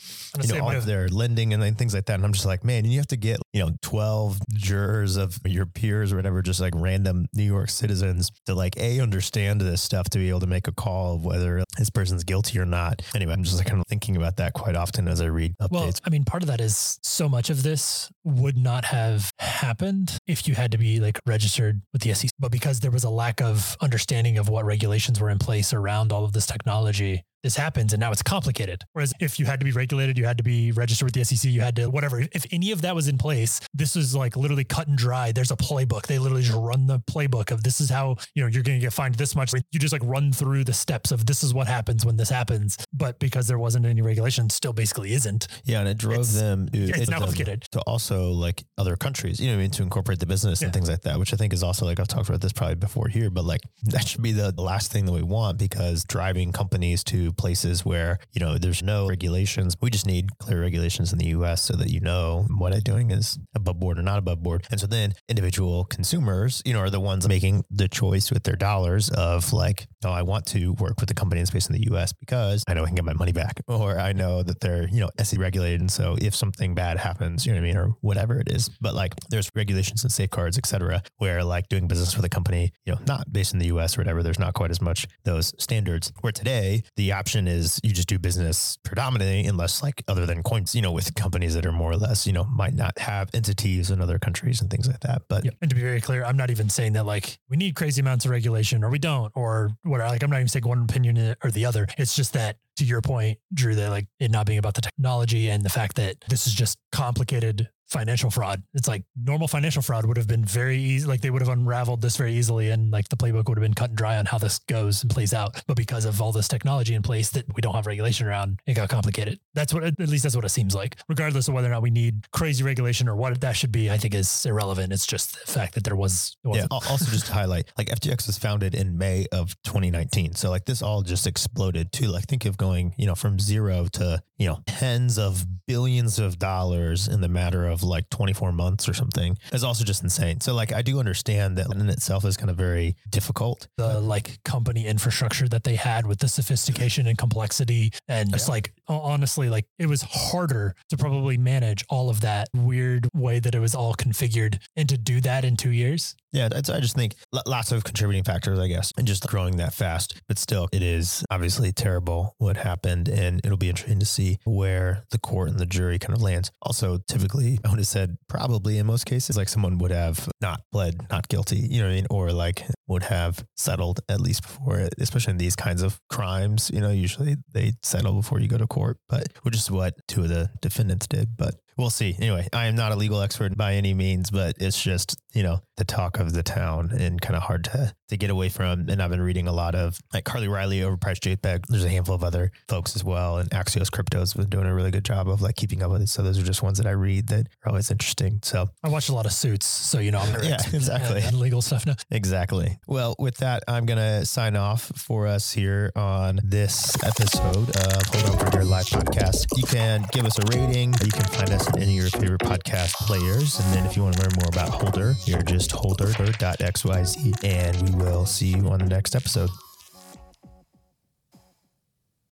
you 0.42 0.54
know 0.54 0.64
all 0.64 0.72
of 0.72 0.86
their 0.86 1.08
lending 1.10 1.54
and 1.54 1.78
things 1.78 1.94
like 1.94 2.06
that 2.06 2.16
and 2.16 2.26
i'm 2.26 2.34
just 2.34 2.46
like 2.46 2.64
man 2.64 2.86
you 2.86 2.98
have 2.98 3.08
to 3.08 3.18
get 3.18 3.40
you 3.54 3.60
know 3.60 3.72
12 3.82 4.40
jurors 4.54 5.16
of 5.16 5.40
your 5.46 5.66
peers 5.66 6.14
or 6.14 6.18
whatever 6.18 6.42
just 6.42 6.60
like 6.60 6.74
random 6.76 7.26
new 7.34 7.44
york 7.44 7.70
citizens 7.70 8.30
to 8.46 8.54
like 8.54 8.78
a 8.78 9.00
understand 9.00 9.62
this 9.62 9.82
stuff 9.82 10.10
to 10.10 10.20
be 10.20 10.30
able 10.30 10.40
to 10.40 10.48
make 10.48 10.68
a 10.68 10.72
call 10.72 11.16
of 11.16 11.26
whether 11.26 11.64
this 11.78 11.90
person's 11.90 12.24
guilty 12.24 12.60
or 12.60 12.66
not. 12.66 13.02
Anyway, 13.16 13.34
I'm 13.34 13.44
just 13.44 13.58
like 13.58 13.68
kind 13.68 13.80
of 13.80 13.88
thinking 13.88 14.16
about 14.18 14.38
that 14.38 14.54
quite 14.54 14.76
often 14.76 15.08
as 15.08 15.22
I 15.22 15.26
read 15.26 15.56
updates. 15.60 15.72
Well, 15.72 15.92
I 16.06 16.10
mean, 16.10 16.26
part 16.26 16.44
of 16.44 16.48
that 16.48 16.62
is 16.62 17.00
so 17.04 17.30
much 17.30 17.50
of 17.50 17.64
this 17.64 18.12
would 18.24 18.58
not 18.58 18.86
have 18.86 19.32
happened 19.40 20.18
if 20.28 20.48
you 20.48 20.56
had 20.56 20.72
to 20.74 20.78
be 20.78 21.00
like 21.00 21.20
registered 21.26 21.82
with 21.94 22.02
the 22.02 22.14
SEC. 22.14 22.30
But 22.38 22.52
because 22.52 22.82
there 22.82 22.92
was 22.92 23.04
a 23.04 23.10
lack 23.10 23.42
of 23.42 23.78
understanding 23.82 24.38
of 24.38 24.50
what 24.50 24.66
regulations 24.66 25.20
were 25.20 25.30
in 25.30 25.40
place 25.40 25.74
around 25.74 26.12
all 26.12 26.26
of 26.26 26.34
this 26.34 26.46
technology, 26.46 27.24
this 27.44 27.56
happens 27.56 27.94
and 27.94 28.00
now 28.00 28.12
it's 28.12 28.22
complicated. 28.22 28.84
Whereas 28.94 29.14
if 29.20 29.40
you 29.40 29.46
had 29.46 29.60
to 29.60 29.66
be 29.66 29.72
regulated, 29.72 30.18
you 30.18 30.26
had 30.26 30.38
to 30.38 30.44
be 30.44 30.72
registered 30.72 31.06
with 31.06 31.14
the 31.14 31.24
SEC, 31.24 31.50
you 31.50 31.62
had 31.62 31.76
to 31.78 31.90
whatever. 31.90 32.22
If 32.32 32.46
any 32.52 32.72
of 32.72 32.82
that 32.82 32.96
was 32.96 33.08
in 33.08 33.18
place, 33.18 33.60
this 33.74 33.96
was 33.96 34.16
like 34.16 34.36
literally 34.36 34.64
cut 34.64 34.88
and 34.88 34.98
dry. 34.98 35.32
There's 35.32 35.52
a 35.52 35.56
playbook. 35.56 36.08
They 36.08 36.20
literally 36.20 36.44
just 36.44 36.58
run 36.58 36.88
the 36.88 37.00
playbook 37.00 37.52
of 37.52 37.64
this 37.64 37.82
is 37.82 37.90
how, 37.90 38.18
you 38.36 38.44
know, 38.44 38.50
you're 38.50 38.64
going 38.64 38.80
to 38.80 38.86
get 38.86 38.94
fined 38.94 39.16
this 39.16 39.36
much. 39.36 39.54
You 39.54 39.80
just 39.80 39.94
like 39.94 40.04
run 40.04 40.32
through 40.32 40.64
the 40.64 40.74
steps 40.74 41.12
of 41.12 41.26
this 41.26 41.44
is 41.44 41.54
what 41.54 41.68
happens 41.68 42.06
when 42.06 42.18
this 42.18 42.30
happens. 42.30 42.78
But 42.94 43.20
because 43.20 43.48
there 43.48 43.60
wasn't 43.60 43.86
any 43.86 44.02
regulation, 44.02 44.50
still 44.50 44.74
basically 44.74 45.14
isn't. 45.14 45.48
Yeah. 45.64 45.80
And 45.80 45.90
it 45.90 45.98
drove 45.98 46.20
it's, 46.20 46.40
them, 46.40 46.70
it, 46.74 46.98
it's 46.98 47.10
now 47.10 47.20
complicated. 47.20 47.64
to 47.72 47.80
also 47.82 48.32
like 48.32 48.64
other 48.78 48.96
countries, 48.96 49.40
you 49.40 49.48
know 49.48 49.56
I 49.56 49.58
mean? 49.58 49.72
To 49.72 49.84
incorporate 49.84 50.20
the 50.20 50.26
business 50.26 50.62
yeah. 50.62 50.68
and 50.68 50.74
things 50.74 50.90
like 50.90 51.02
that, 51.02 51.20
which 51.20 51.34
I 51.34 51.38
think 51.38 51.54
is 51.54 51.64
also 51.64 51.86
like 51.86 52.00
I've 52.00 52.08
talked 52.08 52.28
about 52.28 52.42
this 52.42 52.52
probably 52.52 52.76
before 52.76 53.08
here, 53.08 53.30
but 53.30 53.46
like 53.46 53.62
that 53.84 54.08
should 54.08 54.22
be 54.22 54.32
the 54.32 54.52
last 54.58 54.92
thing 54.92 55.06
that 55.06 55.12
we 55.12 55.22
want 55.22 55.58
because 55.58 56.04
driving 56.04 56.52
companies 56.52 57.04
to 57.06 57.29
places 57.32 57.86
where 57.86 58.20
you 58.34 58.40
know, 58.40 58.58
there's 58.58 58.84
no 58.84 59.08
regulations. 59.08 59.76
We 59.82 59.90
just 59.90 60.06
need 60.06 60.38
clear 60.38 60.62
regulations 60.62 61.12
in 61.12 61.20
the 61.20 61.28
US 61.28 61.64
so 61.64 61.76
that 61.76 61.90
you 61.90 62.00
know 62.00 62.46
what 62.58 62.74
I'm 62.74 62.82
doing 62.82 63.12
is 63.12 63.40
above 63.56 63.80
board 63.80 64.00
or 64.00 64.02
not 64.02 64.20
above 64.20 64.44
board. 64.44 64.66
And 64.72 64.80
so 64.80 64.88
then 64.88 65.14
individual 65.28 65.86
consumers, 65.86 66.62
you 66.66 66.74
know, 66.74 66.80
are 66.80 66.90
the 66.90 67.00
ones 67.00 67.28
making 67.28 67.64
the 67.70 67.88
choice 67.88 68.32
with 68.32 68.44
their 68.44 68.56
dollars 68.56 69.10
of 69.10 69.52
like, 69.54 69.88
oh, 70.06 70.12
I 70.12 70.22
want 70.22 70.46
to 70.48 70.74
work 70.74 71.00
with 71.00 71.12
a 71.12 71.14
company 71.14 71.42
that's 71.42 71.52
based 71.52 71.70
in 71.70 71.76
the 71.76 71.92
US 71.92 72.14
because 72.14 72.64
I 72.68 72.74
know 72.74 72.84
I 72.84 72.88
can 72.88 72.96
get 72.96 73.06
my 73.06 73.14
money 73.14 73.32
back 73.32 73.62
or 73.68 73.98
I 73.98 74.14
know 74.14 74.44
that 74.44 74.60
they're, 74.60 74.88
you 74.88 75.00
know, 75.00 75.10
SEC 75.22 75.40
regulated. 75.40 75.82
And 75.82 75.92
so 75.92 76.16
if 76.22 76.36
something 76.36 76.76
bad 76.76 76.98
happens, 76.98 77.46
you 77.46 77.54
know 77.54 77.60
what 77.60 77.66
I 77.66 77.68
mean? 77.68 77.78
Or 77.78 77.88
whatever 78.02 78.40
it 78.40 78.52
is. 78.52 78.70
But 78.82 78.96
like 78.96 79.14
there's 79.30 79.50
regulations 79.56 80.04
and 80.04 80.12
safeguards, 80.12 80.58
et 80.58 80.66
cetera, 80.66 81.02
where 81.18 81.44
like 81.44 81.68
doing 81.68 81.88
business 81.88 82.16
with 82.16 82.26
a 82.26 82.30
company, 82.30 82.72
you 82.86 82.94
know, 82.94 83.00
not 83.08 83.32
based 83.32 83.54
in 83.54 83.60
the 83.60 83.68
US 83.68 83.98
or 83.98 84.02
whatever, 84.02 84.24
there's 84.24 84.40
not 84.40 84.54
quite 84.54 84.72
as 84.72 84.82
much 84.82 85.08
those 85.24 85.54
standards. 85.62 86.12
Where 86.22 86.32
today 86.32 86.84
the 86.96 87.12
option 87.20 87.48
is 87.48 87.82
you 87.84 87.92
just 87.92 88.08
do 88.08 88.18
business 88.18 88.78
predominantly, 88.84 89.46
unless 89.46 89.84
like 89.84 90.02
other 90.08 90.26
than 90.26 90.42
coins, 90.42 90.74
you 90.74 90.82
know, 90.82 90.94
with 90.94 91.14
companies 91.16 91.54
that 91.54 91.66
are 91.66 91.74
more 91.74 91.92
or 91.92 91.98
less, 91.98 92.26
you 92.26 92.32
know, 92.32 92.46
might 92.46 92.74
not 92.74 92.98
have 92.98 93.30
entities 93.34 93.92
in 93.92 94.02
other 94.02 94.18
countries 94.18 94.62
and 94.62 94.70
things 94.70 94.88
like 94.88 95.02
that. 95.02 95.24
But 95.28 95.44
and 95.62 95.70
to 95.70 95.76
be 95.76 95.82
very 95.82 96.00
clear, 96.00 96.24
I'm 96.24 96.38
not 96.38 96.50
even 96.50 96.70
saying 96.70 96.94
that 96.94 97.06
like 97.06 97.38
we 97.50 97.58
need 97.58 97.76
crazy 97.76 98.00
amounts 98.02 98.24
of 98.24 98.32
regulation 98.32 98.84
or 98.84 98.90
we 98.90 99.00
don't 99.00 99.32
or 99.36 99.72
whatever. 99.84 100.10
Like 100.10 100.24
I'm 100.24 100.30
not 100.30 100.38
even 100.38 100.48
saying 100.48 100.66
one 100.66 100.84
opinion 100.84 101.36
or 101.44 101.52
the 101.52 101.66
other. 101.66 101.88
It's 101.98 102.16
just 102.16 102.34
that 102.34 102.58
to 102.78 102.86
your 102.86 103.02
point, 103.02 103.38
Drew, 103.54 103.76
that 103.76 103.90
like 103.90 104.08
it 104.20 104.32
not 104.32 104.46
being 104.46 104.60
about 104.60 104.76
the 104.76 104.82
technology 104.82 105.50
and 105.50 105.64
the 105.64 105.70
fact 105.70 105.98
that 105.98 106.16
this 106.30 106.48
is 106.48 106.54
just 106.54 106.78
complicated 106.94 107.70
financial 107.90 108.30
fraud. 108.30 108.64
It's 108.74 108.88
like 108.88 109.04
normal 109.16 109.48
financial 109.48 109.82
fraud 109.82 110.06
would 110.06 110.18
have 110.18 110.28
been 110.28 110.46
very 110.46 110.78
easy. 110.78 111.08
Like 111.08 111.22
they 111.22 111.30
would 111.30 111.42
have 111.42 111.50
unraveled 111.50 112.02
this 112.02 112.18
very 112.18 112.34
easily. 112.34 112.70
And 112.70 112.92
like 112.92 113.10
the 113.10 113.18
playbook 113.18 113.48
would 113.50 113.58
have 113.58 113.64
been 113.64 113.74
cut 113.74 113.90
and 113.90 113.98
dry 113.98 114.18
on 114.18 114.26
how 114.26 114.38
this 114.38 114.60
goes 114.60 115.02
and 115.02 115.12
plays 115.12 115.34
out. 115.34 115.62
But 115.68 115.76
because 115.76 116.06
of 116.06 116.22
all 116.22 116.32
this 116.32 116.48
technology 116.48 116.94
in 116.94 117.02
place 117.02 117.32
that 117.32 117.46
we 117.56 117.62
don't 117.62 117.74
have 117.74 117.88
regulation 117.88 118.28
around, 118.28 118.60
it 118.68 118.74
got 118.74 118.90
complicated. 118.90 119.40
That's 119.54 119.74
what, 119.74 119.84
at 119.84 120.00
least 120.00 120.24
that's 120.24 120.36
what 120.36 120.46
it 120.46 120.50
seems 120.50 120.76
like. 120.76 120.98
Regardless 121.08 121.48
of 121.48 121.54
whether 121.54 121.68
or 121.68 121.72
not 121.72 121.82
we 121.82 121.90
need 121.90 122.30
crazy 122.32 122.64
regulation 122.64 123.10
or 123.10 123.16
what 123.16 123.42
that 123.42 123.56
should 123.56 123.72
be, 123.72 123.90
I 123.90 123.98
think 123.98 124.14
is 124.14 124.46
irrelevant. 124.46 124.94
It's 124.94 125.08
just 125.08 125.46
the 125.46 125.52
fact 125.52 125.76
that 125.76 125.84
there 125.84 125.96
was. 125.96 126.38
Yeah. 126.46 126.68
Also 126.72 127.06
just 127.06 127.28
to 127.28 127.34
highlight, 127.34 127.72
like 127.78 127.88
FTX 127.88 128.28
was 128.28 128.38
founded 128.38 128.76
in 128.76 128.98
May 128.98 129.26
of 129.32 129.56
2019. 129.64 130.34
So 130.36 130.50
like 130.50 130.66
this 130.66 130.82
all 130.82 131.02
just 131.02 131.28
exploded 131.28 131.92
too. 131.92 132.08
Like 132.08 132.26
think 132.26 132.46
of 132.46 132.58
going, 132.58 132.94
you 132.98 133.06
know, 133.06 133.16
from 133.16 133.40
zero 133.40 133.88
to, 133.94 134.22
you 134.38 134.48
know, 134.48 134.60
tens 134.68 135.18
of 135.18 135.46
billions 135.68 136.20
of 136.20 136.40
dollars 136.40 137.08
in 137.08 137.22
the 137.22 137.28
matter 137.28 137.68
of 137.68 137.79
like 137.84 138.10
24 138.10 138.52
months 138.52 138.88
or 138.88 138.94
something 138.94 139.38
is 139.52 139.64
also 139.64 139.84
just 139.84 140.04
insane. 140.04 140.42
So 140.42 140.54
like 140.54 140.74
I 140.74 140.82
do 140.82 141.00
understand 141.00 141.58
that 141.58 141.72
in 141.72 141.90
itself 141.90 142.26
is 142.26 142.38
kind 142.38 142.50
of 142.50 142.58
very 142.58 142.96
difficult. 143.10 143.68
The 143.78 144.00
like 144.00 144.42
company 144.44 144.86
infrastructure 144.86 145.48
that 145.50 145.64
they 145.64 145.76
had 145.76 146.06
with 146.06 146.20
the 146.20 146.28
sophistication 146.28 147.08
and 147.08 147.18
complexity 147.18 147.92
and 148.08 148.32
just 148.32 148.50
like 148.50 148.74
Oh, 148.90 149.00
honestly 149.00 149.50
like 149.50 149.66
it 149.78 149.86
was 149.86 150.02
harder 150.02 150.76
to 150.90 150.98
probably 150.98 151.38
manage 151.38 151.86
all 151.90 152.10
of 152.10 152.22
that 152.22 152.50
weird 152.56 153.08
way 153.14 153.40
that 153.40 153.54
it 153.54 153.60
was 153.60 153.76
all 153.76 153.94
configured 153.94 154.60
and 154.76 154.90
to 154.90 154.98
do 154.98 155.22
that 155.22 155.46
in 155.46 155.56
2 155.56 155.70
years. 155.72 156.16
Yeah, 156.32 156.50
I 156.54 156.62
just 156.80 156.96
think 156.96 157.16
lo- 157.32 157.42
lots 157.48 157.72
of 157.72 157.84
contributing 157.84 158.24
factors, 158.24 158.60
I 158.60 158.68
guess, 158.68 158.92
and 158.98 159.08
just 159.08 159.26
growing 159.28 159.58
that 159.58 159.74
fast. 159.74 160.22
But 160.28 160.38
still, 160.38 160.70
it 160.72 160.84
is 160.84 161.26
obviously 161.32 161.72
terrible 161.72 162.36
what 162.38 162.58
happened, 162.58 163.10
and 163.10 163.42
it'll 163.44 163.58
be 163.58 163.70
interesting 163.70 164.00
to 164.00 164.06
see 164.06 164.38
where 164.46 165.04
the 165.10 165.18
court 165.18 165.50
and 165.50 165.58
the 165.58 165.66
jury 165.66 165.98
kind 165.98 166.16
of 166.16 166.22
lands. 166.22 166.52
Also, 166.62 167.00
typically, 167.08 167.58
I 167.66 167.70
would 167.70 167.80
have 167.80 167.88
said 167.88 168.18
probably 168.28 168.78
in 168.78 168.86
most 168.86 169.06
cases, 169.08 169.38
like 169.38 169.50
someone 169.50 169.80
would 169.80 169.92
have 169.92 170.30
not 170.40 170.62
pled 170.72 171.08
not 171.10 171.28
guilty, 171.30 171.58
you 171.58 171.80
know 171.80 171.88
what 171.88 171.94
I 171.94 171.96
mean, 171.96 172.08
or 172.12 172.32
like 172.32 172.64
would 172.88 173.04
have 173.04 173.44
settled 173.58 174.02
at 174.08 174.22
least 174.22 174.44
before 174.44 174.78
it, 174.78 174.94
especially 175.00 175.32
in 175.32 175.38
these 175.38 175.56
kinds 175.56 175.82
of 175.82 176.00
crimes. 176.12 176.70
You 176.72 176.82
know, 176.82 176.92
usually 176.92 177.38
they 177.52 177.74
settle 177.82 178.14
before 178.14 178.40
you 178.40 178.48
go 178.48 178.58
to 178.60 178.68
court, 178.68 178.79
but 179.08 179.30
which 179.44 179.56
is 179.56 179.70
what 179.70 180.08
two 180.08 180.24
of 180.24 180.30
the 180.30 180.50
defendants 180.62 181.08
did. 181.08 181.38
But 181.38 181.56
we'll 181.78 181.90
see. 181.90 182.16
Anyway, 182.20 182.48
I 182.54 182.68
am 182.68 182.76
not 182.76 182.92
a 182.92 182.96
legal 182.96 183.22
expert 183.22 183.56
by 183.58 183.76
any 183.76 183.94
means, 183.94 184.30
but 184.32 184.56
it's 184.60 184.82
just, 184.82 185.18
you 185.34 185.44
know, 185.44 185.62
the 185.78 185.86
talk 185.86 186.20
of 186.20 186.34
the 186.34 186.44
town 186.44 186.92
and 186.92 187.22
kind 187.22 187.36
of 187.36 187.44
hard 187.44 187.64
to, 187.66 187.94
to 188.10 188.18
get 188.18 188.30
away 188.30 188.50
from. 188.50 188.90
And 188.90 189.02
I've 189.02 189.10
been 189.12 189.22
reading 189.22 189.48
a 189.48 189.52
lot 189.54 189.76
of 189.76 189.98
like 190.14 190.26
Carly 190.26 190.48
Riley, 190.50 190.80
Overpriced 190.80 191.22
JPEG. 191.38 191.66
There's 191.70 191.86
a 191.86 191.90
handful 191.90 192.16
of 192.16 192.24
other 192.24 192.52
folks 192.68 192.96
as 192.96 193.04
well. 193.04 193.38
And 193.38 193.50
Axios 193.52 193.90
Crypto's 193.90 194.34
been 194.34 194.50
doing 194.50 194.66
a 194.66 194.74
really 194.76 194.92
good 194.92 195.06
job 195.06 195.30
of 195.30 195.42
like 195.42 195.56
keeping 195.56 195.82
up 195.82 195.92
with 195.92 196.02
it. 196.02 196.10
So 196.10 196.22
those 196.22 196.38
are 196.38 196.44
just 196.44 196.62
ones 196.62 196.78
that 196.80 196.88
I 196.88 196.92
read 196.92 197.28
that 197.28 197.48
are 197.66 197.70
always 197.70 197.90
interesting. 197.92 198.40
So 198.44 198.70
I 198.84 198.90
watch 198.90 199.08
a 199.10 199.14
lot 199.14 199.26
of 199.26 199.32
suits, 199.32 199.66
so 199.66 200.00
you 200.00 200.12
know 200.12 200.20
I'm 200.20 200.32
very 200.34 200.48
Yeah, 200.50 200.58
exactly. 200.74 201.22
in 201.24 201.40
legal 201.40 201.62
stuff 201.62 201.86
now. 201.86 201.96
Exactly. 202.12 202.78
Well, 202.88 203.16
with 203.20 203.38
that, 203.38 203.64
I'm 203.68 203.86
going 203.86 204.00
to 204.00 204.26
sign 204.26 204.56
off 204.58 204.92
for 204.96 205.28
us 205.28 205.52
here 205.54 205.92
on 205.96 206.40
this 206.44 206.94
episode 207.04 207.70
of 207.70 208.02
Hold 208.08 208.30
On 208.32 208.38
for 208.46 208.52
Dear 208.52 208.66
Life 208.66 208.90
podcast. 208.90 209.46
You 209.56 209.64
can 209.64 210.06
give 210.12 210.26
us 210.26 210.38
a 210.40 210.44
rating. 210.58 210.94
You 211.06 211.12
can 211.12 211.24
find 211.26 211.52
us 211.52 211.69
any 211.78 211.98
of 211.98 212.04
your 212.04 212.10
favorite 212.10 212.42
podcast 212.42 212.94
players. 213.06 213.60
And 213.60 213.74
then 213.74 213.86
if 213.86 213.96
you 213.96 214.04
want 214.04 214.16
to 214.16 214.22
learn 214.22 214.32
more 214.38 214.50
about 214.50 214.70
Holder, 214.70 215.16
you're 215.26 215.42
just 215.42 215.72
holder.xyz. 215.72 217.44
And 217.44 217.90
we 217.90 218.04
will 218.04 218.26
see 218.26 218.48
you 218.48 218.68
on 218.70 218.80
the 218.80 218.86
next 218.86 219.16
episode. 219.16 219.50